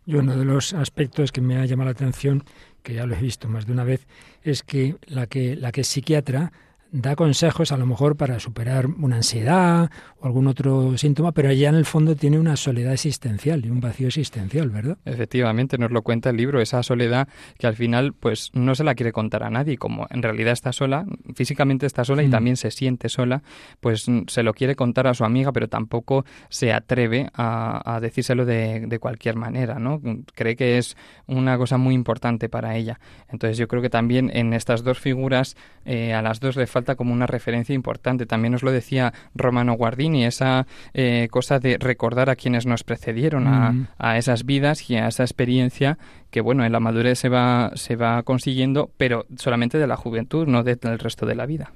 Y 0.07 0.15
uno 0.15 0.37
de 0.37 0.45
los 0.45 0.73
aspectos 0.73 1.33
que 1.33 1.43
me 1.43 1.59
ha 1.59 1.67
llamado 1.67 1.87
la 1.87 1.93
atención 1.93 2.45
que 2.83 2.95
ya 2.95 3.07
lo 3.07 3.15
he 3.15 3.21
visto 3.21 3.49
más 3.49 3.67
de 3.67 3.73
una 3.73 3.85
vez, 3.85 4.07
es 4.43 4.63
que 4.63 4.97
la 5.07 5.27
que, 5.27 5.57
la 5.57 5.73
que 5.73 5.83
es 5.83 5.89
psiquiatra 5.89 6.53
da 6.90 7.16
consejos 7.16 7.72
a 7.72 7.77
lo 7.77 7.87
mejor 7.87 8.16
para 8.16 8.40
superar 8.40 8.87
una 8.87 9.16
ansiedad 9.16 9.90
o 10.20 10.27
algún 10.27 10.46
otro 10.46 10.96
síntoma, 10.96 11.33
pero 11.33 11.51
allá 11.51 11.68
en 11.68 11.74
el 11.74 11.85
fondo 11.85 12.16
tiene 12.16 12.38
una 12.38 12.57
soledad 12.57 12.92
existencial 12.92 13.64
y 13.64 13.70
un 13.70 13.81
vacío 13.81 14.09
existencial, 14.09 14.70
¿verdad? 14.70 14.98
Efectivamente, 15.05 15.77
nos 15.79 15.90
lo 15.90 16.03
cuenta 16.03 16.31
el 16.31 16.37
libro, 16.37 16.61
esa 16.61 16.83
soledad 16.83 17.29
que 17.59 17.66
al 17.66 17.77
final 17.77 18.14
pues 18.14 18.51
no 18.55 18.74
se 18.74 18.85
la 18.85 18.94
quiere 18.94 19.12
contar 19.12 19.42
a 19.42 19.51
nadie, 19.51 19.77
como 19.77 20.07
en 20.11 20.22
realidad 20.22 20.53
está 20.53 20.72
sola, 20.72 21.05
físicamente 21.35 21.87
está 21.87 22.05
sola 22.05 22.22
y 22.22 22.29
mm. 22.29 22.31
también 22.31 22.57
se 22.57 22.70
siente 22.70 23.09
sola, 23.09 23.42
pues 23.81 24.07
se 24.27 24.42
lo 24.42 24.55
quiere 24.55 24.74
contar 24.74 25.07
a 25.07 25.14
su 25.14 25.24
amiga, 25.24 25.53
pero 25.53 25.68
tampoco 25.68 26.24
se 26.48 26.72
atreve 26.72 27.29
a, 27.35 27.98
decírselo 28.01 28.46
de, 28.46 28.98
cualquier 29.01 29.37
manera, 29.37 29.79
¿no? 29.79 30.01
Cree 30.35 30.57
que 30.57 30.79
es 30.79 30.96
una 31.27 31.57
cosa 31.57 31.77
muy 31.77 31.94
importante 31.94 32.48
para 32.48 32.77
ella. 32.77 32.98
Entonces 33.29 33.59
yo 33.59 33.68
creo 33.68 33.83
que 33.83 33.90
también 33.90 34.31
en 34.35 34.53
estas 34.55 34.83
dos 34.83 34.98
figuras 34.98 35.57
eh, 35.85 36.14
a 36.14 36.22
las 36.22 36.40
dos 36.40 36.57
le 36.57 36.66
falta 36.66 36.78
como 36.97 37.12
una 37.12 37.27
referencia 37.27 37.75
importante. 37.75 38.27
También 38.27 38.53
nos 38.53 38.62
lo 38.62 38.73
decía 38.73 39.12
Romano 39.35 39.75
Guardini, 39.75 40.25
esa 40.25 40.67
eh, 40.95 41.29
cosa 41.31 41.59
de 41.59 41.77
recordar 41.79 42.31
a 42.31 42.37
quienes 42.37 42.67
nos 42.67 42.85
precedieron, 42.85 43.47
a, 43.47 44.19
esas 44.19 44.45
vidas 44.45 44.91
y 44.91 44.97
a 44.97 45.09
esa 45.09 45.23
experiencia 45.23 45.99
que, 46.31 46.41
bueno, 46.41 46.64
en 46.64 46.73
la 46.73 46.81
madurez 46.81 47.19
se 47.19 47.29
va, 47.29 47.73
se 47.75 47.97
va 47.97 48.23
consiguiendo, 48.23 48.91
pero 48.97 49.27
solamente 49.37 49.79
de 49.79 49.87
la 49.87 49.97
juventud, 49.97 50.47
no 50.47 50.62
del 50.62 50.99
resto 50.99 51.27
de 51.27 51.35
la 51.35 51.47
vida. 51.47 51.73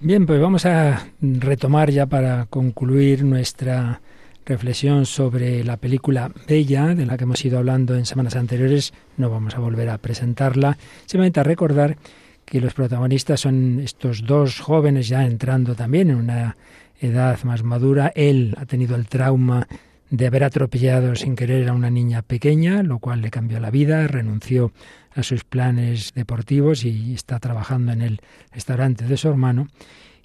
Bien, 0.00 0.26
pues 0.26 0.40
vamos 0.40 0.66
a 0.66 1.06
retomar 1.20 1.90
ya 1.90 2.06
para 2.06 2.46
concluir 2.46 3.24
nuestra 3.24 4.00
reflexión 4.44 5.06
sobre 5.06 5.64
la 5.64 5.76
película 5.76 6.30
Bella, 6.46 6.94
de 6.94 7.06
la 7.06 7.16
que 7.16 7.24
hemos 7.24 7.44
ido 7.44 7.58
hablando 7.58 7.94
en 7.94 8.04
semanas 8.04 8.36
anteriores. 8.36 8.92
No 9.16 9.30
vamos 9.30 9.54
a 9.56 9.60
volver 9.60 9.88
a 9.88 9.98
presentarla, 9.98 10.76
simplemente 11.06 11.40
a 11.40 11.44
recordar 11.44 11.96
que 12.44 12.60
los 12.60 12.74
protagonistas 12.74 13.40
son 13.40 13.80
estos 13.80 14.24
dos 14.24 14.60
jóvenes 14.60 15.08
ya 15.08 15.24
entrando 15.24 15.74
también 15.74 16.10
en 16.10 16.16
una 16.16 16.56
edad 17.00 17.42
más 17.44 17.62
madura. 17.62 18.12
Él 18.14 18.54
ha 18.58 18.66
tenido 18.66 18.96
el 18.96 19.08
trauma 19.08 19.66
de 20.10 20.26
haber 20.26 20.44
atropellado 20.44 21.16
sin 21.16 21.34
querer 21.34 21.68
a 21.68 21.72
una 21.72 21.90
niña 21.90 22.22
pequeña, 22.22 22.82
lo 22.82 22.98
cual 22.98 23.20
le 23.20 23.30
cambió 23.30 23.58
la 23.60 23.70
vida, 23.70 24.06
renunció 24.06 24.72
a 25.14 25.22
sus 25.22 25.44
planes 25.44 26.12
deportivos 26.14 26.84
y 26.84 27.14
está 27.14 27.38
trabajando 27.40 27.92
en 27.92 28.02
el 28.02 28.20
restaurante 28.52 29.06
de 29.06 29.16
su 29.16 29.28
hermano. 29.28 29.68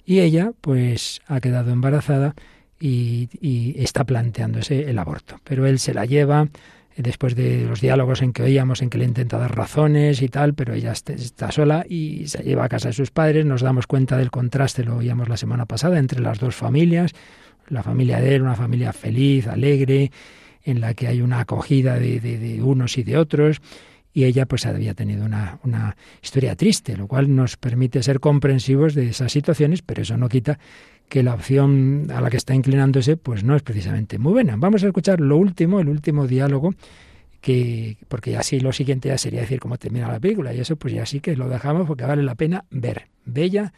Y 0.04 0.20
ella, 0.20 0.52
pues, 0.60 1.20
ha 1.26 1.40
quedado 1.40 1.72
embarazada 1.72 2.34
y, 2.78 3.28
y 3.40 3.82
está 3.82 4.04
planteándose 4.04 4.90
el 4.90 4.98
aborto. 4.98 5.40
Pero 5.44 5.66
él 5.66 5.78
se 5.78 5.94
la 5.94 6.06
lleva, 6.06 6.48
después 7.02 7.34
de 7.34 7.64
los 7.64 7.80
diálogos 7.80 8.22
en 8.22 8.32
que 8.32 8.42
oíamos, 8.42 8.82
en 8.82 8.90
que 8.90 8.98
le 8.98 9.04
intenta 9.04 9.38
dar 9.38 9.54
razones 9.54 10.22
y 10.22 10.28
tal, 10.28 10.54
pero 10.54 10.74
ella 10.74 10.92
está 10.92 11.50
sola 11.50 11.84
y 11.88 12.26
se 12.26 12.42
lleva 12.42 12.64
a 12.64 12.68
casa 12.68 12.88
de 12.88 12.94
sus 12.94 13.10
padres. 13.10 13.44
Nos 13.44 13.62
damos 13.62 13.86
cuenta 13.86 14.16
del 14.16 14.30
contraste, 14.30 14.84
lo 14.84 14.96
oíamos 14.96 15.28
la 15.28 15.36
semana 15.36 15.66
pasada, 15.66 15.98
entre 15.98 16.20
las 16.20 16.38
dos 16.38 16.54
familias. 16.54 17.12
La 17.68 17.82
familia 17.82 18.20
de 18.20 18.34
él, 18.34 18.42
una 18.42 18.56
familia 18.56 18.92
feliz, 18.92 19.46
alegre, 19.46 20.10
en 20.64 20.80
la 20.80 20.94
que 20.94 21.06
hay 21.06 21.22
una 21.22 21.40
acogida 21.40 21.98
de, 21.98 22.20
de, 22.20 22.62
unos 22.62 22.98
y 22.98 23.02
de 23.02 23.16
otros. 23.16 23.60
Y 24.12 24.24
ella 24.24 24.46
pues 24.46 24.66
había 24.66 24.94
tenido 24.94 25.24
una, 25.24 25.60
una 25.62 25.96
historia 26.20 26.56
triste, 26.56 26.96
lo 26.96 27.06
cual 27.06 27.34
nos 27.34 27.56
permite 27.56 28.02
ser 28.02 28.18
comprensivos 28.18 28.94
de 28.94 29.10
esas 29.10 29.30
situaciones, 29.30 29.82
pero 29.82 30.02
eso 30.02 30.16
no 30.16 30.28
quita 30.28 30.58
que 31.10 31.24
la 31.24 31.34
opción 31.34 32.06
a 32.14 32.20
la 32.20 32.30
que 32.30 32.36
está 32.36 32.54
inclinándose 32.54 33.16
pues 33.16 33.42
no 33.42 33.56
es 33.56 33.62
precisamente 33.62 34.16
muy 34.16 34.32
buena. 34.32 34.54
Vamos 34.56 34.84
a 34.84 34.86
escuchar 34.86 35.20
lo 35.20 35.36
último, 35.36 35.80
el 35.80 35.88
último 35.88 36.26
diálogo 36.26 36.72
que 37.40 37.96
porque 38.08 38.36
así 38.36 38.60
lo 38.60 38.72
siguiente 38.72 39.08
ya 39.08 39.18
sería 39.18 39.40
decir 39.40 39.58
cómo 39.60 39.76
termina 39.76 40.08
la 40.08 40.20
película 40.20 40.54
y 40.54 40.60
eso 40.60 40.76
pues 40.76 40.94
ya 40.94 41.04
sí 41.04 41.20
que 41.20 41.36
lo 41.36 41.48
dejamos 41.48 41.86
porque 41.86 42.04
vale 42.04 42.22
la 42.22 42.36
pena 42.36 42.64
ver. 42.70 43.08
Bella 43.24 43.72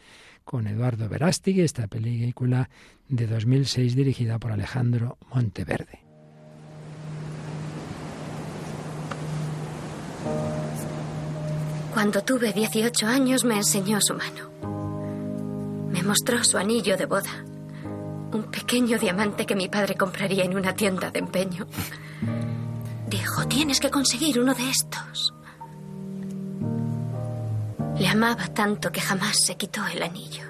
con 0.45 0.67
Eduardo 0.67 1.09
Verástegui, 1.09 1.61
esta 1.61 1.87
película 1.87 2.69
de 3.09 3.25
2006 3.25 3.95
dirigida 3.95 4.37
por 4.37 4.51
Alejandro 4.51 5.17
Monteverde. 5.33 5.99
Cuando 11.93 12.21
tuve 12.23 12.53
18 12.53 13.07
años 13.07 13.43
me 13.43 13.57
enseñó 13.57 13.99
su 14.01 14.13
mano. 14.13 14.52
Me 15.93 16.01
mostró 16.01 16.43
su 16.43 16.57
anillo 16.57 16.97
de 16.97 17.05
boda. 17.05 17.45
Un 18.31 18.45
pequeño 18.51 18.97
diamante 18.97 19.45
que 19.45 19.55
mi 19.55 19.69
padre 19.69 19.93
compraría 19.93 20.43
en 20.43 20.57
una 20.57 20.73
tienda 20.73 21.11
de 21.11 21.19
empeño. 21.19 21.67
Dijo, 23.07 23.47
tienes 23.47 23.79
que 23.79 23.91
conseguir 23.91 24.39
uno 24.39 24.55
de 24.55 24.71
estos. 24.71 25.35
Le 27.95 28.07
amaba 28.07 28.47
tanto 28.47 28.91
que 28.91 29.01
jamás 29.01 29.37
se 29.45 29.55
quitó 29.55 29.85
el 29.85 30.01
anillo. 30.01 30.45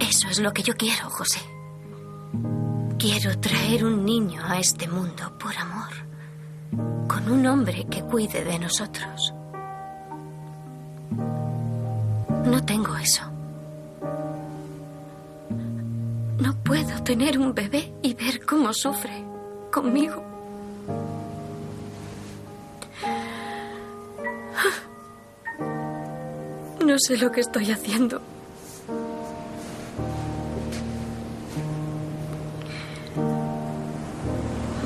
Eso 0.00 0.28
es 0.30 0.38
lo 0.38 0.54
que 0.54 0.62
yo 0.62 0.72
quiero, 0.74 1.10
José. 1.10 1.40
Quiero 2.98 3.38
traer 3.38 3.84
un 3.84 4.06
niño 4.06 4.40
a 4.46 4.58
este 4.58 4.88
mundo 4.88 5.36
por 5.38 5.54
amor, 5.58 5.92
con 7.06 7.30
un 7.30 7.46
hombre 7.46 7.86
que 7.90 8.00
cuide 8.00 8.44
de 8.44 8.58
nosotros. 8.58 9.34
No 12.58 12.64
tengo 12.64 12.96
eso. 12.96 13.22
No 16.40 16.54
puedo 16.64 17.04
tener 17.04 17.38
un 17.38 17.54
bebé 17.54 17.92
y 18.02 18.14
ver 18.14 18.44
cómo 18.44 18.74
sufre 18.74 19.22
conmigo. 19.72 20.20
No 26.84 26.98
sé 26.98 27.16
lo 27.16 27.30
que 27.30 27.42
estoy 27.42 27.70
haciendo. 27.70 28.20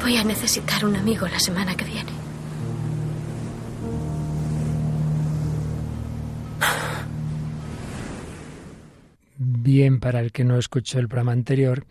Voy 0.02 0.16
a 0.18 0.24
necesitar 0.24 0.84
un 0.84 0.96
amigo 0.96 1.26
la 1.26 1.40
semana 1.40 1.74
que 1.74 1.86
viene. 1.86 2.21
Bien, 9.74 10.00
para 10.00 10.20
el 10.20 10.32
que 10.32 10.44
no 10.44 10.58
escuchó 10.58 10.98
el 10.98 11.08
programa 11.08 11.32
anterior, 11.32 11.86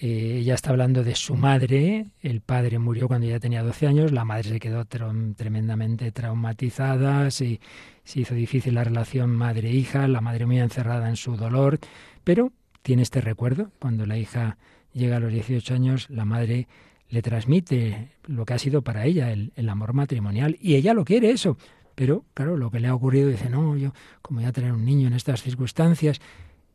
eh, 0.00 0.36
ella 0.38 0.54
está 0.54 0.70
hablando 0.70 1.02
de 1.02 1.16
su 1.16 1.34
madre. 1.34 2.06
El 2.22 2.42
padre 2.42 2.78
murió 2.78 3.08
cuando 3.08 3.26
ella 3.26 3.40
tenía 3.40 3.64
12 3.64 3.88
años, 3.88 4.12
la 4.12 4.24
madre 4.24 4.50
se 4.50 4.60
quedó 4.60 4.84
tremendamente 4.84 6.12
traumatizada, 6.12 7.32
se, 7.32 7.58
se 8.04 8.20
hizo 8.20 8.36
difícil 8.36 8.74
la 8.74 8.84
relación 8.84 9.30
madre-hija, 9.30 10.06
la 10.06 10.20
madre 10.20 10.46
muy 10.46 10.60
encerrada 10.60 11.08
en 11.08 11.16
su 11.16 11.36
dolor, 11.36 11.80
pero 12.22 12.52
tiene 12.82 13.02
este 13.02 13.20
recuerdo. 13.20 13.72
Cuando 13.80 14.06
la 14.06 14.16
hija 14.16 14.56
llega 14.92 15.16
a 15.16 15.20
los 15.20 15.32
18 15.32 15.74
años, 15.74 16.08
la 16.10 16.24
madre 16.24 16.68
le 17.08 17.20
transmite 17.20 18.10
lo 18.28 18.44
que 18.44 18.54
ha 18.54 18.58
sido 18.60 18.82
para 18.82 19.06
ella 19.06 19.32
el, 19.32 19.52
el 19.56 19.68
amor 19.68 19.92
matrimonial 19.92 20.56
y 20.60 20.76
ella 20.76 20.94
lo 20.94 21.04
quiere 21.04 21.32
eso. 21.32 21.58
Pero 21.96 22.24
claro, 22.32 22.56
lo 22.56 22.70
que 22.70 22.78
le 22.78 22.86
ha 22.86 22.94
ocurrido 22.94 23.28
dice, 23.28 23.50
no, 23.50 23.76
yo 23.76 23.92
como 24.22 24.38
voy 24.38 24.48
a 24.48 24.52
tener 24.52 24.70
un 24.70 24.84
niño 24.84 25.08
en 25.08 25.14
estas 25.14 25.42
circunstancias 25.42 26.20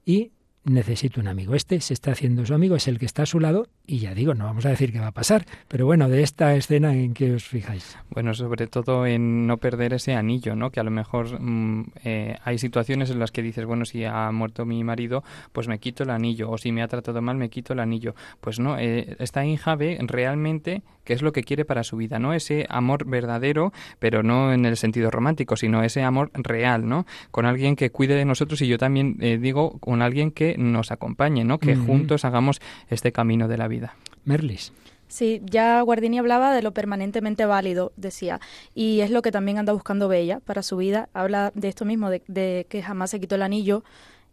y 0.06 0.32
necesito 0.66 1.20
un 1.20 1.28
amigo. 1.28 1.56
Este 1.56 1.80
se 1.82 1.94
está 1.94 2.12
haciendo 2.12 2.46
su 2.46 2.54
amigo, 2.54 2.76
es 2.76 2.88
el 2.88 3.00
que 3.00 3.06
está 3.06 3.24
a 3.24 3.26
su 3.26 3.40
lado 3.40 3.68
y 3.86 4.00
ya 4.00 4.14
digo, 4.14 4.34
no 4.34 4.46
vamos 4.46 4.66
a 4.66 4.70
decir 4.70 4.94
qué 4.94 5.00
va 5.00 5.08
a 5.08 5.12
pasar, 5.12 5.46
pero 5.68 5.86
bueno, 5.86 6.08
de 6.08 6.24
esta 6.24 6.56
escena 6.56 6.94
en 6.94 7.14
qué 7.14 7.34
os 7.34 7.44
fijáis. 7.44 7.98
Bueno, 8.10 8.34
sobre 8.34 8.68
todo 8.68 9.06
en 9.06 9.46
no 9.46 9.58
perder 9.58 9.94
ese 9.94 10.14
anillo, 10.14 10.56
¿no? 10.56 10.72
Que 10.72 10.80
a 10.80 10.84
lo 10.84 10.92
mejor 10.92 11.40
mm, 11.40 11.92
eh, 12.04 12.38
hay 12.44 12.58
situaciones 12.58 13.10
en 13.10 13.20
las 13.20 13.32
que 13.32 13.42
dices, 13.42 13.66
bueno, 13.66 13.86
si 13.86 14.06
ha 14.06 14.32
muerto 14.32 14.66
mi 14.66 14.84
marido, 14.84 15.24
pues 15.52 15.68
me 15.68 15.80
quito 15.80 16.04
el 16.04 16.12
anillo, 16.12 16.50
o 16.50 16.58
si 16.58 16.72
me 16.72 16.82
ha 16.82 16.88
tratado 16.88 17.22
mal, 17.22 17.36
me 17.36 17.50
quito 17.50 17.74
el 17.74 17.80
anillo. 17.80 18.16
Pues 18.40 18.60
no, 18.60 18.78
eh, 18.78 19.16
esta 19.20 19.46
hija 19.46 19.76
ve 19.76 19.98
realmente 20.02 20.82
qué 21.04 21.14
es 21.14 21.22
lo 21.22 21.34
que 21.34 21.44
quiere 21.44 21.66
para 21.66 21.84
su 21.84 21.98
vida, 21.98 22.20
¿no? 22.20 22.34
Ese 22.34 22.66
amor 22.70 23.06
verdadero, 23.06 23.74
pero 24.00 24.24
no 24.24 24.54
en 24.54 24.66
el 24.66 24.78
sentido 24.78 25.12
romántico, 25.12 25.58
sino 25.58 25.84
ese 25.84 26.04
amor 26.04 26.32
real, 26.34 26.88
¿no? 26.88 27.06
Con 27.32 27.46
alguien 27.46 27.76
que 27.76 27.90
cuide 27.90 28.16
de 28.16 28.26
nosotros 28.26 28.62
y 28.62 28.68
yo 28.68 28.78
también 28.78 29.18
eh, 29.20 29.38
digo, 29.38 29.80
con 29.80 30.02
alguien 30.02 30.32
que 30.32 30.53
nos 30.58 30.92
acompañe, 30.92 31.44
¿no? 31.44 31.60
Que 31.60 31.76
juntos 31.76 32.26
hagamos 32.26 32.62
este 32.90 33.12
camino 33.12 33.48
de 33.48 33.58
la 33.58 33.68
vida. 33.68 33.96
Merlis. 34.26 34.74
Sí, 35.08 35.42
ya 35.46 35.80
Guardini 35.82 36.18
hablaba 36.18 36.56
de 36.56 36.64
lo 36.64 36.74
permanentemente 36.74 37.46
válido, 37.46 37.92
decía, 37.98 38.40
y 38.74 39.02
es 39.02 39.12
lo 39.12 39.22
que 39.22 39.32
también 39.32 39.60
anda 39.60 39.72
buscando 39.72 40.08
Bella 40.08 40.40
para 40.40 40.64
su 40.64 40.78
vida. 40.78 41.08
Habla 41.14 41.52
de 41.54 41.68
esto 41.68 41.86
mismo, 41.86 42.10
de, 42.10 42.24
de 42.28 42.66
que 42.68 42.82
jamás 42.82 43.12
se 43.12 43.20
quitó 43.20 43.36
el 43.36 43.44
anillo, 43.44 43.84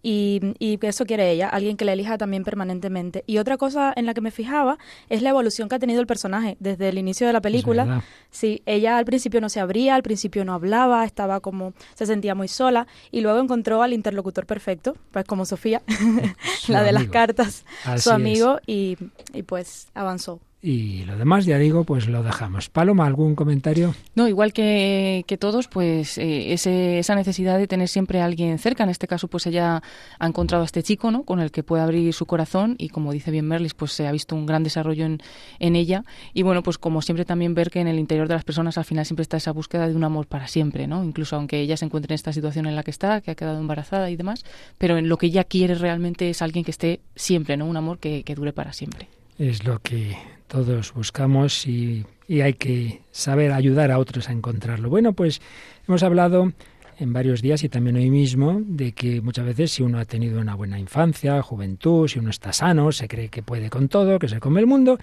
y, 0.03 0.55
y, 0.59 0.79
eso 0.83 1.05
quiere 1.05 1.31
ella, 1.31 1.49
alguien 1.49 1.77
que 1.77 1.85
la 1.85 1.93
elija 1.93 2.17
también 2.19 2.45
permanentemente. 2.45 3.25
Y 3.27 3.39
otra 3.39 3.57
cosa 3.57 3.93
en 3.95 4.07
la 4.07 4.15
que 4.15 4.21
me 4.21 4.31
fijaba 4.31 4.79
es 5.09 5.23
la 5.23 5.31
evolución 5.31 5.69
que 5.69 5.75
ha 5.75 5.79
tenido 5.79 6.01
el 6.01 6.07
personaje 6.07 6.57
desde 6.61 6.89
el 6.89 6.99
inicio 6.99 7.27
de 7.27 7.33
la 7.33 7.41
película. 7.41 8.03
Sí, 8.31 8.63
ella 8.67 8.99
al 8.99 9.05
principio 9.05 9.41
no 9.41 9.49
se 9.49 9.61
abría, 9.61 9.95
al 9.95 10.03
principio 10.03 10.45
no 10.45 10.55
hablaba, 10.55 11.05
estaba 11.05 11.41
como, 11.41 11.75
se 11.95 12.07
sentía 12.07 12.35
muy 12.35 12.49
sola 12.49 12.87
y 13.11 13.21
luego 13.21 13.41
encontró 13.41 13.83
al 13.83 13.93
interlocutor 13.93 14.47
perfecto, 14.47 14.97
pues 15.11 15.25
como 15.25 15.45
Sofía, 15.45 15.83
la 16.69 16.83
de 16.83 16.93
las 16.93 17.09
cartas, 17.09 17.65
su 17.99 18.11
amigo 18.11 18.61
y, 18.67 18.97
y 19.33 19.43
pues 19.43 19.89
avanzó. 19.95 20.41
Y 20.63 21.05
lo 21.05 21.17
demás, 21.17 21.47
ya 21.47 21.57
digo, 21.57 21.85
pues 21.85 22.07
lo 22.07 22.23
dejamos. 22.23 22.69
Paloma, 22.69 23.07
¿algún 23.07 23.35
comentario? 23.35 23.95
No, 24.15 24.29
igual 24.29 24.53
que, 24.53 25.25
que 25.27 25.39
todos, 25.39 25.69
pues 25.69 26.19
eh, 26.19 26.53
ese, 26.53 26.99
esa 26.99 27.15
necesidad 27.15 27.57
de 27.57 27.67
tener 27.67 27.89
siempre 27.89 28.21
a 28.21 28.27
alguien 28.27 28.59
cerca. 28.59 28.85
En 28.85 28.91
este 28.91 29.07
caso, 29.07 29.29
pues 29.29 29.47
ella 29.47 29.83
ha 30.19 30.27
encontrado 30.27 30.63
a 30.63 30.67
este 30.67 30.83
chico, 30.83 31.11
¿no? 31.11 31.23
Con 31.23 31.41
el 31.41 31.51
que 31.51 31.63
puede 31.63 31.83
abrir 31.83 32.13
su 32.13 32.27
corazón 32.27 32.75
y 32.77 32.91
como 32.91 33.13
dice 33.13 33.31
bien 33.31 33.47
Merlis, 33.47 33.73
pues 33.73 33.93
se 33.93 34.07
ha 34.07 34.13
visto 34.13 34.37
un 34.37 34.45
gran 34.45 34.63
desarrollo 34.63 35.07
en, 35.07 35.23
en 35.61 35.77
ella. 35.77 36.05
Y 36.35 36.43
bueno, 36.43 36.63
pues 36.63 36.77
como 36.77 37.01
siempre 37.01 37.25
también 37.25 37.55
ver 37.55 37.71
que 37.71 37.81
en 37.81 37.89
el 37.89 37.99
interior 37.99 38.29
de 38.29 38.35
las 38.35 38.45
personas 38.45 38.77
al 38.77 38.85
final 38.85 39.07
siempre 39.07 39.23
está 39.23 39.39
esa 39.39 39.53
búsqueda 39.53 39.89
de 39.89 39.97
un 39.97 40.05
amor 40.05 40.27
para 40.27 40.47
siempre, 40.47 40.87
¿no? 40.87 41.03
Incluso 41.05 41.37
aunque 41.37 41.61
ella 41.61 41.79
se 41.79 41.87
encuentre 41.87 42.13
en 42.13 42.17
esta 42.17 42.35
situación 42.35 42.67
en 42.67 42.77
la 42.77 42.83
que 42.83 42.91
está, 42.91 43.23
que 43.23 43.31
ha 43.31 43.35
quedado 43.35 43.59
embarazada 43.59 44.11
y 44.11 44.17
demás, 44.17 44.45
pero 44.77 44.99
en 44.99 45.09
lo 45.09 45.17
que 45.17 45.27
ella 45.27 45.45
quiere 45.45 45.75
realmente 45.75 46.29
es 46.29 46.43
alguien 46.43 46.67
que 46.67 46.71
esté 46.71 47.01
siempre, 47.17 47.57
¿no? 47.57 47.65
Un 47.65 47.79
amor 47.79 47.99
que, 47.99 48.25
que 48.25 48.35
dure 48.35 48.53
para 48.53 48.75
siempre. 48.75 49.09
Es 49.39 49.65
lo 49.65 49.79
que 49.79 50.19
todos 50.51 50.93
buscamos 50.93 51.65
y, 51.67 52.05
hay 52.29 52.55
que 52.55 53.03
saber 53.11 53.53
ayudar 53.53 53.91
a 53.91 53.99
otros 53.99 54.29
a 54.29 54.33
encontrarlo. 54.33 54.89
Bueno, 54.89 55.15
pues 55.15 55.41
hemos 55.89 56.03
hablado 56.03 56.53
en 56.99 57.13
varios 57.13 57.43
días 57.43 57.65
y 57.65 57.69
también 57.69 57.97
hoy 57.97 58.11
mismo 58.11 58.61
de 58.65 58.93
que 58.93 59.21
muchas 59.21 59.47
veces 59.47 59.73
si 59.73 59.83
uno 59.83 59.99
ha 59.99 60.05
tenido 60.05 60.41
una 60.41 60.55
buena 60.55 60.79
infancia, 60.79 61.43
juventud, 61.43 62.09
si 62.09 62.19
uno 62.19 62.31
está 62.31 62.53
sano, 62.53 62.93
se 62.93 63.09
cree 63.09 63.31
que 63.31 63.43
puede 63.43 63.71
con 63.71 63.89
todo, 63.89 64.19
que 64.19 64.29
se 64.29 64.39
come 64.39 64.61
el 64.61 64.67
mundo, 64.67 64.99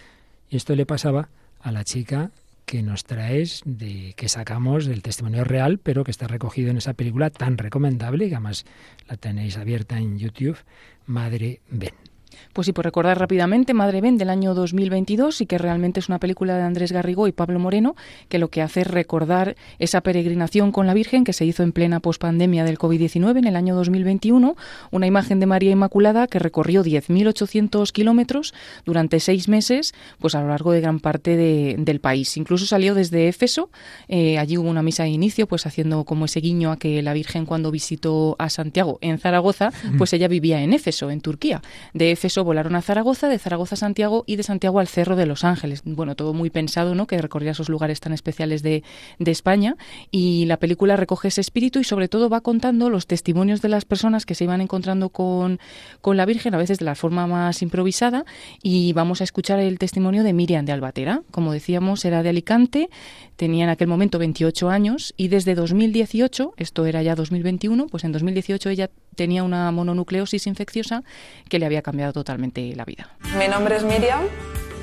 y 0.50 0.56
esto 0.56 0.76
le 0.76 0.86
pasaba 0.86 1.30
a 1.62 1.72
la 1.72 1.84
chica 1.84 2.32
que 2.66 2.82
nos 2.84 3.04
traes, 3.04 3.62
de 3.66 4.14
que 4.16 4.30
sacamos 4.30 4.86
del 4.86 5.02
testimonio 5.02 5.44
real, 5.44 5.80
pero 5.80 6.04
que 6.04 6.12
está 6.12 6.28
recogido 6.28 6.72
en 6.72 6.78
esa 6.78 6.94
película 6.94 7.30
tan 7.30 7.58
recomendable, 7.58 8.30
que 8.30 8.36
además 8.36 8.66
la 9.10 9.18
tenéis 9.18 9.58
abierta 9.58 9.98
en 9.98 10.20
YouTube, 10.20 10.58
Madre 11.06 11.62
Ben. 11.70 12.07
Pues 12.54 12.66
sí, 12.66 12.74
por 12.74 12.86
recordar 12.86 13.20
rápidamente, 13.20 13.74
Madre 13.74 14.02
Ben 14.02 14.18
del 14.18 14.30
año 14.30 14.54
2022 14.54 15.42
y 15.42 15.46
que 15.46 15.58
realmente 15.58 16.00
es 16.00 16.10
una 16.10 16.20
película 16.20 16.58
de 16.58 16.64
Andrés 16.64 16.92
Garrigó 16.92 17.28
y 17.28 17.32
Pablo 17.32 17.60
Moreno 17.60 17.96
que 18.30 18.40
lo 18.40 18.50
que 18.50 18.62
hace 18.62 18.82
es 18.82 18.88
recordar 18.88 19.56
esa 19.80 20.02
peregrinación 20.02 20.72
con 20.72 20.88
la 20.88 20.94
Virgen 20.94 21.24
que 21.24 21.34
se 21.34 21.46
hizo 21.46 21.64
en 21.64 21.72
plena 21.72 22.00
pospandemia 22.00 22.64
del 22.64 22.78
COVID-19 22.78 23.38
en 23.38 23.48
el 23.48 23.56
año 23.56 23.76
2021, 23.76 24.56
una 24.92 25.08
imagen 25.08 25.40
de 25.40 25.46
María 25.46 25.72
Inmaculada 25.72 26.28
que 26.28 26.40
recorrió 26.40 26.84
10.800 26.84 27.92
kilómetros 27.92 28.54
durante 28.86 29.20
seis 29.20 29.48
meses, 29.48 29.94
pues 30.20 30.36
a 30.36 30.42
lo 30.42 30.50
largo 30.50 30.72
de 30.72 30.82
gran 30.82 31.00
parte 31.00 31.38
del 31.78 32.00
país. 32.00 32.38
Incluso 32.38 32.66
salió 32.66 32.96
desde 32.96 33.28
Éfeso, 33.28 33.70
eh, 34.08 34.38
allí 34.38 34.58
hubo 34.58 34.70
una 34.70 34.84
misa 34.84 35.04
de 35.04 35.10
inicio, 35.10 35.48
pues 35.48 35.66
haciendo 35.66 36.04
como 36.04 36.26
ese 36.26 36.40
guiño 36.40 36.72
a 36.72 36.78
que 36.78 37.02
la 37.02 37.14
Virgen 37.14 37.46
cuando 37.46 37.72
visitó 37.72 38.36
a 38.40 38.50
Santiago 38.50 39.00
en 39.02 39.20
Zaragoza, 39.20 39.72
pues 39.98 40.14
ella 40.14 40.28
vivía 40.28 40.62
en 40.62 40.74
Éfeso, 40.74 41.10
en 41.12 41.22
Turquía. 41.22 41.62
De 41.94 42.16
Éfeso 42.18 42.44
volaron 42.44 42.76
a 42.76 42.82
Zaragoza, 42.82 43.30
de 43.30 43.38
Zaragoza 43.38 43.76
a 43.76 43.78
Santiago 43.78 44.24
y 44.26 44.38
de 44.38 44.44
Santiago 44.44 44.80
al 44.80 44.88
Cerro 44.88 45.16
de 45.16 45.28
Los 45.28 45.44
Ángeles. 45.44 45.84
Bueno, 45.86 46.16
todo 46.16 46.34
muy 46.34 46.50
pensado, 46.50 46.96
¿no? 46.96 47.06
Que 47.06 47.22
recorría 47.22 47.52
esos 47.52 47.70
lugares 47.70 48.00
tan 48.00 48.12
especiales 48.12 48.64
de, 48.64 48.84
de 49.20 49.32
España. 49.32 49.78
Y 50.10 50.46
la 50.46 50.58
película 50.58 50.96
recoge 50.96 51.28
ese 51.28 51.42
espíritu 51.42 51.80
y 51.80 51.84
sobre 51.84 52.08
todo 52.08 52.28
va 52.28 52.42
contando 52.42 52.90
los 52.90 53.06
testimonios 53.06 53.62
de 53.62 53.70
las 53.70 53.86
personas 53.86 54.26
que 54.26 54.34
se 54.34 54.46
iban 54.46 54.62
encontrando 54.62 55.10
con, 55.10 55.60
con 56.02 56.18
la 56.18 56.26
Virgen, 56.26 56.56
a 56.56 56.58
veces 56.58 56.80
de 56.80 56.86
la 56.86 56.96
forma 56.96 57.28
más 57.28 57.62
improvisada. 57.62 58.26
Y 58.64 58.94
vamos 58.94 59.22
a 59.22 59.24
escuchar 59.24 59.60
el 59.60 59.78
testimonio 59.78 60.24
de 60.24 60.34
Miriam 60.34 60.66
de 60.66 60.72
Albatera. 60.72 61.22
Como 61.30 61.54
decíamos, 61.54 62.04
era 62.04 62.24
de 62.24 62.30
Alicante, 62.30 62.90
tenía 63.36 63.66
en 63.66 63.70
aquel 63.70 63.88
momento 63.88 64.18
28 64.18 64.70
años 64.70 65.14
y 65.18 65.28
desde 65.28 65.54
2018, 65.54 66.54
esto 66.58 66.86
era 66.88 67.04
ya 67.04 67.14
2021, 67.14 67.86
pues 67.88 68.04
en 68.04 68.12
2018 68.12 68.70
ella 68.72 68.90
tenía 69.18 69.44
una 69.44 69.70
mononucleosis 69.72 70.48
infecciosa 70.48 71.04
que 71.50 71.60
le 71.60 71.66
había 71.66 71.82
cambiado 71.82 72.14
totalmente 72.14 72.74
la 72.76 72.86
vida. 72.86 73.10
Mi 73.38 73.50
nombre 73.50 73.76
es 73.76 73.84
Miriam, 73.84 74.22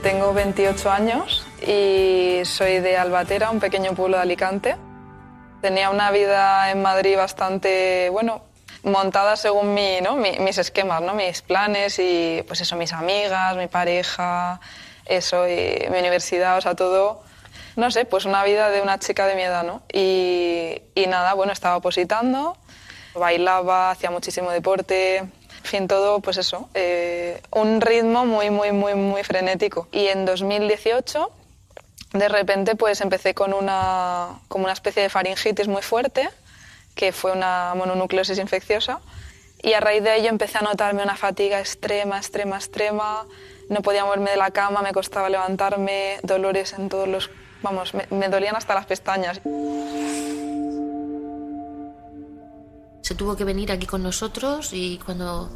tengo 0.02 0.34
28 0.34 0.90
años 0.90 1.46
y 1.66 2.42
soy 2.44 2.80
de 2.80 2.98
Albatera, 2.98 3.50
un 3.50 3.60
pequeño 3.60 3.94
pueblo 3.94 4.18
de 4.18 4.24
Alicante. 4.24 4.76
Tenía 5.62 5.88
una 5.88 6.10
vida 6.10 6.70
en 6.70 6.82
Madrid 6.82 7.16
bastante, 7.16 8.10
bueno, 8.10 8.42
montada 8.82 9.36
según 9.36 9.72
mi, 9.72 10.00
¿no? 10.02 10.16
mis 10.16 10.58
esquemas, 10.58 11.00
¿no? 11.00 11.14
mis 11.14 11.40
planes 11.40 11.98
y 11.98 12.44
pues 12.46 12.60
eso, 12.60 12.76
mis 12.76 12.92
amigas, 12.92 13.56
mi 13.56 13.68
pareja, 13.68 14.60
eso, 15.06 15.48
y 15.48 15.88
mi 15.90 15.98
universidad, 15.98 16.58
o 16.58 16.60
sea, 16.60 16.74
todo, 16.74 17.22
no 17.76 17.90
sé, 17.90 18.04
pues 18.04 18.26
una 18.26 18.44
vida 18.44 18.68
de 18.70 18.82
una 18.82 18.98
chica 18.98 19.26
de 19.26 19.36
mi 19.36 19.42
edad, 19.42 19.64
¿no? 19.64 19.82
Y, 19.92 20.82
y 20.94 21.06
nada, 21.06 21.34
bueno, 21.34 21.52
estaba 21.52 21.76
opositando, 21.76 22.58
bailaba, 23.14 23.90
hacía 23.90 24.10
muchísimo 24.10 24.50
deporte, 24.50 25.18
en 25.64 25.70
fin, 25.70 25.88
todo, 25.88 26.20
pues 26.20 26.36
eso, 26.36 26.68
eh, 26.74 27.40
un 27.50 27.80
ritmo 27.80 28.26
muy, 28.26 28.50
muy, 28.50 28.72
muy, 28.72 28.94
muy 28.94 29.24
frenético. 29.24 29.88
Y 29.92 30.08
en 30.08 30.26
2018, 30.26 31.30
de 32.12 32.28
repente, 32.28 32.76
pues 32.76 33.00
empecé 33.00 33.34
con 33.34 33.54
una, 33.54 34.40
como 34.48 34.64
una 34.64 34.74
especie 34.74 35.02
de 35.02 35.08
faringitis 35.08 35.66
muy 35.68 35.82
fuerte, 35.82 36.28
que 36.94 37.12
fue 37.12 37.32
una 37.32 37.74
mononucleosis 37.74 38.38
infecciosa, 38.38 39.00
y 39.62 39.72
a 39.72 39.80
raíz 39.80 40.02
de 40.04 40.16
ello 40.16 40.28
empecé 40.28 40.58
a 40.58 40.60
notarme 40.60 41.02
una 41.02 41.16
fatiga 41.16 41.58
extrema, 41.58 42.18
extrema, 42.18 42.56
extrema, 42.56 43.24
no 43.70 43.80
podía 43.80 44.04
moverme 44.04 44.32
de 44.32 44.36
la 44.36 44.50
cama, 44.50 44.82
me 44.82 44.92
costaba 44.92 45.30
levantarme, 45.30 46.18
dolores 46.22 46.74
en 46.74 46.90
todos 46.90 47.08
los... 47.08 47.30
Vamos, 47.62 47.94
me, 47.94 48.06
me 48.10 48.28
dolían 48.28 48.56
hasta 48.56 48.74
las 48.74 48.84
pestañas. 48.84 49.40
Se 53.04 53.14
tuvo 53.14 53.36
que 53.36 53.44
venir 53.44 53.70
aquí 53.70 53.84
con 53.84 54.02
nosotros 54.02 54.70
y 54.72 54.98
cuando 55.04 55.50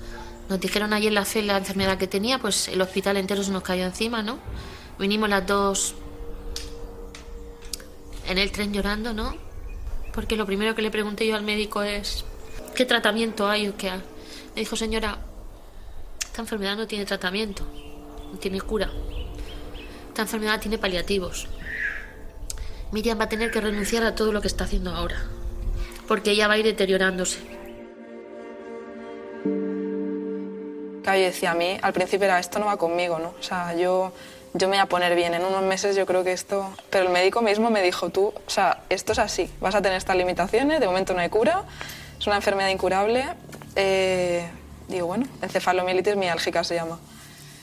nos 0.50 0.60
dijeron 0.60 0.92
ayer 0.92 1.10
la 1.10 1.24
fe 1.24 1.40
la 1.40 1.56
enfermedad 1.56 1.96
que 1.96 2.06
tenía, 2.06 2.38
pues 2.38 2.68
el 2.68 2.78
hospital 2.82 3.16
entero 3.16 3.42
se 3.42 3.50
nos 3.50 3.62
cayó 3.62 3.86
encima, 3.86 4.22
¿no? 4.22 4.38
Vinimos 4.98 5.30
las 5.30 5.46
dos 5.46 5.94
en 8.26 8.36
el 8.36 8.52
tren 8.52 8.74
llorando, 8.74 9.14
¿no? 9.14 9.34
Porque 10.12 10.36
lo 10.36 10.44
primero 10.44 10.74
que 10.74 10.82
le 10.82 10.90
pregunté 10.90 11.26
yo 11.26 11.36
al 11.36 11.42
médico 11.42 11.82
es, 11.82 12.26
¿qué 12.74 12.84
tratamiento 12.84 13.48
hay 13.48 13.68
o 13.68 13.76
qué 13.78 13.88
hay? 13.88 14.02
Me 14.54 14.60
dijo, 14.60 14.76
señora, 14.76 15.16
esta 16.22 16.42
enfermedad 16.42 16.76
no 16.76 16.86
tiene 16.86 17.06
tratamiento, 17.06 17.64
no 18.30 18.38
tiene 18.38 18.60
cura. 18.60 18.90
Esta 20.08 20.20
enfermedad 20.20 20.60
tiene 20.60 20.76
paliativos. 20.76 21.46
Miriam 22.92 23.18
va 23.18 23.24
a 23.24 23.28
tener 23.30 23.50
que 23.50 23.62
renunciar 23.62 24.04
a 24.04 24.14
todo 24.14 24.32
lo 24.32 24.42
que 24.42 24.48
está 24.48 24.64
haciendo 24.64 24.94
ahora 24.94 25.37
porque 26.08 26.30
ella 26.30 26.48
va 26.48 26.54
a 26.54 26.58
ir 26.58 26.64
deteriorándose. 26.64 27.38
Yo 31.04 31.24
decía 31.24 31.52
a 31.52 31.54
mí, 31.54 31.78
al 31.80 31.92
principio 31.92 32.26
era, 32.26 32.38
esto 32.38 32.58
no 32.58 32.66
va 32.66 32.76
conmigo, 32.76 33.18
¿no? 33.18 33.34
O 33.38 33.42
sea, 33.42 33.74
yo, 33.74 34.12
yo 34.52 34.68
me 34.68 34.76
voy 34.76 34.82
a 34.82 34.86
poner 34.86 35.14
bien, 35.16 35.32
en 35.34 35.42
unos 35.42 35.62
meses 35.62 35.96
yo 35.96 36.04
creo 36.04 36.22
que 36.22 36.32
esto... 36.32 36.70
Pero 36.90 37.06
el 37.06 37.10
médico 37.10 37.40
mismo 37.40 37.70
me 37.70 37.82
dijo, 37.82 38.10
tú, 38.10 38.26
o 38.26 38.50
sea, 38.50 38.82
esto 38.90 39.12
es 39.12 39.18
así, 39.18 39.50
vas 39.58 39.74
a 39.74 39.80
tener 39.80 39.96
estas 39.96 40.16
limitaciones, 40.16 40.80
de 40.80 40.86
momento 40.86 41.14
no 41.14 41.20
hay 41.20 41.30
cura, 41.30 41.64
es 42.20 42.26
una 42.26 42.36
enfermedad 42.36 42.68
incurable. 42.68 43.24
Eh, 43.74 44.46
digo, 44.86 45.06
bueno, 45.06 45.26
encefalomielitis 45.40 46.14
miálgica 46.14 46.62
se 46.62 46.74
llama. 46.74 46.98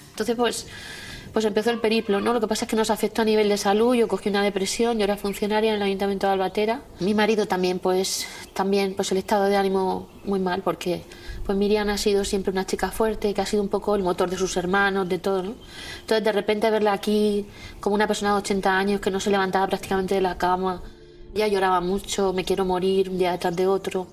Entonces, 0.09 0.35
pues 0.35 0.67
pues 1.35 1.43
empezó 1.43 1.69
el 1.69 1.81
periplo, 1.81 2.21
¿no? 2.21 2.31
Lo 2.31 2.39
que 2.39 2.47
pasa 2.47 2.63
es 2.63 2.69
que 2.69 2.77
nos 2.77 2.89
afectó 2.89 3.21
a 3.21 3.25
nivel 3.25 3.49
de 3.49 3.57
salud, 3.57 3.93
yo 3.93 4.07
cogí 4.07 4.29
una 4.29 4.41
depresión, 4.41 4.97
yo 4.97 5.03
era 5.03 5.17
funcionaria 5.17 5.71
en 5.71 5.75
el 5.75 5.81
Ayuntamiento 5.81 6.27
de 6.27 6.31
Albatera. 6.31 6.83
Mi 7.01 7.13
marido 7.13 7.45
también, 7.45 7.79
pues, 7.79 8.25
también, 8.53 8.93
pues 8.93 9.11
el 9.11 9.17
estado 9.17 9.43
de 9.43 9.57
ánimo 9.57 10.07
muy 10.23 10.39
mal, 10.39 10.61
porque 10.61 11.01
pues 11.45 11.57
Miriam 11.57 11.89
ha 11.89 11.97
sido 11.97 12.23
siempre 12.23 12.53
una 12.53 12.65
chica 12.65 12.89
fuerte, 12.89 13.33
que 13.33 13.41
ha 13.41 13.45
sido 13.45 13.61
un 13.61 13.67
poco 13.67 13.97
el 13.97 14.01
motor 14.01 14.29
de 14.29 14.37
sus 14.37 14.55
hermanos, 14.55 15.09
de 15.09 15.19
todo, 15.19 15.43
¿no? 15.43 15.55
Entonces, 15.99 16.23
de 16.23 16.31
repente 16.31 16.71
verla 16.71 16.93
aquí 16.93 17.45
como 17.81 17.95
una 17.95 18.07
persona 18.07 18.31
de 18.31 18.37
80 18.37 18.77
años 18.77 19.01
que 19.01 19.11
no 19.11 19.19
se 19.19 19.29
levantaba 19.29 19.67
prácticamente 19.67 20.15
de 20.15 20.21
la 20.21 20.37
cama, 20.37 20.83
ya 21.33 21.47
lloraba 21.47 21.81
mucho, 21.81 22.31
me 22.31 22.45
quiero 22.45 22.63
morir 22.63 23.09
un 23.09 23.17
día 23.17 23.33
detrás 23.33 23.53
de 23.57 23.67
otro. 23.67 24.07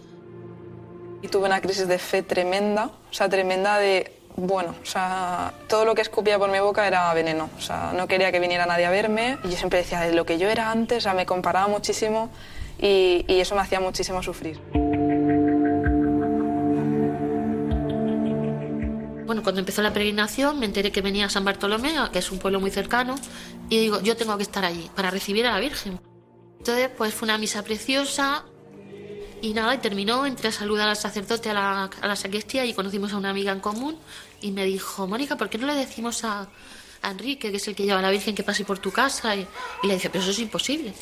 Y 1.22 1.28
tuve 1.28 1.46
una 1.46 1.60
crisis 1.60 1.86
de 1.86 2.00
fe 2.00 2.24
tremenda, 2.24 2.86
o 2.86 3.14
sea, 3.14 3.28
tremenda 3.28 3.78
de 3.78 4.21
bueno, 4.36 4.74
o 4.82 4.86
sea, 4.86 5.52
todo 5.68 5.84
lo 5.84 5.94
que 5.94 6.02
escupía 6.02 6.38
por 6.38 6.50
mi 6.50 6.58
boca 6.58 6.86
era 6.86 7.12
veneno. 7.14 7.50
O 7.56 7.60
sea, 7.60 7.92
no 7.94 8.06
quería 8.08 8.32
que 8.32 8.40
viniera 8.40 8.66
nadie 8.66 8.86
a 8.86 8.90
verme. 8.90 9.38
Y 9.44 9.50
yo 9.50 9.56
siempre 9.56 9.78
decía, 9.80 10.00
de 10.00 10.12
lo 10.12 10.24
que 10.24 10.38
yo 10.38 10.48
era 10.48 10.70
antes, 10.70 10.98
o 10.98 11.00
sea, 11.00 11.14
me 11.14 11.26
comparaba 11.26 11.68
muchísimo 11.68 12.30
y, 12.78 13.24
y 13.28 13.40
eso 13.40 13.54
me 13.54 13.60
hacía 13.60 13.80
muchísimo 13.80 14.22
sufrir. 14.22 14.60
Bueno, 19.32 19.42
cuando 19.42 19.60
empezó 19.60 19.80
la 19.80 19.94
peregrinación 19.94 20.58
me 20.58 20.66
enteré 20.66 20.92
que 20.92 21.00
venía 21.00 21.24
a 21.24 21.30
San 21.30 21.42
Bartolomé, 21.42 21.94
que 22.12 22.18
es 22.18 22.30
un 22.30 22.38
pueblo 22.38 22.60
muy 22.60 22.70
cercano, 22.70 23.14
y 23.70 23.78
digo, 23.78 24.00
yo 24.02 24.14
tengo 24.14 24.36
que 24.36 24.42
estar 24.42 24.62
allí 24.62 24.90
para 24.94 25.10
recibir 25.10 25.46
a 25.46 25.52
la 25.52 25.58
Virgen. 25.58 25.98
Entonces, 26.58 26.90
pues 26.96 27.14
fue 27.14 27.26
una 27.26 27.38
misa 27.38 27.62
preciosa, 27.62 28.44
y 29.42 29.54
nada, 29.54 29.74
y 29.74 29.78
terminó, 29.78 30.24
entré 30.24 30.48
a 30.48 30.52
saludar 30.52 30.88
al 30.88 30.96
sacerdote 30.96 31.50
a 31.50 31.54
la, 31.54 31.84
a 32.00 32.06
la 32.06 32.16
sacristía 32.16 32.64
y 32.64 32.72
conocimos 32.72 33.12
a 33.12 33.16
una 33.16 33.30
amiga 33.30 33.50
en 33.52 33.58
común 33.58 33.98
y 34.40 34.52
me 34.52 34.64
dijo, 34.64 35.06
Mónica, 35.08 35.36
¿por 35.36 35.50
qué 35.50 35.58
no 35.58 35.66
le 35.66 35.74
decimos 35.74 36.24
a, 36.24 36.48
Enrique, 37.02 37.50
que 37.50 37.56
es 37.56 37.66
el 37.66 37.74
que 37.74 37.82
lleva 37.82 37.98
a 37.98 38.02
la 38.02 38.10
Virgen, 38.10 38.36
que 38.36 38.44
pase 38.44 38.64
por 38.64 38.78
tu 38.78 38.92
casa? 38.92 39.34
Y, 39.34 39.46
le 39.82 39.94
dije, 39.94 40.08
pero 40.08 40.22
eso 40.22 40.30
es 40.30 40.38
imposible. 40.38 40.94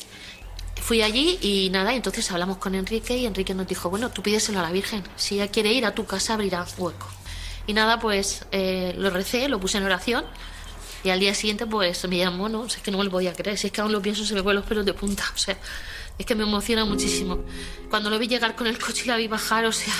Fui 0.81 1.03
allí 1.03 1.37
y 1.41 1.69
nada, 1.69 1.93
y 1.93 1.97
entonces 1.97 2.31
hablamos 2.31 2.57
con 2.57 2.73
Enrique 2.73 3.15
y 3.15 3.27
Enrique 3.27 3.53
nos 3.53 3.67
dijo, 3.67 3.91
bueno, 3.91 4.09
tú 4.09 4.23
pídeselo 4.23 4.59
a 4.59 4.63
la 4.63 4.71
Virgen, 4.71 5.03
si 5.15 5.35
ella 5.35 5.49
quiere 5.49 5.71
ir 5.71 5.85
a 5.85 5.93
tu 5.93 6.05
casa 6.05 6.33
abrirá 6.33 6.65
hueco. 6.77 7.07
Y 7.67 7.73
nada, 7.73 7.99
pues 7.99 8.45
eh, 8.51 8.95
lo 8.97 9.11
recé, 9.11 9.47
lo 9.47 9.59
puse 9.59 9.77
en 9.77 9.83
oración 9.83 10.25
y 11.03 11.09
al 11.09 11.19
día 11.19 11.33
siguiente 11.33 11.65
pues 11.65 12.07
me 12.07 12.17
llamó, 12.17 12.49
no, 12.49 12.65
es 12.65 12.77
que 12.77 12.91
no 12.91 12.97
me 12.97 13.03
lo 13.03 13.11
podía 13.11 13.33
creer, 13.33 13.57
si 13.57 13.67
es 13.67 13.73
que 13.73 13.81
aún 13.81 13.91
lo 13.91 14.01
pienso 14.01 14.25
se 14.25 14.33
me 14.33 14.43
ponen 14.43 14.57
los 14.57 14.65
pelos 14.65 14.85
de 14.85 14.93
punta, 14.93 15.23
o 15.33 15.37
sea, 15.37 15.57
es 16.21 16.25
que 16.27 16.35
me 16.35 16.43
emociona 16.43 16.85
muchísimo. 16.85 17.39
Cuando 17.89 18.09
lo 18.09 18.19
vi 18.19 18.27
llegar 18.27 18.55
con 18.55 18.67
el 18.67 18.77
coche 18.79 19.03
y 19.05 19.07
la 19.07 19.17
vi 19.17 19.27
bajar, 19.27 19.65
o 19.65 19.71
sea, 19.71 19.93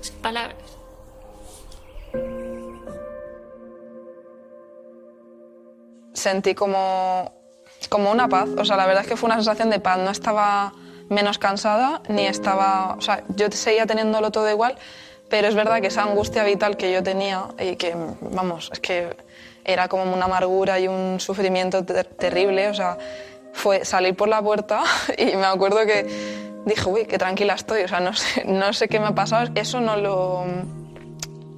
sin 0.00 0.16
palabras. 0.22 0.56
Sentí 6.12 6.54
como, 6.54 7.32
como 7.88 8.12
una 8.12 8.28
paz, 8.28 8.48
o 8.56 8.64
sea, 8.64 8.76
la 8.76 8.86
verdad 8.86 9.02
es 9.02 9.08
que 9.08 9.16
fue 9.16 9.26
una 9.26 9.36
sensación 9.36 9.68
de 9.68 9.80
paz, 9.80 9.98
no 9.98 10.10
estaba 10.10 10.72
menos 11.08 11.38
cansada, 11.38 12.00
ni 12.08 12.26
estaba, 12.26 12.94
o 12.96 13.00
sea, 13.00 13.24
yo 13.28 13.50
seguía 13.50 13.84
teniéndolo 13.84 14.30
todo 14.30 14.48
igual, 14.48 14.78
pero 15.28 15.48
es 15.48 15.54
verdad 15.54 15.80
que 15.80 15.88
esa 15.88 16.04
angustia 16.04 16.44
vital 16.44 16.76
que 16.76 16.92
yo 16.92 17.02
tenía 17.02 17.48
y 17.58 17.76
que, 17.76 17.96
vamos, 18.20 18.70
es 18.72 18.78
que 18.78 19.16
era 19.64 19.88
como 19.88 20.04
una 20.04 20.26
amargura 20.26 20.78
y 20.78 20.86
un 20.86 21.18
sufrimiento 21.18 21.84
terrible, 21.84 22.68
o 22.68 22.74
sea, 22.74 22.96
fue 23.54 23.84
salir 23.84 24.14
por 24.14 24.28
la 24.28 24.42
puerta 24.42 24.82
y 25.18 25.24
me 25.36 25.46
acuerdo 25.46 25.86
que 25.86 26.06
dije, 26.66 26.88
uy, 26.88 27.06
qué 27.06 27.16
tranquila 27.16 27.54
estoy, 27.54 27.82
o 27.82 27.88
sea, 27.88 28.00
no 28.00 28.12
sé, 28.12 28.44
no 28.46 28.72
sé 28.72 28.88
qué 28.88 29.00
me 29.00 29.06
ha 29.06 29.14
pasado, 29.14 29.50
eso 29.54 29.80
no 29.80 29.96
lo, 29.96 30.44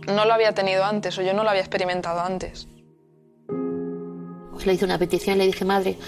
no 0.06 0.24
lo 0.24 0.32
había 0.32 0.52
tenido 0.52 0.84
antes 0.84 1.18
o 1.18 1.22
yo 1.22 1.34
no 1.34 1.42
lo 1.42 1.50
había 1.50 1.62
experimentado 1.62 2.20
antes. 2.20 2.68
Pues 4.52 4.66
le 4.66 4.74
hice 4.74 4.84
una 4.84 4.98
petición, 4.98 5.38
le 5.38 5.46
dije, 5.46 5.64
madre, 5.64 5.98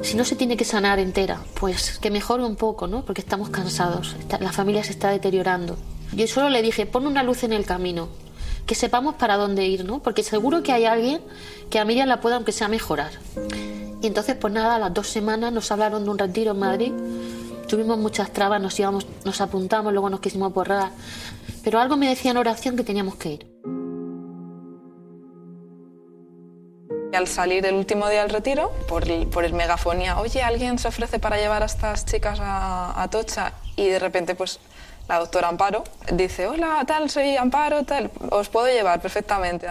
si 0.00 0.16
no 0.16 0.24
se 0.24 0.36
tiene 0.36 0.56
que 0.56 0.64
sanar 0.64 0.98
entera, 0.98 1.40
pues 1.58 1.98
que 1.98 2.10
mejore 2.10 2.44
un 2.44 2.56
poco, 2.56 2.86
¿no? 2.86 3.04
Porque 3.04 3.20
estamos 3.20 3.50
cansados, 3.50 4.16
la 4.40 4.52
familia 4.52 4.82
se 4.84 4.92
está 4.92 5.10
deteriorando. 5.10 5.76
Yo 6.12 6.26
solo 6.26 6.48
le 6.48 6.62
dije, 6.62 6.86
pon 6.86 7.06
una 7.06 7.22
luz 7.22 7.44
en 7.44 7.52
el 7.52 7.64
camino, 7.64 8.08
que 8.66 8.74
sepamos 8.74 9.14
para 9.14 9.36
dónde 9.36 9.66
ir, 9.66 9.84
¿no? 9.84 10.02
Porque 10.02 10.22
seguro 10.22 10.62
que 10.62 10.72
hay 10.72 10.84
alguien 10.84 11.22
que 11.70 11.78
a 11.78 11.84
Miriam 11.84 12.08
la 12.08 12.20
pueda, 12.20 12.36
aunque 12.36 12.52
sea, 12.52 12.68
mejorar. 12.68 13.12
Y 14.02 14.06
entonces, 14.06 14.36
pues 14.36 14.52
nada, 14.52 14.76
a 14.76 14.78
las 14.78 14.94
dos 14.94 15.08
semanas 15.08 15.52
nos 15.52 15.70
hablaron 15.70 16.04
de 16.04 16.10
un 16.10 16.18
retiro 16.18 16.52
en 16.52 16.58
Madrid. 16.58 16.92
Tuvimos 17.68 17.98
muchas 17.98 18.32
trabas, 18.32 18.60
nos 18.60 18.78
íbamos, 18.80 19.06
nos 19.24 19.40
apuntamos, 19.40 19.92
luego 19.92 20.08
nos 20.08 20.20
quisimos 20.20 20.52
borrar. 20.52 20.90
Pero 21.62 21.78
algo 21.78 21.96
me 21.96 22.08
decía 22.08 22.30
en 22.30 22.38
oración 22.38 22.76
que 22.76 22.82
teníamos 22.82 23.16
que 23.16 23.28
ir. 23.32 23.46
Al 27.12 27.26
salir 27.26 27.66
el 27.66 27.74
último 27.74 28.08
día 28.08 28.22
del 28.22 28.30
retiro, 28.30 28.72
por 28.88 29.04
el, 29.08 29.52
megafonía, 29.52 30.18
oye, 30.20 30.42
alguien 30.42 30.78
se 30.78 30.88
ofrece 30.88 31.18
para 31.18 31.36
llevar 31.36 31.62
a 31.62 31.66
estas 31.66 32.06
chicas 32.06 32.38
a, 32.40 33.02
a 33.02 33.10
Tocha 33.10 33.52
y 33.76 33.88
de 33.88 33.98
repente 33.98 34.34
pues 34.34 34.60
la 35.08 35.18
doctora 35.18 35.48
Amparo 35.48 35.82
dice, 36.12 36.46
hola, 36.46 36.84
tal, 36.86 37.10
soy 37.10 37.36
Amparo, 37.36 37.82
tal, 37.82 38.12
os 38.30 38.48
puedo 38.48 38.68
llevar 38.68 39.00
perfectamente. 39.00 39.66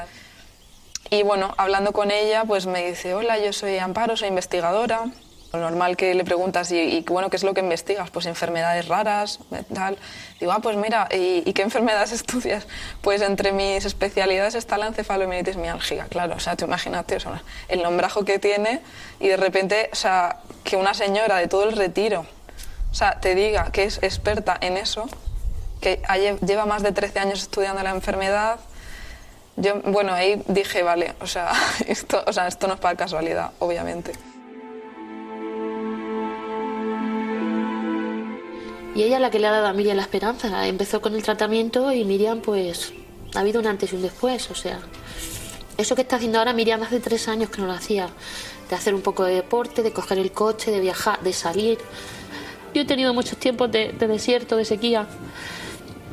Y 1.11 1.23
bueno, 1.23 1.55
hablando 1.57 1.91
con 1.91 2.11
ella, 2.11 2.43
pues 2.45 2.67
me 2.67 2.85
dice, 2.85 3.15
hola, 3.15 3.39
yo 3.39 3.51
soy 3.51 3.77
Amparo, 3.79 4.15
soy 4.15 4.27
investigadora. 4.27 5.05
Lo 5.51 5.59
normal 5.59 5.97
que 5.97 6.13
le 6.13 6.23
preguntas, 6.23 6.71
y, 6.71 6.77
y, 6.77 7.01
bueno, 7.01 7.31
¿qué 7.31 7.37
es 7.37 7.43
lo 7.43 7.55
que 7.55 7.61
investigas? 7.61 8.11
Pues 8.11 8.27
enfermedades 8.27 8.87
raras, 8.87 9.39
tal. 9.73 9.97
Digo, 10.39 10.51
ah, 10.51 10.59
pues 10.61 10.77
mira, 10.77 11.07
¿y, 11.11 11.51
qué 11.53 11.61
enfermedades 11.63 12.11
estudias? 12.11 12.67
Pues 13.01 13.23
entre 13.23 13.51
mis 13.51 13.83
especialidades 13.83 14.53
está 14.53 14.77
la 14.77 14.85
encefalomielitis 14.85 15.57
mialgia, 15.57 16.05
claro. 16.05 16.35
O 16.35 16.39
sea, 16.39 16.55
tú 16.55 16.65
imagínate, 16.65 17.17
o 17.17 17.19
el 17.67 17.81
nombrajo 17.81 18.23
que 18.23 18.37
tiene 18.37 18.81
y 19.19 19.29
de 19.29 19.37
repente, 19.37 19.89
o 19.91 19.95
sea, 19.95 20.37
que 20.63 20.75
una 20.75 20.93
señora 20.93 21.37
de 21.37 21.47
todo 21.47 21.63
el 21.63 21.75
retiro, 21.75 22.27
o 22.91 22.93
sea, 22.93 23.19
te 23.19 23.33
diga 23.33 23.71
que 23.71 23.85
es 23.85 23.97
experta 24.03 24.55
en 24.61 24.77
eso, 24.77 25.09
que 25.81 26.03
lleva 26.45 26.67
más 26.67 26.83
de 26.83 26.91
13 26.91 27.19
años 27.19 27.41
estudiando 27.41 27.81
la 27.81 27.89
enfermedad, 27.89 28.59
yo, 29.59 29.81
bueno, 29.81 30.13
ahí 30.13 30.41
dije, 30.47 30.83
vale, 30.83 31.13
o 31.21 31.27
sea, 31.27 31.51
esto, 31.87 32.23
o 32.25 32.33
sea, 32.33 32.47
esto 32.47 32.67
no 32.67 32.75
es 32.75 32.79
para 32.79 32.95
casualidad, 32.95 33.51
obviamente. 33.59 34.13
Y 38.95 39.03
ella 39.03 39.15
es 39.15 39.21
la 39.21 39.29
que 39.29 39.39
le 39.39 39.47
ha 39.47 39.51
dado 39.51 39.67
a 39.67 39.73
Miriam 39.73 39.95
la 39.95 40.03
esperanza. 40.03 40.67
Empezó 40.67 40.99
con 40.99 41.13
el 41.15 41.23
tratamiento 41.23 41.91
y 41.93 42.03
Miriam, 42.03 42.41
pues, 42.41 42.91
ha 43.35 43.39
habido 43.39 43.61
un 43.61 43.67
antes 43.67 43.93
y 43.93 43.95
un 43.95 44.01
después. 44.01 44.49
O 44.51 44.55
sea, 44.55 44.79
eso 45.77 45.95
que 45.95 46.01
está 46.01 46.17
haciendo 46.17 46.39
ahora 46.39 46.53
Miriam 46.53 46.81
hace 46.83 46.99
tres 46.99 47.27
años 47.27 47.49
que 47.49 47.61
no 47.61 47.67
lo 47.67 47.73
hacía. 47.73 48.09
De 48.69 48.75
hacer 48.75 48.93
un 48.93 49.01
poco 49.01 49.23
de 49.23 49.35
deporte, 49.35 49.83
de 49.83 49.91
coger 49.93 50.17
el 50.19 50.31
coche, 50.31 50.71
de 50.71 50.79
viajar, 50.79 51.21
de 51.21 51.33
salir. 51.33 51.77
Yo 52.73 52.81
he 52.81 52.85
tenido 52.85 53.13
muchos 53.13 53.37
tiempos 53.37 53.71
de, 53.71 53.93
de 53.93 54.07
desierto, 54.07 54.57
de 54.57 54.65
sequía, 54.65 55.07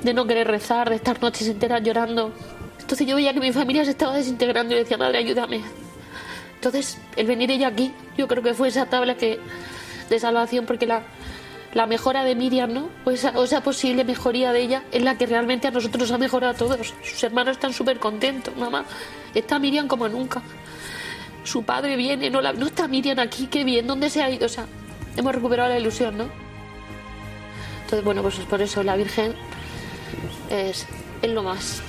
de 0.02 0.14
no 0.14 0.26
querer 0.26 0.46
rezar, 0.46 0.88
de 0.88 0.96
estar 0.96 1.20
noches 1.20 1.48
enteras 1.48 1.82
llorando. 1.82 2.32
Entonces 2.86 3.04
yo 3.04 3.16
veía 3.16 3.34
que 3.34 3.40
mi 3.40 3.52
familia 3.52 3.84
se 3.84 3.90
estaba 3.90 4.14
desintegrando 4.14 4.72
y 4.72 4.78
decía, 4.78 4.96
madre, 4.96 5.18
ayúdame. 5.18 5.60
Entonces, 6.54 6.98
el 7.16 7.26
venir 7.26 7.50
ella 7.50 7.66
aquí, 7.66 7.92
yo 8.16 8.28
creo 8.28 8.44
que 8.44 8.54
fue 8.54 8.68
esa 8.68 8.86
tabla 8.86 9.16
que, 9.16 9.40
de 10.08 10.20
salvación, 10.20 10.66
porque 10.66 10.86
la, 10.86 11.02
la 11.74 11.88
mejora 11.88 12.22
de 12.22 12.36
Miriam, 12.36 12.72
¿no? 12.72 12.88
O 13.04 13.10
esa, 13.10 13.30
o 13.30 13.42
esa, 13.42 13.60
posible 13.60 14.04
mejoría 14.04 14.52
de 14.52 14.60
ella 14.60 14.84
es 14.92 15.02
la 15.02 15.18
que 15.18 15.26
realmente 15.26 15.66
a 15.66 15.72
nosotros 15.72 16.02
nos 16.02 16.12
ha 16.12 16.18
mejorado 16.18 16.52
a 16.52 16.56
todos. 16.56 16.94
Sus 17.02 17.24
hermanos 17.24 17.56
están 17.56 17.72
súper 17.72 17.98
contentos, 17.98 18.56
mamá. 18.56 18.84
Está 19.34 19.58
Miriam 19.58 19.88
como 19.88 20.08
nunca. 20.08 20.40
Su 21.42 21.64
padre 21.64 21.96
viene, 21.96 22.30
no, 22.30 22.38
está 22.38 22.86
Miriam 22.86 23.18
aquí, 23.18 23.48
qué 23.48 23.64
bien, 23.64 23.88
¿dónde 23.88 24.10
se 24.10 24.22
ha 24.22 24.30
ido? 24.30 24.46
O 24.46 24.48
sea, 24.48 24.66
hemos 25.16 25.34
recuperado 25.34 25.70
la 25.70 25.80
ilusión, 25.80 26.16
¿no? 26.16 26.28
Entonces, 27.82 28.04
bueno, 28.04 28.22
pues 28.22 28.36
por 28.48 28.62
eso 28.62 28.84
la 28.84 28.94
Virgen 28.94 29.34
es, 30.50 30.86
es 31.20 31.30
lo 31.32 31.42
más. 31.42 31.82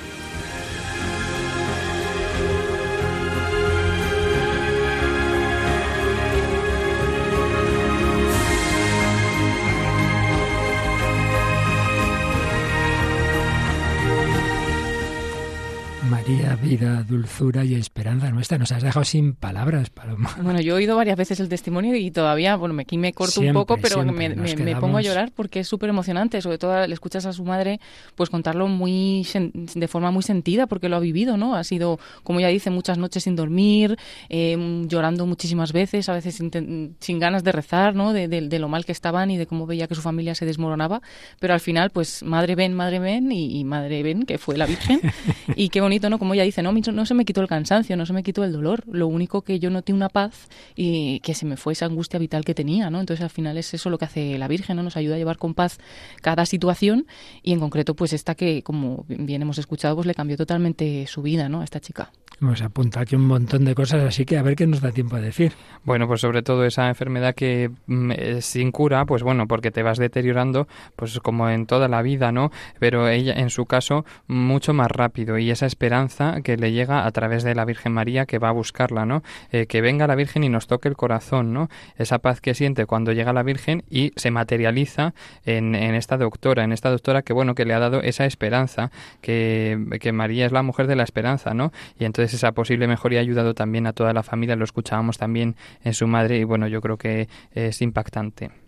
María, 16.28 16.57
vida, 16.61 17.05
dulzura 17.07 17.63
y 17.63 17.75
esperanza 17.75 18.30
nuestra. 18.32 18.57
Nos 18.57 18.73
has 18.73 18.84
dejado 18.84 19.05
sin 19.05 19.34
palabras, 19.34 19.89
Paloma. 19.89 20.36
Bueno, 20.41 20.59
yo 20.59 20.73
he 20.73 20.75
oído 20.80 20.97
varias 20.97 21.15
veces 21.15 21.39
el 21.39 21.47
testimonio 21.47 21.95
y 21.95 22.11
todavía, 22.11 22.57
bueno, 22.57 22.78
aquí 22.82 22.97
me 22.97 23.13
corto 23.13 23.39
siempre, 23.39 23.51
un 23.51 23.65
poco, 23.65 23.78
pero 23.82 24.03
me, 24.03 24.36
me, 24.36 24.55
me, 24.57 24.75
pongo 24.75 24.97
a 24.97 25.01
llorar 25.01 25.32
porque 25.34 25.61
es 25.61 25.69
súper 25.69 25.89
emocionante. 25.89 26.41
Sobre 26.41 26.57
todo 26.57 26.86
le 26.86 26.93
escuchas 26.93 27.25
a 27.25 27.32
su 27.32 27.45
madre 27.45 27.80
pues 28.15 28.30
contarlo 28.30 28.67
muy 28.67 29.25
de 29.73 29.88
forma 29.88 30.11
muy 30.11 30.21
sentida 30.21 30.67
porque 30.67 30.89
lo 30.89 30.97
ha 30.97 30.99
vivido, 30.99 31.38
¿no? 31.38 31.55
Ha 31.55 31.63
sido, 31.63 31.97
como 32.23 32.39
ella 32.39 32.49
dice, 32.49 32.71
muchas 32.71 32.97
noches 32.97 33.23
sin 33.23 33.38
dormir, 33.38 33.95
eh, 34.28 34.84
llorando 34.86 35.25
muchísimas 35.25 35.71
veces, 35.71 36.09
a 36.09 36.13
veces 36.13 36.36
sin, 36.36 36.97
sin 36.99 37.19
ganas 37.19 37.45
de 37.45 37.53
rezar, 37.53 37.95
¿no? 37.95 38.11
De, 38.11 38.28
de, 38.28 38.49
de, 38.49 38.59
lo 38.59 38.67
mal 38.67 38.84
que 38.84 38.91
estaban 38.91 39.32
y 39.32 39.38
de 39.38 39.45
cómo 39.45 39.65
veía 39.65 39.88
que 39.88 39.95
su 39.95 40.01
familia 40.01 40.36
se 40.36 40.45
desmoronaba. 40.45 41.01
Pero 41.39 41.53
al 41.53 41.61
final, 41.61 41.89
pues 41.91 42.21
madre 42.21 42.55
ven, 42.55 42.73
madre 42.73 42.99
ven 42.99 43.32
y, 43.32 43.57
y 43.57 43.63
madre 43.63 44.03
ven, 44.03 44.23
que 44.23 44.38
fue 44.38 44.57
la 44.57 44.65
Virgen. 44.65 44.99
y 45.55 45.69
qué 45.69 45.80
bonito, 45.80 46.09
¿no? 46.09 46.16
Como 46.18 46.34
ella 46.34 46.43
dice, 46.43 46.61
no, 46.63 46.72
no 46.72 47.05
se 47.05 47.13
me 47.13 47.26
quitó 47.26 47.41
el 47.41 47.47
cansancio, 47.47 47.97
no 47.97 48.05
se 48.05 48.13
me 48.13 48.24
quitó 48.24 48.43
el 48.43 48.51
dolor. 48.51 48.84
Lo 48.91 49.07
único 49.07 49.41
que 49.41 49.59
yo 49.59 49.70
noté 49.70 49.93
una 49.93 50.09
paz 50.09 50.47
y 50.76 51.20
que 51.22 51.34
se 51.34 51.45
me 51.45 51.57
fue 51.57 51.74
esa 51.74 51.86
angustia 51.86 52.20
vital 52.20 52.45
que 52.45 52.53
tenía, 52.53 52.89
¿no? 52.89 52.99
Entonces 52.99 53.24
al 53.24 53.30
final 53.30 53.57
es 53.57 53.74
eso 53.74 53.89
lo 53.89 53.97
que 53.97 54.05
hace 54.05 54.38
la 54.38 54.47
Virgen, 54.47 54.78
¿no? 54.78 54.84
Nos 54.84 54.97
ayuda 54.97 55.15
a 55.15 55.18
llevar 55.18 55.38
con 55.38 55.53
paz 55.53 55.80
cada 56.22 56.45
situación 56.45 57.07
y 57.43 57.53
en 57.53 57.59
concreto 57.59 57.95
pues 57.95 58.13
esta 58.13 58.36
que, 58.36 58.63
como 58.63 59.05
bien 59.07 59.41
hemos 59.41 59.57
escuchado, 59.57 59.95
pues 59.95 60.07
le 60.07 60.15
cambió 60.15 60.38
totalmente 60.38 61.05
su 61.07 61.22
vida, 61.22 61.49
¿no? 61.49 61.61
A 61.61 61.63
esta 61.63 61.80
chica. 61.80 62.11
Hemos 62.39 62.61
apuntado 62.61 63.01
aquí 63.01 63.15
un 63.15 63.26
montón 63.26 63.65
de 63.65 63.74
cosas, 63.74 64.03
así 64.03 64.24
que 64.24 64.38
a 64.38 64.43
ver 64.43 64.55
qué 64.55 64.68
nos 64.68 64.80
da 64.82 64.91
tiempo 64.91 65.15
a 65.15 65.22
decir. 65.22 65.53
Bueno, 65.84 66.07
pues 66.07 66.22
sobre 66.22 66.43
todo 66.43 66.65
esa 66.65 66.88
enfermedad 66.88 67.34
que 67.34 67.72
mm, 67.88 68.11
sin 68.41 68.72
cura, 68.72 69.05
pues 69.05 69.24
bueno, 69.24 69.47
porque 69.47 69.72
te 69.72 69.82
vas 69.82 69.97
deteriorando, 69.97 70.68
pues 70.95 71.20
como 71.20 71.49
en 71.49 71.65
toda 71.65 71.88
la 71.88 72.03
vida, 72.03 72.32
¿no? 72.32 72.51
Pero 72.80 73.07
ella, 73.07 73.34
en 73.34 73.49
su 73.49 73.65
caso, 73.65 74.05
mucho 74.28 74.74
más 74.74 74.91
rápido 74.91 75.39
y 75.39 75.49
esa 75.49 75.65
esperanza 75.65 76.07
que 76.43 76.58
le 76.58 76.72
llega 76.72 77.05
a 77.05 77.12
través 77.12 77.43
de 77.43 77.55
la 77.55 77.66
Virgen 77.66 77.93
María 77.93 78.26
que 78.26 78.39
va 78.39 78.49
a 78.49 78.51
buscarla, 78.51 79.05
¿no? 79.05 79.24
Eh, 79.51 79.68
que 79.68 79.82
venga 79.82 80.08
la 80.08 80.16
Virgen 80.16 80.43
y 80.43 80.49
nos 80.49 80.68
toque 80.68 80.88
el 80.88 80.95
corazón, 80.95 81.53
¿no? 81.53 81.70
Esa 81.97 82.20
paz 82.20 82.41
que 82.41 82.53
siente 82.53 82.86
cuando 82.86 83.12
llega 83.12 83.34
la 83.34 83.43
Virgen 83.43 83.84
y 83.89 84.12
se 84.16 84.32
materializa 84.32 85.14
en, 85.45 85.76
en 85.76 85.95
esta 85.95 86.18
doctora, 86.18 86.64
en 86.64 86.72
esta 86.72 86.89
doctora 86.89 87.22
que, 87.22 87.34
bueno, 87.34 87.55
que 87.55 87.66
le 87.66 87.74
ha 87.74 87.80
dado 87.80 88.01
esa 88.01 88.26
esperanza, 88.26 88.91
que, 89.22 89.78
que 89.99 90.12
María 90.12 90.45
es 90.45 90.51
la 90.51 90.64
mujer 90.64 90.88
de 90.88 90.95
la 90.95 91.03
esperanza, 91.03 91.53
¿no? 91.53 91.72
Y 91.99 92.05
entonces 92.05 92.34
esa 92.34 92.51
posible 92.51 92.88
mejoría 92.88 93.20
ha 93.20 93.22
ayudado 93.22 93.53
también 93.53 93.88
a 93.88 93.93
toda 93.93 94.14
la 94.14 94.24
familia, 94.24 94.55
lo 94.55 94.64
escuchábamos 94.64 95.18
también 95.18 95.55
en 95.84 95.93
su 95.93 96.08
madre 96.08 96.38
y 96.38 96.43
bueno, 96.43 96.68
yo 96.68 96.82
creo 96.82 96.97
que 96.97 97.28
es 97.53 97.82
impactante. 97.82 98.66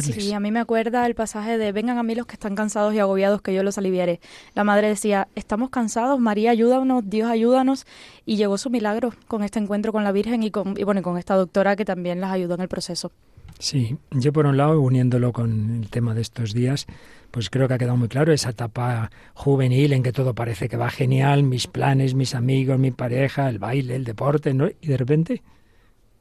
Sí, 0.00 0.32
a 0.32 0.40
mí 0.40 0.50
me 0.50 0.58
acuerda 0.58 1.06
el 1.06 1.14
pasaje 1.14 1.58
de 1.58 1.72
vengan 1.72 1.98
a 1.98 2.02
mí 2.02 2.14
los 2.14 2.26
que 2.26 2.34
están 2.34 2.54
cansados 2.54 2.94
y 2.94 2.98
agobiados, 2.98 3.42
que 3.42 3.54
yo 3.54 3.62
los 3.62 3.78
aliviaré. 3.78 4.20
La 4.54 4.64
madre 4.64 4.88
decía, 4.88 5.28
estamos 5.34 5.70
cansados, 5.70 6.18
María 6.18 6.50
ayúdanos, 6.50 7.08
Dios 7.08 7.30
ayúdanos, 7.30 7.86
y 8.24 8.36
llegó 8.36 8.58
su 8.58 8.70
milagro 8.70 9.12
con 9.28 9.42
este 9.42 9.58
encuentro 9.58 9.92
con 9.92 10.04
la 10.04 10.12
Virgen 10.12 10.42
y 10.42 10.50
con, 10.50 10.74
y 10.76 10.84
bueno, 10.84 11.02
con 11.02 11.18
esta 11.18 11.34
doctora 11.34 11.76
que 11.76 11.84
también 11.84 12.20
las 12.20 12.32
ayudó 12.32 12.54
en 12.54 12.62
el 12.62 12.68
proceso. 12.68 13.12
Sí, 13.58 13.96
yo 14.10 14.32
por 14.32 14.46
un 14.46 14.56
lado, 14.56 14.80
uniéndolo 14.80 15.32
con 15.32 15.82
el 15.82 15.88
tema 15.88 16.14
de 16.14 16.20
estos 16.20 16.52
días, 16.52 16.86
pues 17.30 17.48
creo 17.48 17.68
que 17.68 17.74
ha 17.74 17.78
quedado 17.78 17.96
muy 17.96 18.08
claro 18.08 18.32
esa 18.32 18.50
etapa 18.50 19.10
juvenil 19.34 19.92
en 19.92 20.02
que 20.02 20.12
todo 20.12 20.34
parece 20.34 20.68
que 20.68 20.76
va 20.76 20.90
genial, 20.90 21.42
mis 21.42 21.66
planes, 21.66 22.14
mis 22.14 22.34
amigos, 22.34 22.78
mi 22.78 22.90
pareja, 22.90 23.48
el 23.48 23.58
baile, 23.58 23.96
el 23.96 24.04
deporte, 24.04 24.52
¿no? 24.52 24.68
Y 24.80 24.88
de 24.88 24.96
repente, 24.96 25.42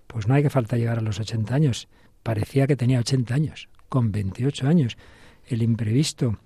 pues 0.08 0.28
no 0.28 0.34
hay 0.34 0.44
que 0.44 0.50
falta 0.50 0.78
llegar 0.78 1.00
a 1.00 1.02
los 1.02 1.20
80 1.20 1.54
años. 1.54 1.90
Parecía 2.26 2.66
que 2.66 2.76
tenía 2.76 2.98
80 3.02 3.36
años, 3.36 3.70
con 3.88 4.12
28 4.12 4.68
años. 4.68 4.98
El 5.46 5.62
imprevisto. 5.62 6.40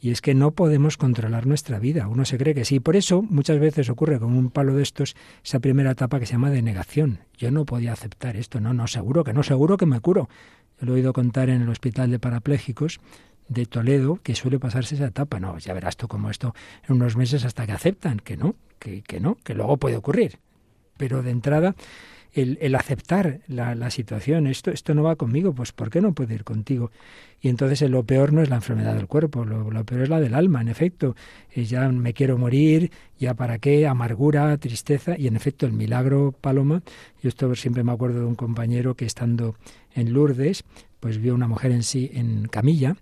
Y 0.00 0.12
es 0.12 0.20
que 0.20 0.34
no 0.34 0.52
podemos 0.52 0.96
controlar 0.96 1.48
nuestra 1.48 1.80
vida. 1.80 2.06
Uno 2.06 2.24
se 2.24 2.38
cree 2.38 2.54
que 2.54 2.64
sí. 2.64 2.78
Por 2.78 2.94
eso 2.94 3.22
muchas 3.22 3.58
veces 3.58 3.90
ocurre 3.90 4.20
con 4.20 4.34
un 4.34 4.50
palo 4.50 4.76
de 4.76 4.84
estos 4.84 5.16
esa 5.44 5.58
primera 5.58 5.90
etapa 5.90 6.20
que 6.20 6.26
se 6.26 6.34
llama 6.34 6.50
de 6.50 6.62
negación. 6.62 7.18
Yo 7.36 7.50
no 7.50 7.64
podía 7.64 7.92
aceptar 7.92 8.36
esto. 8.36 8.60
No, 8.60 8.72
no, 8.72 8.86
seguro 8.86 9.24
que 9.24 9.32
no, 9.32 9.42
seguro 9.42 9.76
que 9.76 9.84
me 9.84 9.98
curo. 9.98 10.28
Yo 10.80 10.86
lo 10.86 10.92
he 10.92 10.94
oído 10.98 11.12
contar 11.12 11.50
en 11.50 11.60
el 11.60 11.68
hospital 11.70 12.08
de 12.12 12.20
parapléjicos 12.20 13.00
de 13.48 13.66
Toledo 13.66 14.20
que 14.22 14.36
suele 14.36 14.60
pasarse 14.60 14.94
esa 14.94 15.06
etapa. 15.06 15.40
No, 15.40 15.58
ya 15.58 15.74
verás 15.74 15.96
tú 15.96 16.06
cómo 16.06 16.30
esto 16.30 16.54
en 16.88 16.94
unos 16.94 17.16
meses 17.16 17.44
hasta 17.44 17.66
que 17.66 17.72
aceptan 17.72 18.20
que 18.20 18.36
no, 18.36 18.54
que, 18.78 19.02
que 19.02 19.18
no, 19.18 19.38
que 19.42 19.54
luego 19.54 19.76
puede 19.76 19.96
ocurrir. 19.96 20.38
Pero 20.96 21.24
de 21.24 21.32
entrada 21.32 21.74
el, 22.36 22.74
aceptar 22.74 23.40
la, 23.48 23.90
situación, 23.90 24.46
esto, 24.46 24.70
esto 24.70 24.94
no 24.94 25.02
va 25.02 25.16
conmigo, 25.16 25.54
pues 25.54 25.72
¿por 25.72 25.90
qué 25.90 26.02
no 26.02 26.12
puede 26.12 26.34
ir 26.34 26.44
contigo? 26.44 26.90
Y 27.40 27.48
entonces 27.48 27.88
lo 27.88 28.04
peor 28.04 28.32
no 28.32 28.42
es 28.42 28.50
la 28.50 28.56
enfermedad 28.56 28.94
del 28.94 29.06
cuerpo, 29.06 29.44
lo, 29.44 29.70
lo 29.70 29.84
peor 29.84 30.02
es 30.02 30.08
la 30.08 30.20
del 30.20 30.34
alma, 30.34 30.60
en 30.60 30.68
efecto. 30.68 31.16
Eh, 31.54 31.64
ya 31.64 31.88
me 31.88 32.12
quiero 32.12 32.36
morir, 32.36 32.90
ya 33.18 33.34
para 33.34 33.58
qué, 33.58 33.86
amargura, 33.86 34.56
tristeza, 34.58 35.16
y 35.18 35.26
en 35.28 35.36
efecto 35.36 35.64
el 35.64 35.72
milagro, 35.72 36.34
Paloma, 36.38 36.82
yo 37.22 37.28
esto 37.28 37.54
siempre 37.54 37.82
me 37.82 37.92
acuerdo 37.92 38.20
de 38.20 38.26
un 38.26 38.34
compañero 38.34 38.94
que 38.94 39.06
estando 39.06 39.56
en 39.94 40.12
Lourdes, 40.12 40.64
pues 41.00 41.18
vio 41.18 41.34
una 41.34 41.48
mujer 41.48 41.72
en 41.72 41.82
sí 41.82 42.10
en 42.12 42.48
camilla, 42.48 42.96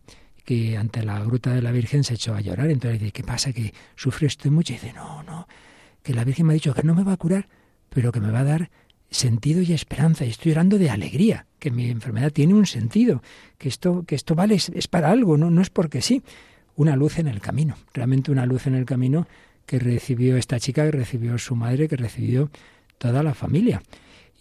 que 0.44 0.76
ante 0.76 1.02
la 1.02 1.18
gruta 1.24 1.52
de 1.52 1.62
la 1.62 1.72
Virgen 1.72 2.04
se 2.04 2.14
echó 2.14 2.34
a 2.34 2.40
llorar. 2.40 2.70
Entonces 2.70 3.00
dice, 3.00 3.12
¿qué 3.12 3.24
pasa? 3.24 3.52
¿Que 3.52 3.74
sufre 3.96 4.26
usted 4.26 4.50
mucho? 4.50 4.72
Y 4.72 4.76
dice, 4.76 4.92
no, 4.92 5.22
no, 5.24 5.48
que 6.02 6.14
la 6.14 6.22
Virgen 6.22 6.46
me 6.46 6.52
ha 6.52 6.54
dicho 6.54 6.74
que 6.74 6.82
no 6.82 6.94
me 6.94 7.02
va 7.02 7.14
a 7.14 7.16
curar, 7.16 7.48
pero 7.88 8.12
que 8.12 8.20
me 8.20 8.30
va 8.30 8.40
a 8.40 8.44
dar 8.44 8.70
sentido 9.14 9.62
y 9.62 9.72
esperanza. 9.72 10.24
Y 10.24 10.30
estoy 10.30 10.52
llorando 10.52 10.78
de 10.78 10.90
alegría, 10.90 11.46
que 11.58 11.70
mi 11.70 11.88
enfermedad 11.88 12.32
tiene 12.32 12.54
un 12.54 12.66
sentido, 12.66 13.22
que 13.58 13.68
esto, 13.68 14.04
que 14.06 14.14
esto 14.14 14.34
vale, 14.34 14.56
es, 14.56 14.88
para 14.88 15.10
algo, 15.10 15.36
no, 15.36 15.50
no 15.50 15.62
es 15.62 15.70
porque 15.70 16.02
sí. 16.02 16.22
Una 16.76 16.96
luz 16.96 17.20
en 17.20 17.28
el 17.28 17.40
camino, 17.40 17.76
realmente 17.92 18.32
una 18.32 18.46
luz 18.46 18.66
en 18.66 18.74
el 18.74 18.84
camino 18.84 19.28
que 19.64 19.78
recibió 19.78 20.36
esta 20.36 20.58
chica, 20.58 20.84
que 20.84 20.90
recibió 20.90 21.38
su 21.38 21.54
madre, 21.54 21.86
que 21.88 21.96
recibió 21.96 22.50
toda 22.98 23.22
la 23.22 23.32
familia. 23.32 23.80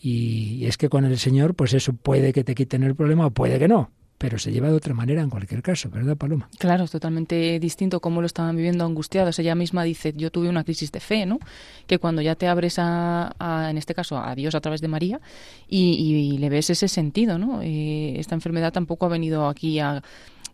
Y 0.01 0.65
es 0.65 0.77
que 0.77 0.89
con 0.89 1.05
el 1.05 1.19
Señor, 1.19 1.53
pues 1.53 1.73
eso 1.73 1.93
puede 1.93 2.33
que 2.33 2.43
te 2.43 2.55
quiten 2.55 2.81
el 2.83 2.95
problema 2.95 3.27
o 3.27 3.31
puede 3.31 3.59
que 3.59 3.67
no, 3.67 3.91
pero 4.23 4.39
se 4.39 4.53
lleva 4.53 4.69
de 4.69 4.75
otra 4.75 4.93
manera 4.93 5.21
en 5.21 5.29
cualquier 5.29 5.61
caso, 5.61 5.89
¿verdad, 5.89 6.15
Paloma? 6.15 6.47
Claro, 6.57 6.85
es 6.85 6.91
totalmente 6.91 7.59
distinto 7.59 7.99
cómo 7.99 8.21
lo 8.21 8.25
estaban 8.25 8.55
viviendo 8.55 8.85
angustiados. 8.85 9.37
Ella 9.37 9.53
misma 9.53 9.83
dice, 9.83 10.13
yo 10.15 10.31
tuve 10.31 10.47
una 10.47 10.63
crisis 10.63 10.93
de 10.93 11.01
fe, 11.01 11.25
¿no? 11.25 11.39
Que 11.87 11.99
cuando 11.99 12.21
ya 12.21 12.35
te 12.35 12.47
abres 12.47 12.75
a, 12.77 13.67
en 13.69 13.77
este 13.77 13.93
caso, 13.93 14.17
a 14.17 14.33
Dios 14.33 14.55
a 14.55 14.61
través 14.61 14.79
de 14.79 14.87
María 14.87 15.19
y, 15.67 16.37
le 16.37 16.47
ves 16.47 16.69
ese 16.69 16.87
sentido, 16.87 17.37
¿no? 17.37 17.61
Eh, 17.63 18.17
esta 18.17 18.33
enfermedad 18.33 18.71
tampoco 18.71 19.07
ha 19.07 19.09
venido 19.09 19.49
aquí 19.49 19.79
a 19.79 20.01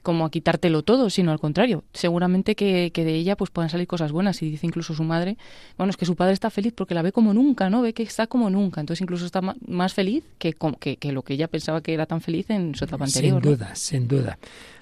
como 0.01 0.25
a 0.25 0.31
quitártelo 0.31 0.83
todo, 0.83 1.09
sino 1.09 1.31
al 1.31 1.39
contrario. 1.39 1.83
Seguramente 1.93 2.55
que, 2.55 2.91
de 2.93 3.15
ella 3.15 3.35
pues 3.35 3.49
puedan 3.51 3.69
salir 3.69 3.87
cosas 3.87 4.11
buenas. 4.11 4.41
Y 4.41 4.49
dice 4.49 4.67
incluso 4.67 4.93
su 4.93 5.03
madre, 5.03 5.37
bueno, 5.77 5.91
es 5.91 5.97
que 5.97 6.05
su 6.05 6.15
padre 6.15 6.33
está 6.33 6.49
feliz 6.49 6.73
porque 6.75 6.93
la 6.93 7.01
ve 7.01 7.11
como 7.11 7.33
nunca, 7.33 7.69
¿no? 7.69 7.81
Ve 7.81 7.93
que 7.93 8.03
está 8.03 8.27
como 8.27 8.49
nunca. 8.49 8.81
Entonces 8.81 9.01
incluso 9.01 9.25
está 9.25 9.41
más 9.41 9.93
feliz 9.93 10.23
que, 10.37 10.55
que, 10.79 11.11
lo 11.11 11.23
que 11.23 11.33
ella 11.33 11.47
pensaba 11.47 11.81
que 11.81 11.93
era 11.93 12.05
tan 12.05 12.21
feliz 12.21 12.49
en 12.49 12.75
su 12.75 12.85
etapa 12.85 13.05
anterior. 13.05 13.41
Sin 13.41 13.51
duda, 13.51 13.75
sin 13.75 14.07
duda. 14.07 14.39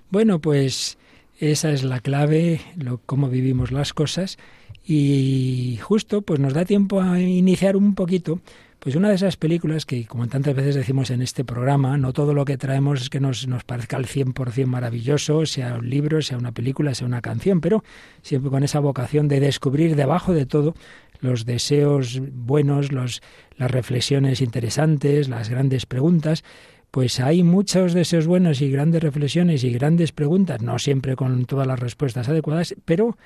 Bueno, 0.09 0.39
pues 0.39 0.97
esa 1.39 1.71
es 1.71 1.83
la 1.83 1.99
clave, 1.99 2.61
lo, 2.77 2.99
cómo 3.05 3.29
vivimos 3.29 3.71
las 3.71 3.93
cosas. 3.93 4.37
Y 4.85 5.79
justo, 5.81 6.21
pues 6.21 6.39
nos 6.39 6.53
da 6.53 6.63
tiempo 6.63 7.01
a 7.01 7.19
iniciar 7.19 7.75
un 7.75 7.93
poquito 7.93 8.39
pues 8.87 8.95
una 8.95 9.09
de 9.09 9.15
esas 9.15 9.35
películas 9.35 9.85
que, 9.85 10.05
como 10.05 10.27
tantas 10.27 10.55
veces 10.55 10.73
decimos 10.73 11.09
en 11.11 11.21
este 11.21 11.43
programa, 11.43 11.97
no 11.97 12.13
todo 12.13 12.33
lo 12.33 12.45
que 12.45 12.57
traemos 12.57 13.01
es 13.01 13.09
que 13.09 13.19
nos, 13.19 13.45
nos 13.45 13.65
parezca 13.65 13.97
al 13.97 14.05
100% 14.05 14.65
maravilloso, 14.65 15.45
sea 15.45 15.75
un 15.75 15.89
libro, 15.89 16.21
sea 16.21 16.37
una 16.37 16.53
película, 16.53 16.95
sea 16.95 17.05
una 17.05 17.19
canción, 17.19 17.59
pero 17.59 17.83
siempre 18.21 18.49
con 18.49 18.63
esa 18.63 18.79
vocación 18.79 19.27
de 19.27 19.41
descubrir 19.41 19.97
debajo 19.97 20.33
de 20.33 20.45
todo 20.45 20.73
los 21.19 21.45
deseos 21.45 22.21
buenos, 22.31 22.93
los, 22.93 23.21
las 23.57 23.69
reflexiones 23.69 24.39
interesantes, 24.39 25.27
las 25.27 25.49
grandes 25.49 25.85
preguntas, 25.85 26.45
pues 26.89 27.19
hay 27.19 27.43
muchos 27.43 27.93
deseos 27.93 28.25
buenos 28.25 28.61
y 28.61 28.71
grandes 28.71 29.03
reflexiones 29.03 29.65
y 29.65 29.71
grandes 29.73 30.13
preguntas, 30.13 30.61
no 30.61 30.79
siempre 30.79 31.17
con 31.17 31.43
todas 31.43 31.67
las 31.67 31.81
respuestas 31.81 32.29
adecuadas, 32.29 32.73
pero 32.85 33.17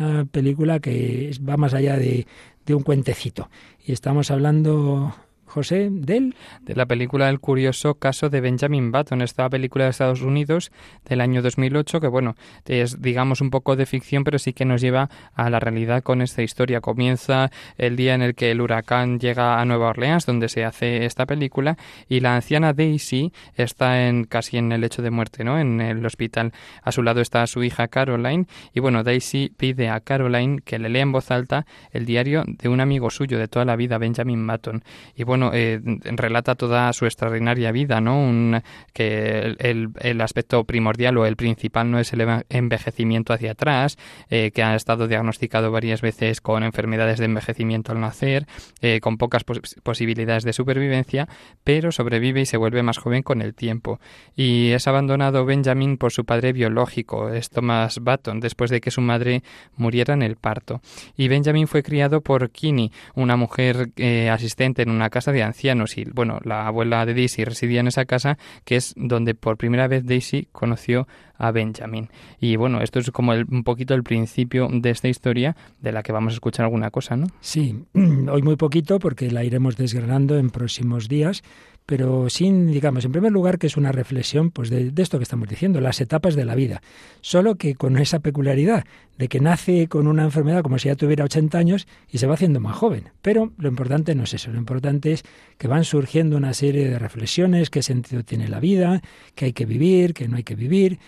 una 0.00 0.24
película 0.24 0.80
que 0.80 1.30
va 1.48 1.56
más 1.56 1.74
allá 1.74 1.96
de, 1.96 2.26
de 2.66 2.74
un 2.74 2.82
cuentecito. 2.82 3.50
Y 3.84 3.92
estamos 3.92 4.30
hablando 4.30 5.14
José, 5.50 5.88
del... 5.90 6.34
De 6.62 6.74
la 6.74 6.86
película 6.86 7.28
El 7.28 7.40
curioso 7.40 7.94
caso 7.96 8.28
de 8.28 8.40
Benjamin 8.40 8.92
Button, 8.92 9.22
esta 9.22 9.48
película 9.50 9.84
de 9.84 9.90
Estados 9.90 10.22
Unidos 10.22 10.70
del 11.04 11.20
año 11.20 11.42
2008, 11.42 12.00
que 12.00 12.06
bueno, 12.06 12.36
es 12.66 13.02
digamos 13.02 13.40
un 13.40 13.50
poco 13.50 13.76
de 13.76 13.86
ficción, 13.86 14.24
pero 14.24 14.38
sí 14.38 14.52
que 14.52 14.64
nos 14.64 14.80
lleva 14.80 15.10
a 15.34 15.50
la 15.50 15.58
realidad 15.58 16.02
con 16.02 16.22
esta 16.22 16.42
historia. 16.42 16.80
Comienza 16.80 17.50
el 17.78 17.96
día 17.96 18.14
en 18.14 18.22
el 18.22 18.34
que 18.34 18.50
el 18.52 18.60
huracán 18.60 19.18
llega 19.18 19.60
a 19.60 19.64
Nueva 19.64 19.88
Orleans, 19.88 20.26
donde 20.26 20.48
se 20.48 20.64
hace 20.64 21.04
esta 21.04 21.26
película, 21.26 21.76
y 22.08 22.20
la 22.20 22.36
anciana 22.36 22.72
Daisy 22.72 23.32
está 23.56 24.06
en 24.06 24.24
casi 24.24 24.58
en 24.58 24.70
el 24.72 24.82
lecho 24.82 25.02
de 25.02 25.10
muerte, 25.10 25.42
¿no? 25.42 25.58
En 25.58 25.80
el 25.80 26.04
hospital. 26.06 26.52
A 26.82 26.92
su 26.92 27.02
lado 27.02 27.20
está 27.20 27.46
su 27.46 27.64
hija 27.64 27.88
Caroline, 27.88 28.46
y 28.72 28.80
bueno, 28.80 29.02
Daisy 29.02 29.52
pide 29.56 29.88
a 29.88 30.00
Caroline 30.00 30.60
que 30.64 30.78
le 30.78 30.88
lea 30.88 31.02
en 31.02 31.12
voz 31.12 31.30
alta 31.30 31.66
el 31.90 32.06
diario 32.06 32.44
de 32.46 32.68
un 32.68 32.80
amigo 32.80 33.10
suyo 33.10 33.38
de 33.38 33.48
toda 33.48 33.64
la 33.64 33.76
vida, 33.76 33.98
Benjamin 33.98 34.46
Button. 34.46 34.84
Y 35.16 35.24
bueno, 35.24 35.39
eh, 35.52 35.80
relata 36.04 36.54
toda 36.54 36.92
su 36.92 37.06
extraordinaria 37.06 37.72
vida, 37.72 38.00
¿no? 38.00 38.20
Un, 38.20 38.62
que 38.92 39.56
el, 39.58 40.20
aspecto 40.20 40.64
primordial 40.64 41.16
o 41.18 41.26
el 41.26 41.36
principal 41.36 41.90
no 41.90 41.98
es 41.98 42.12
el 42.12 42.44
envejecimiento 42.48 43.32
hacia 43.32 43.52
atrás, 43.52 43.96
eh, 44.28 44.50
que 44.52 44.62
ha 44.62 44.74
estado 44.74 45.08
diagnosticado 45.08 45.70
varias 45.70 46.02
veces 46.02 46.40
con 46.40 46.62
enfermedades 46.62 47.18
de 47.18 47.24
envejecimiento 47.24 47.92
al 47.92 48.00
nacer, 48.00 48.46
eh, 48.80 49.00
con 49.00 49.16
pocas 49.16 49.44
posibilidades 49.82 50.44
de 50.44 50.52
supervivencia, 50.52 51.28
pero 51.64 51.92
sobrevive 51.92 52.42
y 52.42 52.46
se 52.46 52.56
vuelve 52.56 52.82
más 52.82 52.98
joven 52.98 53.22
con 53.22 53.42
el 53.42 53.54
tiempo. 53.54 54.00
Y 54.36 54.70
es 54.70 54.86
abandonado 54.86 55.44
Benjamin 55.44 55.96
por 55.96 56.12
su 56.12 56.24
padre 56.24 56.52
biológico, 56.52 57.30
es 57.30 57.50
Thomas 57.50 57.98
Button, 57.98 58.40
después 58.40 58.70
de 58.70 58.80
que 58.80 58.90
su 58.90 59.00
madre 59.00 59.42
muriera 59.76 60.14
en 60.14 60.22
el 60.22 60.36
parto. 60.36 60.80
Y 61.16 61.28
Benjamin 61.28 61.66
fue 61.66 61.82
criado 61.82 62.20
por 62.20 62.50
Kinney, 62.50 62.92
una 63.14 63.36
mujer 63.36 63.90
asistente 64.30 64.82
en 64.82 64.90
una 64.90 65.10
casa 65.10 65.29
de 65.32 65.42
ancianos 65.42 65.96
y 65.96 66.04
bueno, 66.04 66.40
la 66.44 66.66
abuela 66.66 67.04
de 67.06 67.14
Daisy 67.14 67.44
residía 67.44 67.80
en 67.80 67.88
esa 67.88 68.04
casa 68.04 68.38
que 68.64 68.76
es 68.76 68.94
donde 68.96 69.34
por 69.34 69.56
primera 69.56 69.88
vez 69.88 70.04
Daisy 70.04 70.48
conoció 70.52 71.06
a 71.40 71.50
Benjamin. 71.50 72.08
Y 72.38 72.56
bueno, 72.56 72.80
esto 72.82 72.98
es 73.00 73.10
como 73.10 73.32
un 73.32 73.64
poquito 73.64 73.94
el 73.94 74.04
principio 74.04 74.68
de 74.70 74.90
esta 74.90 75.08
historia 75.08 75.56
de 75.80 75.90
la 75.90 76.02
que 76.02 76.12
vamos 76.12 76.34
a 76.34 76.34
escuchar 76.34 76.64
alguna 76.64 76.90
cosa, 76.90 77.16
¿no? 77.16 77.26
Sí, 77.40 77.84
hoy 77.94 78.42
muy 78.42 78.56
poquito 78.56 78.98
porque 78.98 79.30
la 79.30 79.42
iremos 79.42 79.76
desgranando 79.76 80.38
en 80.38 80.50
próximos 80.50 81.08
días, 81.08 81.42
pero 81.90 82.30
sin, 82.30 82.70
digamos, 82.70 83.04
en 83.04 83.10
primer 83.10 83.32
lugar 83.32 83.58
que 83.58 83.66
es 83.66 83.76
una 83.76 83.90
reflexión 83.90 84.52
pues 84.52 84.70
de, 84.70 84.92
esto 84.96 85.18
que 85.18 85.24
estamos 85.24 85.48
diciendo, 85.48 85.80
las 85.80 86.00
etapas 86.00 86.36
de 86.36 86.44
la 86.44 86.54
vida, 86.54 86.82
solo 87.20 87.56
que 87.56 87.74
con 87.74 87.96
esa 87.96 88.20
peculiaridad 88.20 88.84
de 89.18 89.26
que 89.26 89.40
nace 89.40 89.88
con 89.88 90.06
una 90.06 90.22
enfermedad 90.22 90.62
como 90.62 90.78
si 90.78 90.88
ya 90.88 90.94
tuviera 90.94 91.24
80 91.24 91.58
años 91.58 91.88
y 92.08 92.18
se 92.18 92.28
va 92.28 92.34
haciendo 92.34 92.60
más 92.60 92.76
joven. 92.76 93.10
Pero 93.22 93.50
lo 93.58 93.68
importante 93.68 94.14
no 94.14 94.22
es 94.22 94.34
eso, 94.34 94.52
lo 94.52 94.58
importante 94.58 95.12
es 95.12 95.24
que 95.58 95.66
van 95.66 95.84
surgiendo 95.84 96.36
una 96.36 96.54
serie 96.54 96.88
de 96.88 96.98
reflexiones, 96.98 97.70
qué 97.70 97.82
sentido 97.82 98.22
tiene 98.22 98.46
la 98.46 98.60
vida, 98.60 99.02
que 99.34 99.46
hay 99.46 99.52
que 99.52 99.66
vivir, 99.66 100.14
que 100.14 100.28
no 100.28 100.36
hay 100.36 100.44
que 100.44 100.54
vivir, 100.54 101.00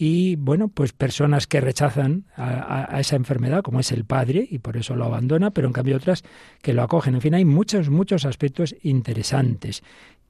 y 0.00 0.36
bueno, 0.36 0.68
pues 0.68 0.92
personas 0.92 1.48
que 1.48 1.60
rechazan 1.60 2.24
a, 2.36 3.00
esa 3.00 3.16
enfermedad, 3.16 3.62
como 3.62 3.80
es 3.80 3.90
el 3.90 4.04
padre, 4.04 4.46
y 4.48 4.60
por 4.60 4.76
eso 4.76 4.94
lo 4.94 5.04
abandona, 5.04 5.50
pero 5.50 5.66
en 5.66 5.72
cambio 5.72 5.96
otras 5.96 6.22
que 6.62 6.72
lo 6.72 6.84
acogen. 6.84 7.16
En 7.16 7.20
fin, 7.20 7.34
hay 7.34 7.44
muchos, 7.44 7.90
muchos 7.90 8.24
aspectos 8.24 8.76
interesantes. 8.82 9.82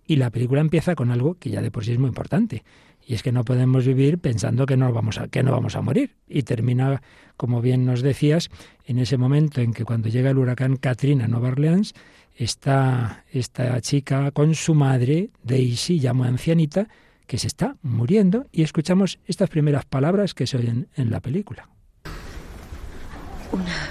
Y 0.07 0.16
la 0.16 0.31
película 0.31 0.62
empieza 0.62 0.95
con 0.95 1.11
algo 1.11 1.35
que 1.35 1.51
ya 1.51 1.61
de 1.61 1.71
por 1.71 1.85
sí 1.85 1.93
es 1.93 1.99
muy 1.99 2.09
importante. 2.09 2.64
Y 3.07 3.12
es 3.12 3.23
que 3.23 3.31
no 3.31 3.45
podemos 3.45 3.87
vivir 3.87 4.16
pensando 4.16 4.64
que 4.64 4.79
no 4.79 4.91
vamos 4.91 5.19
a, 5.19 5.29
que 5.29 5.43
no 5.43 5.53
vamos 5.53 5.77
a 5.77 5.83
morir. 5.83 6.16
Y 6.27 6.45
termina, 6.45 7.03
como 7.37 7.61
bien 7.61 7.85
nos 7.85 8.01
decías, 8.01 8.49
en 8.87 8.99
ese 8.99 9.19
momento 9.19 9.61
en 9.61 9.75
que 9.75 9.85
cuando 9.85 10.09
llega 10.09 10.31
el 10.31 10.39
huracán 10.39 10.77
Katrina 10.77 11.27
a 11.27 11.29
Nueva 11.29 11.49
Orleans, 11.49 11.93
está 12.35 13.27
esta 13.31 13.79
chica 13.83 14.31
con 14.31 14.55
su 14.55 14.75
madre, 14.75 15.29
Daisy, 15.43 15.99
ya 15.99 16.14
muy 16.14 16.29
ancianita, 16.29 16.89
que 17.29 17.39
se 17.39 17.47
está 17.47 17.76
muriendo. 17.83 18.49
Y 18.51 18.62
escuchamos 18.62 19.20
estas 19.26 19.49
primeras 19.51 19.85
palabras 19.85 20.35
que 20.35 20.49
se 20.49 20.57
oyen 20.57 20.89
en 20.97 21.11
la 21.11 21.20
película. 21.20 21.68
Una 23.53 23.89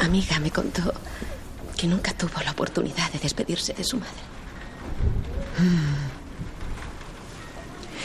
amiga 0.00 0.38
me 0.40 0.50
contó 0.50 0.92
que 1.78 1.86
nunca 1.86 2.12
tuvo 2.12 2.42
la 2.44 2.50
oportunidad 2.50 3.10
de 3.12 3.20
despedirse 3.20 3.72
de 3.72 3.84
su 3.84 3.96
madre. 3.96 4.20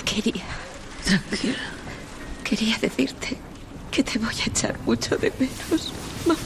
Quería. 0.05 0.45
Tranquila. 1.03 1.57
Quería 2.43 2.77
decirte 2.77 3.37
que 3.91 4.03
te 4.03 4.19
voy 4.19 4.35
a 4.45 4.49
echar 4.49 4.79
mucho 4.81 5.17
de 5.17 5.33
menos, 5.39 5.91
mamá. 6.25 6.39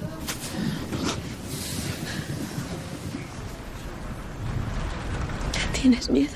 ¿Tienes 5.80 6.10
miedo? 6.10 6.28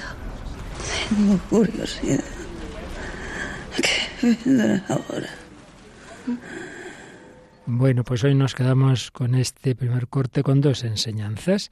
Tengo 1.11 1.38
curiosidad. 1.51 2.24
¿Qué 3.76 4.26
vendrá 4.26 4.82
ahora? 4.88 5.28
Bueno, 7.66 8.05
pues 8.05 8.24
hoy 8.24 8.34
nos 8.34 8.55
quedamos 8.55 9.11
con 9.11 9.34
este 9.34 9.74
primer 9.74 10.09
corte 10.09 10.42
con 10.42 10.62
dos 10.62 10.82
enseñanzas. 10.84 11.70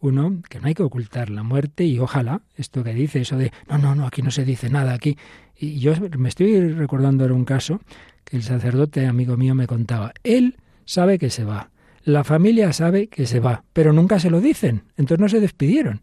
Uno, 0.00 0.40
que 0.48 0.60
no 0.60 0.68
hay 0.68 0.74
que 0.74 0.82
ocultar 0.82 1.28
la 1.28 1.42
muerte 1.42 1.84
y 1.84 1.98
ojalá 1.98 2.40
esto 2.56 2.82
que 2.82 2.94
dice, 2.94 3.20
eso 3.20 3.36
de, 3.36 3.52
no, 3.68 3.76
no, 3.76 3.94
no, 3.94 4.06
aquí 4.06 4.22
no 4.22 4.30
se 4.30 4.46
dice 4.46 4.70
nada, 4.70 4.94
aquí. 4.94 5.18
Y 5.58 5.78
yo 5.78 5.92
me 6.16 6.30
estoy 6.30 6.72
recordando 6.72 7.24
ahora 7.24 7.34
un 7.34 7.44
caso 7.44 7.80
que 8.24 8.38
el 8.38 8.42
sacerdote 8.42 9.06
amigo 9.06 9.36
mío 9.36 9.54
me 9.54 9.66
contaba. 9.66 10.14
Él 10.22 10.56
sabe 10.86 11.18
que 11.18 11.28
se 11.28 11.44
va, 11.44 11.68
la 12.02 12.24
familia 12.24 12.72
sabe 12.72 13.08
que 13.08 13.26
se 13.26 13.40
va, 13.40 13.64
pero 13.74 13.92
nunca 13.92 14.18
se 14.18 14.30
lo 14.30 14.40
dicen, 14.40 14.84
entonces 14.96 15.20
no 15.20 15.28
se 15.28 15.40
despidieron. 15.40 16.00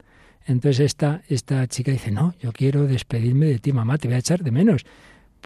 Entonces 0.47 0.79
esta, 0.79 1.21
esta 1.27 1.67
chica 1.67 1.91
dice, 1.91 2.09
no, 2.11 2.33
yo 2.41 2.51
quiero 2.51 2.87
despedirme 2.87 3.45
de 3.47 3.59
ti, 3.59 3.73
mamá, 3.73 3.97
te 3.97 4.07
voy 4.07 4.15
a 4.15 4.19
echar 4.19 4.43
de 4.43 4.51
menos 4.51 4.85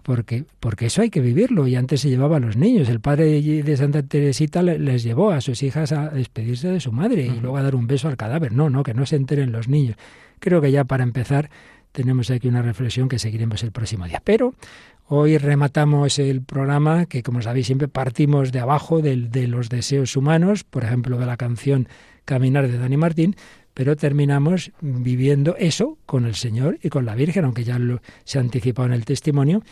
porque, 0.03 0.45
porque 0.59 0.87
eso 0.87 1.01
hay 1.01 1.09
que 1.09 1.21
vivirlo. 1.21 1.67
Y 1.67 1.75
antes 1.75 2.01
se 2.01 2.09
llevaba 2.09 2.37
a 2.37 2.39
los 2.39 2.55
niños. 2.55 2.89
El 2.89 2.99
padre 2.99 3.41
de 3.41 3.77
Santa 3.77 4.03
Teresita 4.03 4.61
les 4.61 5.03
llevó 5.03 5.31
a 5.31 5.41
sus 5.41 5.63
hijas 5.63 5.91
a 5.91 6.09
despedirse 6.09 6.69
de 6.69 6.79
su 6.79 6.91
madre 6.91 7.23
y 7.23 7.39
luego 7.39 7.57
a 7.57 7.63
dar 7.63 7.75
un 7.75 7.87
beso 7.87 8.07
al 8.07 8.17
cadáver. 8.17 8.51
No, 8.51 8.69
no, 8.69 8.83
que 8.83 8.93
no 8.93 9.05
se 9.05 9.15
enteren 9.15 9.51
los 9.51 9.67
niños. 9.67 9.95
Creo 10.39 10.61
que 10.61 10.71
ya 10.71 10.83
para 10.85 11.03
empezar 11.03 11.49
tenemos 11.91 12.31
aquí 12.31 12.47
una 12.47 12.61
reflexión 12.61 13.09
que 13.09 13.19
seguiremos 13.19 13.63
el 13.63 13.71
próximo 13.71 14.05
día. 14.05 14.21
Pero 14.23 14.55
hoy 15.07 15.37
rematamos 15.37 16.19
el 16.19 16.41
programa 16.41 17.05
que, 17.05 17.21
como 17.21 17.41
sabéis, 17.41 17.67
siempre 17.67 17.87
partimos 17.87 18.51
de 18.51 18.59
abajo 18.59 19.01
de, 19.01 19.15
de 19.17 19.47
los 19.47 19.69
deseos 19.69 20.15
humanos, 20.15 20.63
por 20.63 20.83
ejemplo, 20.83 21.17
de 21.17 21.25
la 21.25 21.37
canción 21.37 21.87
Caminar 22.25 22.67
de 22.69 22.77
Dani 22.77 22.97
Martín, 22.97 23.35
pero 23.73 23.95
terminamos 23.95 24.71
viviendo 24.81 25.55
eso 25.57 25.97
con 26.05 26.25
el 26.25 26.35
Señor 26.35 26.77
y 26.81 26.89
con 26.89 27.05
la 27.05 27.15
Virgen, 27.15 27.45
aunque 27.45 27.63
ya 27.63 27.79
lo, 27.79 28.01
se 28.23 28.37
ha 28.37 28.41
anticipado 28.41 28.87
en 28.87 28.93
el 28.93 29.05
testimonio, 29.05 29.63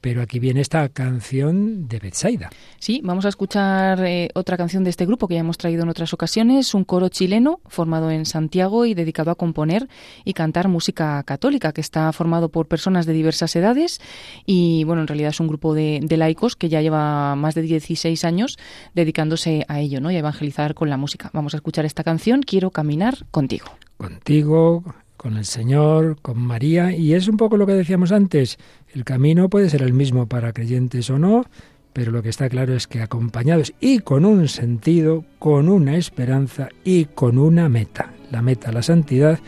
pero 0.00 0.22
aquí 0.22 0.38
viene 0.38 0.60
esta 0.60 0.88
canción 0.88 1.88
de 1.88 1.98
Betsaida. 1.98 2.50
Sí, 2.78 3.00
vamos 3.04 3.24
a 3.26 3.28
escuchar 3.28 4.04
eh, 4.04 4.30
otra 4.34 4.56
canción 4.56 4.84
de 4.84 4.90
este 4.90 5.06
grupo 5.06 5.28
que 5.28 5.34
ya 5.34 5.40
hemos 5.40 5.58
traído 5.58 5.82
en 5.82 5.88
otras 5.88 6.12
ocasiones, 6.14 6.74
un 6.74 6.84
coro 6.84 7.08
chileno 7.08 7.60
formado 7.66 8.10
en 8.10 8.26
Santiago 8.26 8.86
y 8.86 8.94
dedicado 8.94 9.30
a 9.30 9.34
componer 9.34 9.88
y 10.24 10.32
cantar 10.32 10.68
música 10.68 11.22
católica, 11.24 11.72
que 11.72 11.80
está 11.80 12.12
formado 12.12 12.48
por 12.48 12.66
personas 12.66 13.06
de 13.06 13.12
diversas 13.12 13.54
edades 13.56 14.00
y, 14.46 14.84
bueno, 14.84 15.02
en 15.02 15.08
realidad 15.08 15.30
es 15.30 15.40
un 15.40 15.48
grupo 15.48 15.74
de, 15.74 16.00
de 16.02 16.16
laicos 16.16 16.56
que 16.56 16.68
ya 16.68 16.80
lleva 16.80 17.34
más 17.36 17.54
de 17.54 17.62
16 17.62 18.24
años 18.24 18.58
dedicándose 18.94 19.64
a 19.68 19.80
ello, 19.80 20.00
¿no? 20.00 20.10
Y 20.10 20.16
a 20.16 20.20
evangelizar 20.20 20.74
con 20.74 20.88
la 20.90 20.96
música. 20.96 21.30
Vamos 21.32 21.54
a 21.54 21.58
escuchar 21.58 21.84
esta 21.84 22.04
canción, 22.04 22.42
Quiero 22.42 22.70
caminar 22.70 23.26
contigo. 23.30 23.66
Contigo, 23.96 24.82
con 25.20 25.36
el 25.36 25.44
Señor, 25.44 26.16
con 26.22 26.38
María, 26.38 26.96
y 26.96 27.12
es 27.12 27.28
un 27.28 27.36
poco 27.36 27.58
lo 27.58 27.66
que 27.66 27.74
decíamos 27.74 28.10
antes, 28.10 28.56
el 28.94 29.04
camino 29.04 29.50
puede 29.50 29.68
ser 29.68 29.82
el 29.82 29.92
mismo 29.92 30.26
para 30.26 30.54
creyentes 30.54 31.10
o 31.10 31.18
no, 31.18 31.44
pero 31.92 32.10
lo 32.10 32.22
que 32.22 32.30
está 32.30 32.48
claro 32.48 32.74
es 32.74 32.86
que 32.86 33.02
acompañados 33.02 33.74
y 33.80 33.98
con 33.98 34.24
un 34.24 34.48
sentido, 34.48 35.26
con 35.38 35.68
una 35.68 35.98
esperanza 35.98 36.70
y 36.84 37.04
con 37.04 37.36
una 37.36 37.68
meta, 37.68 38.14
la 38.30 38.40
meta, 38.40 38.72
la 38.72 38.80
santidad, 38.80 39.38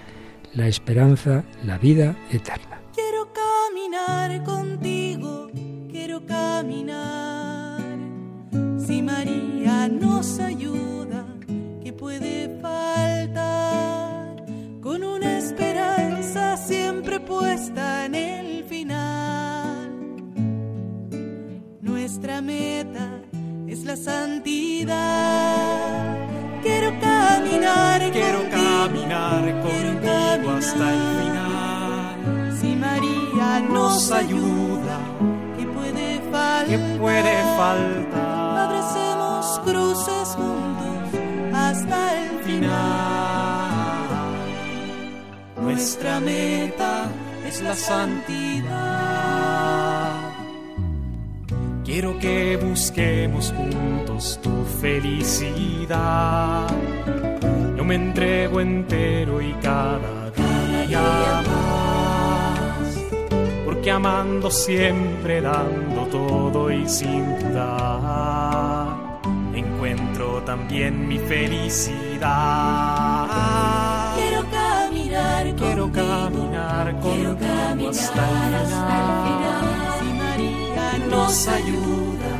la 0.52 0.68
esperanza, 0.68 1.42
la 1.64 1.78
vida 1.78 2.18
eterna. 2.30 2.82
Quiero 2.94 3.32
caminar 3.32 4.44
contigo, 4.44 5.48
quiero 5.90 6.26
caminar. 6.26 7.80
Si 8.76 9.00
María 9.00 9.88
nos 9.88 10.38
ayuda, 10.38 11.24
¿qué 11.82 11.94
puede 11.94 12.58
faltar? 12.60 14.11
Con 14.82 15.04
una 15.04 15.38
esperanza 15.38 16.56
siempre 16.56 17.20
puesta 17.20 18.04
en 18.06 18.16
el 18.16 18.64
final. 18.64 19.92
Nuestra 21.80 22.42
meta 22.42 23.20
es 23.68 23.84
la 23.84 23.94
santidad. 23.94 24.98
Quiero 26.64 26.98
caminar, 27.00 28.10
quiero 28.10 28.38
contigo, 28.38 28.60
caminar 28.60 29.62
quiero 29.62 29.92
contigo 30.00 30.50
hasta 30.50 30.92
el 30.94 31.00
final. 31.22 32.58
Si 32.60 32.74
María 32.74 33.60
nos 33.60 33.92
Nos 33.92 34.10
ayuda, 34.10 34.98
¿qué 35.56 35.64
puede 35.64 36.20
faltar? 36.32 36.66
¿qué 36.66 36.78
puede 36.98 37.42
faltar? 37.56 38.58
Abracemos 38.58 39.60
cruces 39.64 40.28
juntos 40.34 41.20
hasta 41.54 42.20
el 42.20 42.30
final. 42.40 43.21
Nuestra 45.72 46.20
meta 46.20 47.10
es 47.48 47.62
la 47.62 47.74
santidad. 47.74 48.70
Quiero 51.82 52.18
que 52.18 52.58
busquemos 52.58 53.54
juntos 53.56 54.38
tu 54.42 54.66
felicidad. 54.82 56.66
Yo 57.74 57.84
me 57.84 57.94
entrego 57.94 58.60
entero 58.60 59.40
y 59.40 59.54
cada 59.62 60.30
día 60.32 61.42
más. 61.48 62.98
Porque 63.64 63.90
amando 63.90 64.50
siempre, 64.50 65.40
dando 65.40 66.04
todo 66.08 66.70
y 66.70 66.86
sin 66.86 67.38
dudar, 67.38 69.22
encuentro 69.54 70.42
también 70.42 71.08
mi 71.08 71.18
felicidad. 71.18 72.22
Quiero 75.58 75.90
caminar, 75.92 76.86
Quiero 77.00 77.00
contigo, 77.00 77.38
caminar 77.38 77.38
quiero 77.38 77.38
contigo 77.38 77.46
caminar 77.46 77.90
hasta 77.90 78.22
el 78.48 78.54
hasta 78.54 78.94
el 78.98 79.10
final. 79.26 79.64
Si 79.98 80.08
María 80.22 80.86
Nos 81.10 81.36
ayuda 81.48 82.30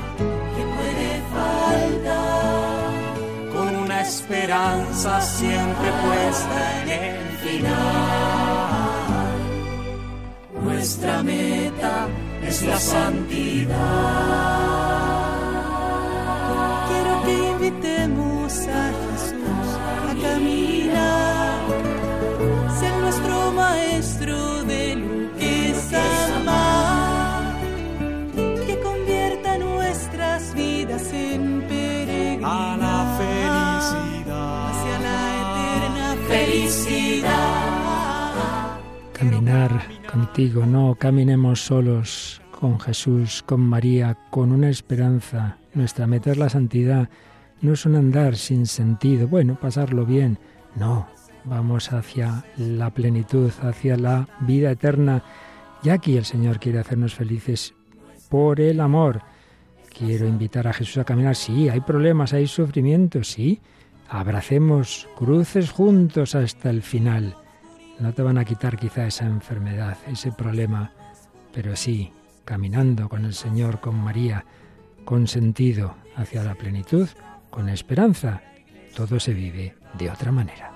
¿qué 0.56 0.64
puede 0.76 1.08
faltar? 1.34 2.92
con 3.52 3.70
una 3.76 3.98
esperanza 4.00 5.20
siempre 5.20 5.88
puesta 6.04 6.60
en 6.82 6.88
el 6.90 7.28
final. 7.44 7.92
Nuestra 10.64 11.22
meta 11.22 11.94
es 12.46 12.62
la 12.62 12.78
santidad. 12.78 13.76
Quiero 16.88 17.12
que 17.24 17.34
invitemos 17.50 18.52
a 18.68 18.90
Jesús 19.00 19.68
a 20.08 20.12
caminar, 20.22 20.82
Contigo, 40.11 40.64
no 40.64 40.94
caminemos 40.94 41.61
solos 41.61 42.40
con 42.59 42.80
Jesús, 42.80 43.42
con 43.44 43.61
María, 43.61 44.16
con 44.30 44.50
una 44.50 44.70
esperanza. 44.70 45.59
Nuestra 45.74 46.07
meta 46.07 46.30
es 46.30 46.38
la 46.38 46.48
santidad. 46.48 47.11
No 47.61 47.74
es 47.74 47.84
un 47.84 47.96
andar 47.96 48.36
sin 48.36 48.64
sentido. 48.64 49.28
Bueno, 49.28 49.59
pasarlo 49.61 50.07
bien. 50.07 50.38
No, 50.74 51.07
vamos 51.44 51.92
hacia 51.92 52.46
la 52.57 52.88
plenitud, 52.94 53.50
hacia 53.61 53.98
la 53.98 54.26
vida 54.40 54.70
eterna. 54.70 55.22
Y 55.82 55.90
aquí 55.90 56.16
el 56.16 56.24
Señor 56.24 56.59
quiere 56.59 56.78
hacernos 56.78 57.14
felices 57.14 57.74
por 58.30 58.59
el 58.59 58.80
amor. 58.80 59.20
Quiero 59.98 60.26
invitar 60.26 60.66
a 60.66 60.72
Jesús 60.72 60.96
a 60.96 61.05
caminar. 61.05 61.36
Sí, 61.36 61.68
hay 61.68 61.82
problemas, 61.82 62.32
hay 62.32 62.46
sufrimientos, 62.46 63.28
sí. 63.28 63.61
Abracemos 64.09 65.09
cruces 65.14 65.70
juntos 65.70 66.34
hasta 66.34 66.70
el 66.70 66.80
final. 66.80 67.36
No 68.03 68.12
te 68.12 68.22
van 68.22 68.36
a 68.36 68.44
quitar 68.44 68.76
quizá 68.76 69.07
esa 69.07 69.26
enfermedad, 69.26 69.96
ese 70.09 70.32
problema, 70.32 70.90
pero 71.55 71.76
sí, 71.76 72.11
caminando 72.44 73.09
con 73.09 73.24
el 73.24 73.32
Señor, 73.32 73.78
con 73.78 73.94
María, 73.94 74.44
con 75.05 75.28
sentido 75.28 75.94
hacia 76.16 76.42
la 76.42 76.57
plenitud, 76.57 77.09
con 77.48 77.68
esperanza, 77.68 78.42
todo 78.96 79.20
se 79.20 79.32
vive 79.32 79.76
de 79.94 80.11
otra 80.11 80.32
manera. 80.32 80.72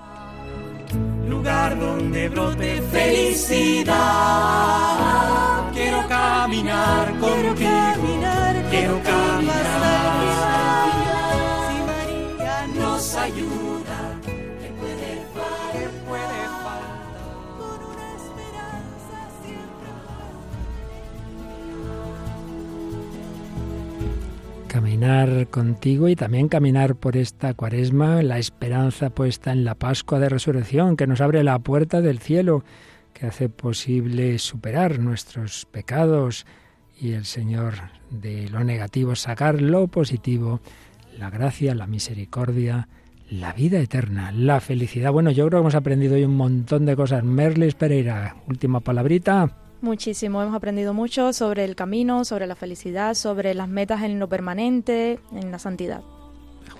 lugar 1.28 1.76
donde 1.80 2.28
brote 2.28 2.80
felicidad. 2.92 3.96
Quiero 5.72 6.06
caminar 6.06 7.10
contigo, 7.18 7.56
quiero 8.70 9.02
caminar. 9.02 9.66
Si 11.66 11.76
María 11.90 12.66
Nos 12.78 13.16
ayuda, 13.16 13.75
Caminar 24.96 25.48
contigo 25.48 26.08
y 26.08 26.16
también 26.16 26.48
caminar 26.48 26.94
por 26.96 27.18
esta 27.18 27.52
cuaresma, 27.52 28.22
la 28.22 28.38
esperanza 28.38 29.10
puesta 29.10 29.52
en 29.52 29.62
la 29.62 29.74
Pascua 29.74 30.18
de 30.18 30.30
Resurrección, 30.30 30.96
que 30.96 31.06
nos 31.06 31.20
abre 31.20 31.44
la 31.44 31.58
puerta 31.58 32.00
del 32.00 32.18
cielo, 32.18 32.64
que 33.12 33.26
hace 33.26 33.50
posible 33.50 34.38
superar 34.38 34.98
nuestros 34.98 35.66
pecados 35.66 36.46
y 36.98 37.12
el 37.12 37.26
Señor 37.26 37.74
de 38.08 38.48
lo 38.48 38.64
negativo 38.64 39.14
sacar 39.16 39.60
lo 39.60 39.86
positivo, 39.88 40.62
la 41.18 41.28
gracia, 41.28 41.74
la 41.74 41.86
misericordia, 41.86 42.88
la 43.28 43.52
vida 43.52 43.78
eterna, 43.80 44.32
la 44.32 44.60
felicidad. 44.60 45.12
Bueno, 45.12 45.30
yo 45.30 45.46
creo 45.46 45.58
que 45.58 45.64
hemos 45.64 45.74
aprendido 45.74 46.14
hoy 46.14 46.24
un 46.24 46.38
montón 46.38 46.86
de 46.86 46.96
cosas. 46.96 47.22
Merles 47.22 47.74
Pereira, 47.74 48.36
última 48.48 48.80
palabrita. 48.80 49.65
Muchísimo, 49.86 50.42
hemos 50.42 50.56
aprendido 50.56 50.94
mucho 50.94 51.32
sobre 51.32 51.64
el 51.64 51.76
camino, 51.76 52.24
sobre 52.24 52.48
la 52.48 52.56
felicidad, 52.56 53.14
sobre 53.14 53.54
las 53.54 53.68
metas 53.68 54.02
en 54.02 54.18
lo 54.18 54.28
permanente, 54.28 55.20
en 55.30 55.52
la 55.52 55.60
santidad. 55.60 56.00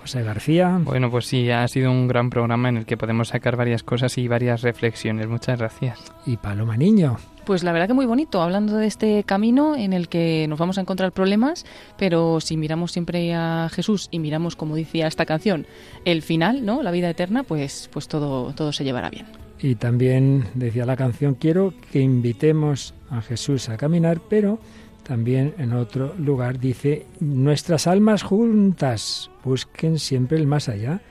José 0.01 0.23
García. 0.23 0.77
Bueno, 0.83 1.09
pues 1.09 1.25
sí, 1.25 1.49
ha 1.49 1.65
sido 1.69 1.89
un 1.89 2.09
gran 2.09 2.29
programa 2.29 2.67
en 2.67 2.75
el 2.75 2.85
que 2.85 2.97
podemos 2.97 3.29
sacar 3.29 3.55
varias 3.55 3.81
cosas 3.81 4.17
y 4.17 4.27
varias 4.27 4.61
reflexiones. 4.61 5.25
Muchas 5.29 5.57
gracias. 5.57 5.99
Y 6.25 6.35
Paloma 6.35 6.75
Niño. 6.75 7.15
Pues 7.45 7.63
la 7.63 7.71
verdad 7.71 7.87
que 7.87 7.93
muy 7.93 8.05
bonito, 8.05 8.41
hablando 8.41 8.75
de 8.75 8.87
este 8.87 9.23
camino 9.23 9.77
en 9.77 9.93
el 9.93 10.09
que 10.09 10.45
nos 10.49 10.59
vamos 10.59 10.77
a 10.77 10.81
encontrar 10.81 11.13
problemas, 11.13 11.65
pero 11.97 12.41
si 12.41 12.57
miramos 12.57 12.91
siempre 12.91 13.33
a 13.33 13.69
Jesús 13.71 14.09
y 14.11 14.19
miramos, 14.19 14.57
como 14.57 14.75
decía 14.75 15.07
esta 15.07 15.25
canción, 15.25 15.65
el 16.03 16.23
final, 16.23 16.65
¿no? 16.65 16.83
La 16.83 16.91
vida 16.91 17.09
eterna, 17.09 17.43
pues, 17.43 17.89
pues 17.93 18.09
todo, 18.09 18.51
todo 18.51 18.73
se 18.73 18.83
llevará 18.83 19.09
bien. 19.09 19.46
Y 19.59 19.75
también 19.75 20.45
decía 20.53 20.85
la 20.85 20.95
canción, 20.95 21.35
quiero 21.35 21.73
que 21.91 21.99
invitemos 21.99 22.93
a 23.09 23.21
Jesús 23.21 23.69
a 23.69 23.77
caminar, 23.77 24.21
pero 24.29 24.59
también 25.03 25.55
en 25.57 25.73
otro 25.73 26.13
lugar 26.17 26.59
dice, 26.59 27.05
nuestras 27.19 27.87
almas 27.87 28.23
juntas 28.23 29.31
busquen 29.43 29.99
siempre 29.99 30.37
el 30.37 30.47
más 30.47 30.69
allá. 30.69 31.01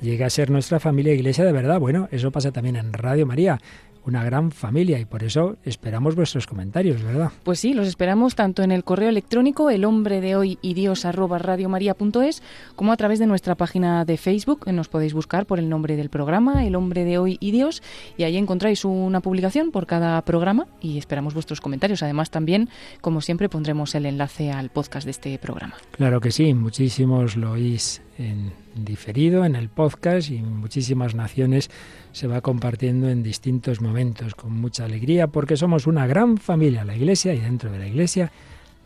Llega 0.00 0.26
a 0.26 0.30
ser 0.30 0.50
nuestra 0.50 0.80
familia 0.80 1.14
iglesia 1.14 1.44
de 1.44 1.52
verdad. 1.52 1.78
Bueno, 1.78 2.08
eso 2.10 2.32
pasa 2.32 2.50
también 2.50 2.74
en 2.76 2.92
Radio 2.92 3.24
María 3.24 3.60
una 4.04 4.24
gran 4.24 4.50
familia 4.50 4.98
y 4.98 5.04
por 5.04 5.22
eso 5.22 5.56
esperamos 5.64 6.16
vuestros 6.16 6.46
comentarios, 6.46 7.02
¿verdad? 7.02 7.30
Pues 7.44 7.60
sí, 7.60 7.74
los 7.74 7.86
esperamos 7.86 8.34
tanto 8.34 8.62
en 8.62 8.72
el 8.72 8.84
correo 8.84 9.08
electrónico 9.08 9.70
el 9.70 9.84
hombre 9.84 10.20
de 10.20 10.36
hoy 10.36 10.58
y 10.62 10.74
dios 10.74 11.04
arroba 11.04 11.38
radiomaria.es 11.38 12.42
como 12.74 12.92
a 12.92 12.96
través 12.96 13.18
de 13.18 13.26
nuestra 13.26 13.54
página 13.54 14.04
de 14.04 14.16
Facebook. 14.16 14.70
Nos 14.72 14.88
podéis 14.88 15.14
buscar 15.14 15.46
por 15.46 15.58
el 15.58 15.68
nombre 15.68 15.96
del 15.96 16.10
programa, 16.10 16.64
el 16.66 16.74
hombre 16.74 17.04
de 17.04 17.18
hoy 17.18 17.36
y 17.40 17.50
dios, 17.50 17.82
y 18.16 18.24
ahí 18.24 18.36
encontráis 18.36 18.84
una 18.84 19.20
publicación 19.20 19.70
por 19.70 19.86
cada 19.86 20.20
programa 20.22 20.66
y 20.80 20.98
esperamos 20.98 21.34
vuestros 21.34 21.60
comentarios. 21.60 22.02
Además 22.02 22.30
también, 22.30 22.68
como 23.00 23.20
siempre, 23.20 23.48
pondremos 23.48 23.94
el 23.94 24.06
enlace 24.06 24.50
al 24.50 24.70
podcast 24.70 25.04
de 25.04 25.12
este 25.12 25.38
programa. 25.38 25.74
Claro 25.92 26.20
que 26.20 26.30
sí, 26.30 26.54
muchísimos 26.54 27.36
lo 27.36 27.52
oís 27.52 28.02
en 28.18 28.52
diferido 28.74 29.44
en 29.44 29.56
el 29.56 29.68
podcast 29.68 30.30
y 30.30 30.36
en 30.36 30.56
muchísimas 30.56 31.14
naciones 31.14 31.70
se 32.12 32.26
va 32.26 32.40
compartiendo 32.40 33.08
en 33.08 33.22
distintos 33.22 33.80
momentos 33.80 34.34
con 34.34 34.52
mucha 34.52 34.84
alegría 34.84 35.26
porque 35.26 35.56
somos 35.56 35.86
una 35.86 36.06
gran 36.06 36.38
familia, 36.38 36.84
la 36.84 36.96
Iglesia 36.96 37.34
y 37.34 37.40
dentro 37.40 37.70
de 37.70 37.78
la 37.78 37.86
Iglesia 37.86 38.32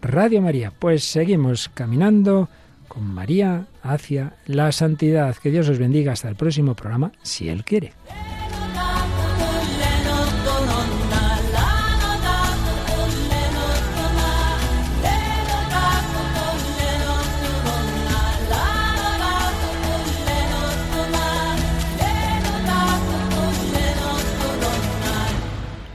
Radio 0.02 0.42
María. 0.42 0.72
Pues 0.78 1.04
seguimos 1.04 1.68
caminando 1.68 2.48
con 2.88 3.04
María 3.04 3.66
hacia 3.82 4.34
la 4.46 4.72
santidad. 4.72 5.36
Que 5.36 5.50
Dios 5.50 5.68
os 5.68 5.78
bendiga 5.78 6.12
hasta 6.12 6.28
el 6.28 6.36
próximo 6.36 6.74
programa, 6.74 7.12
si 7.22 7.48
Él 7.48 7.64
quiere. 7.64 7.92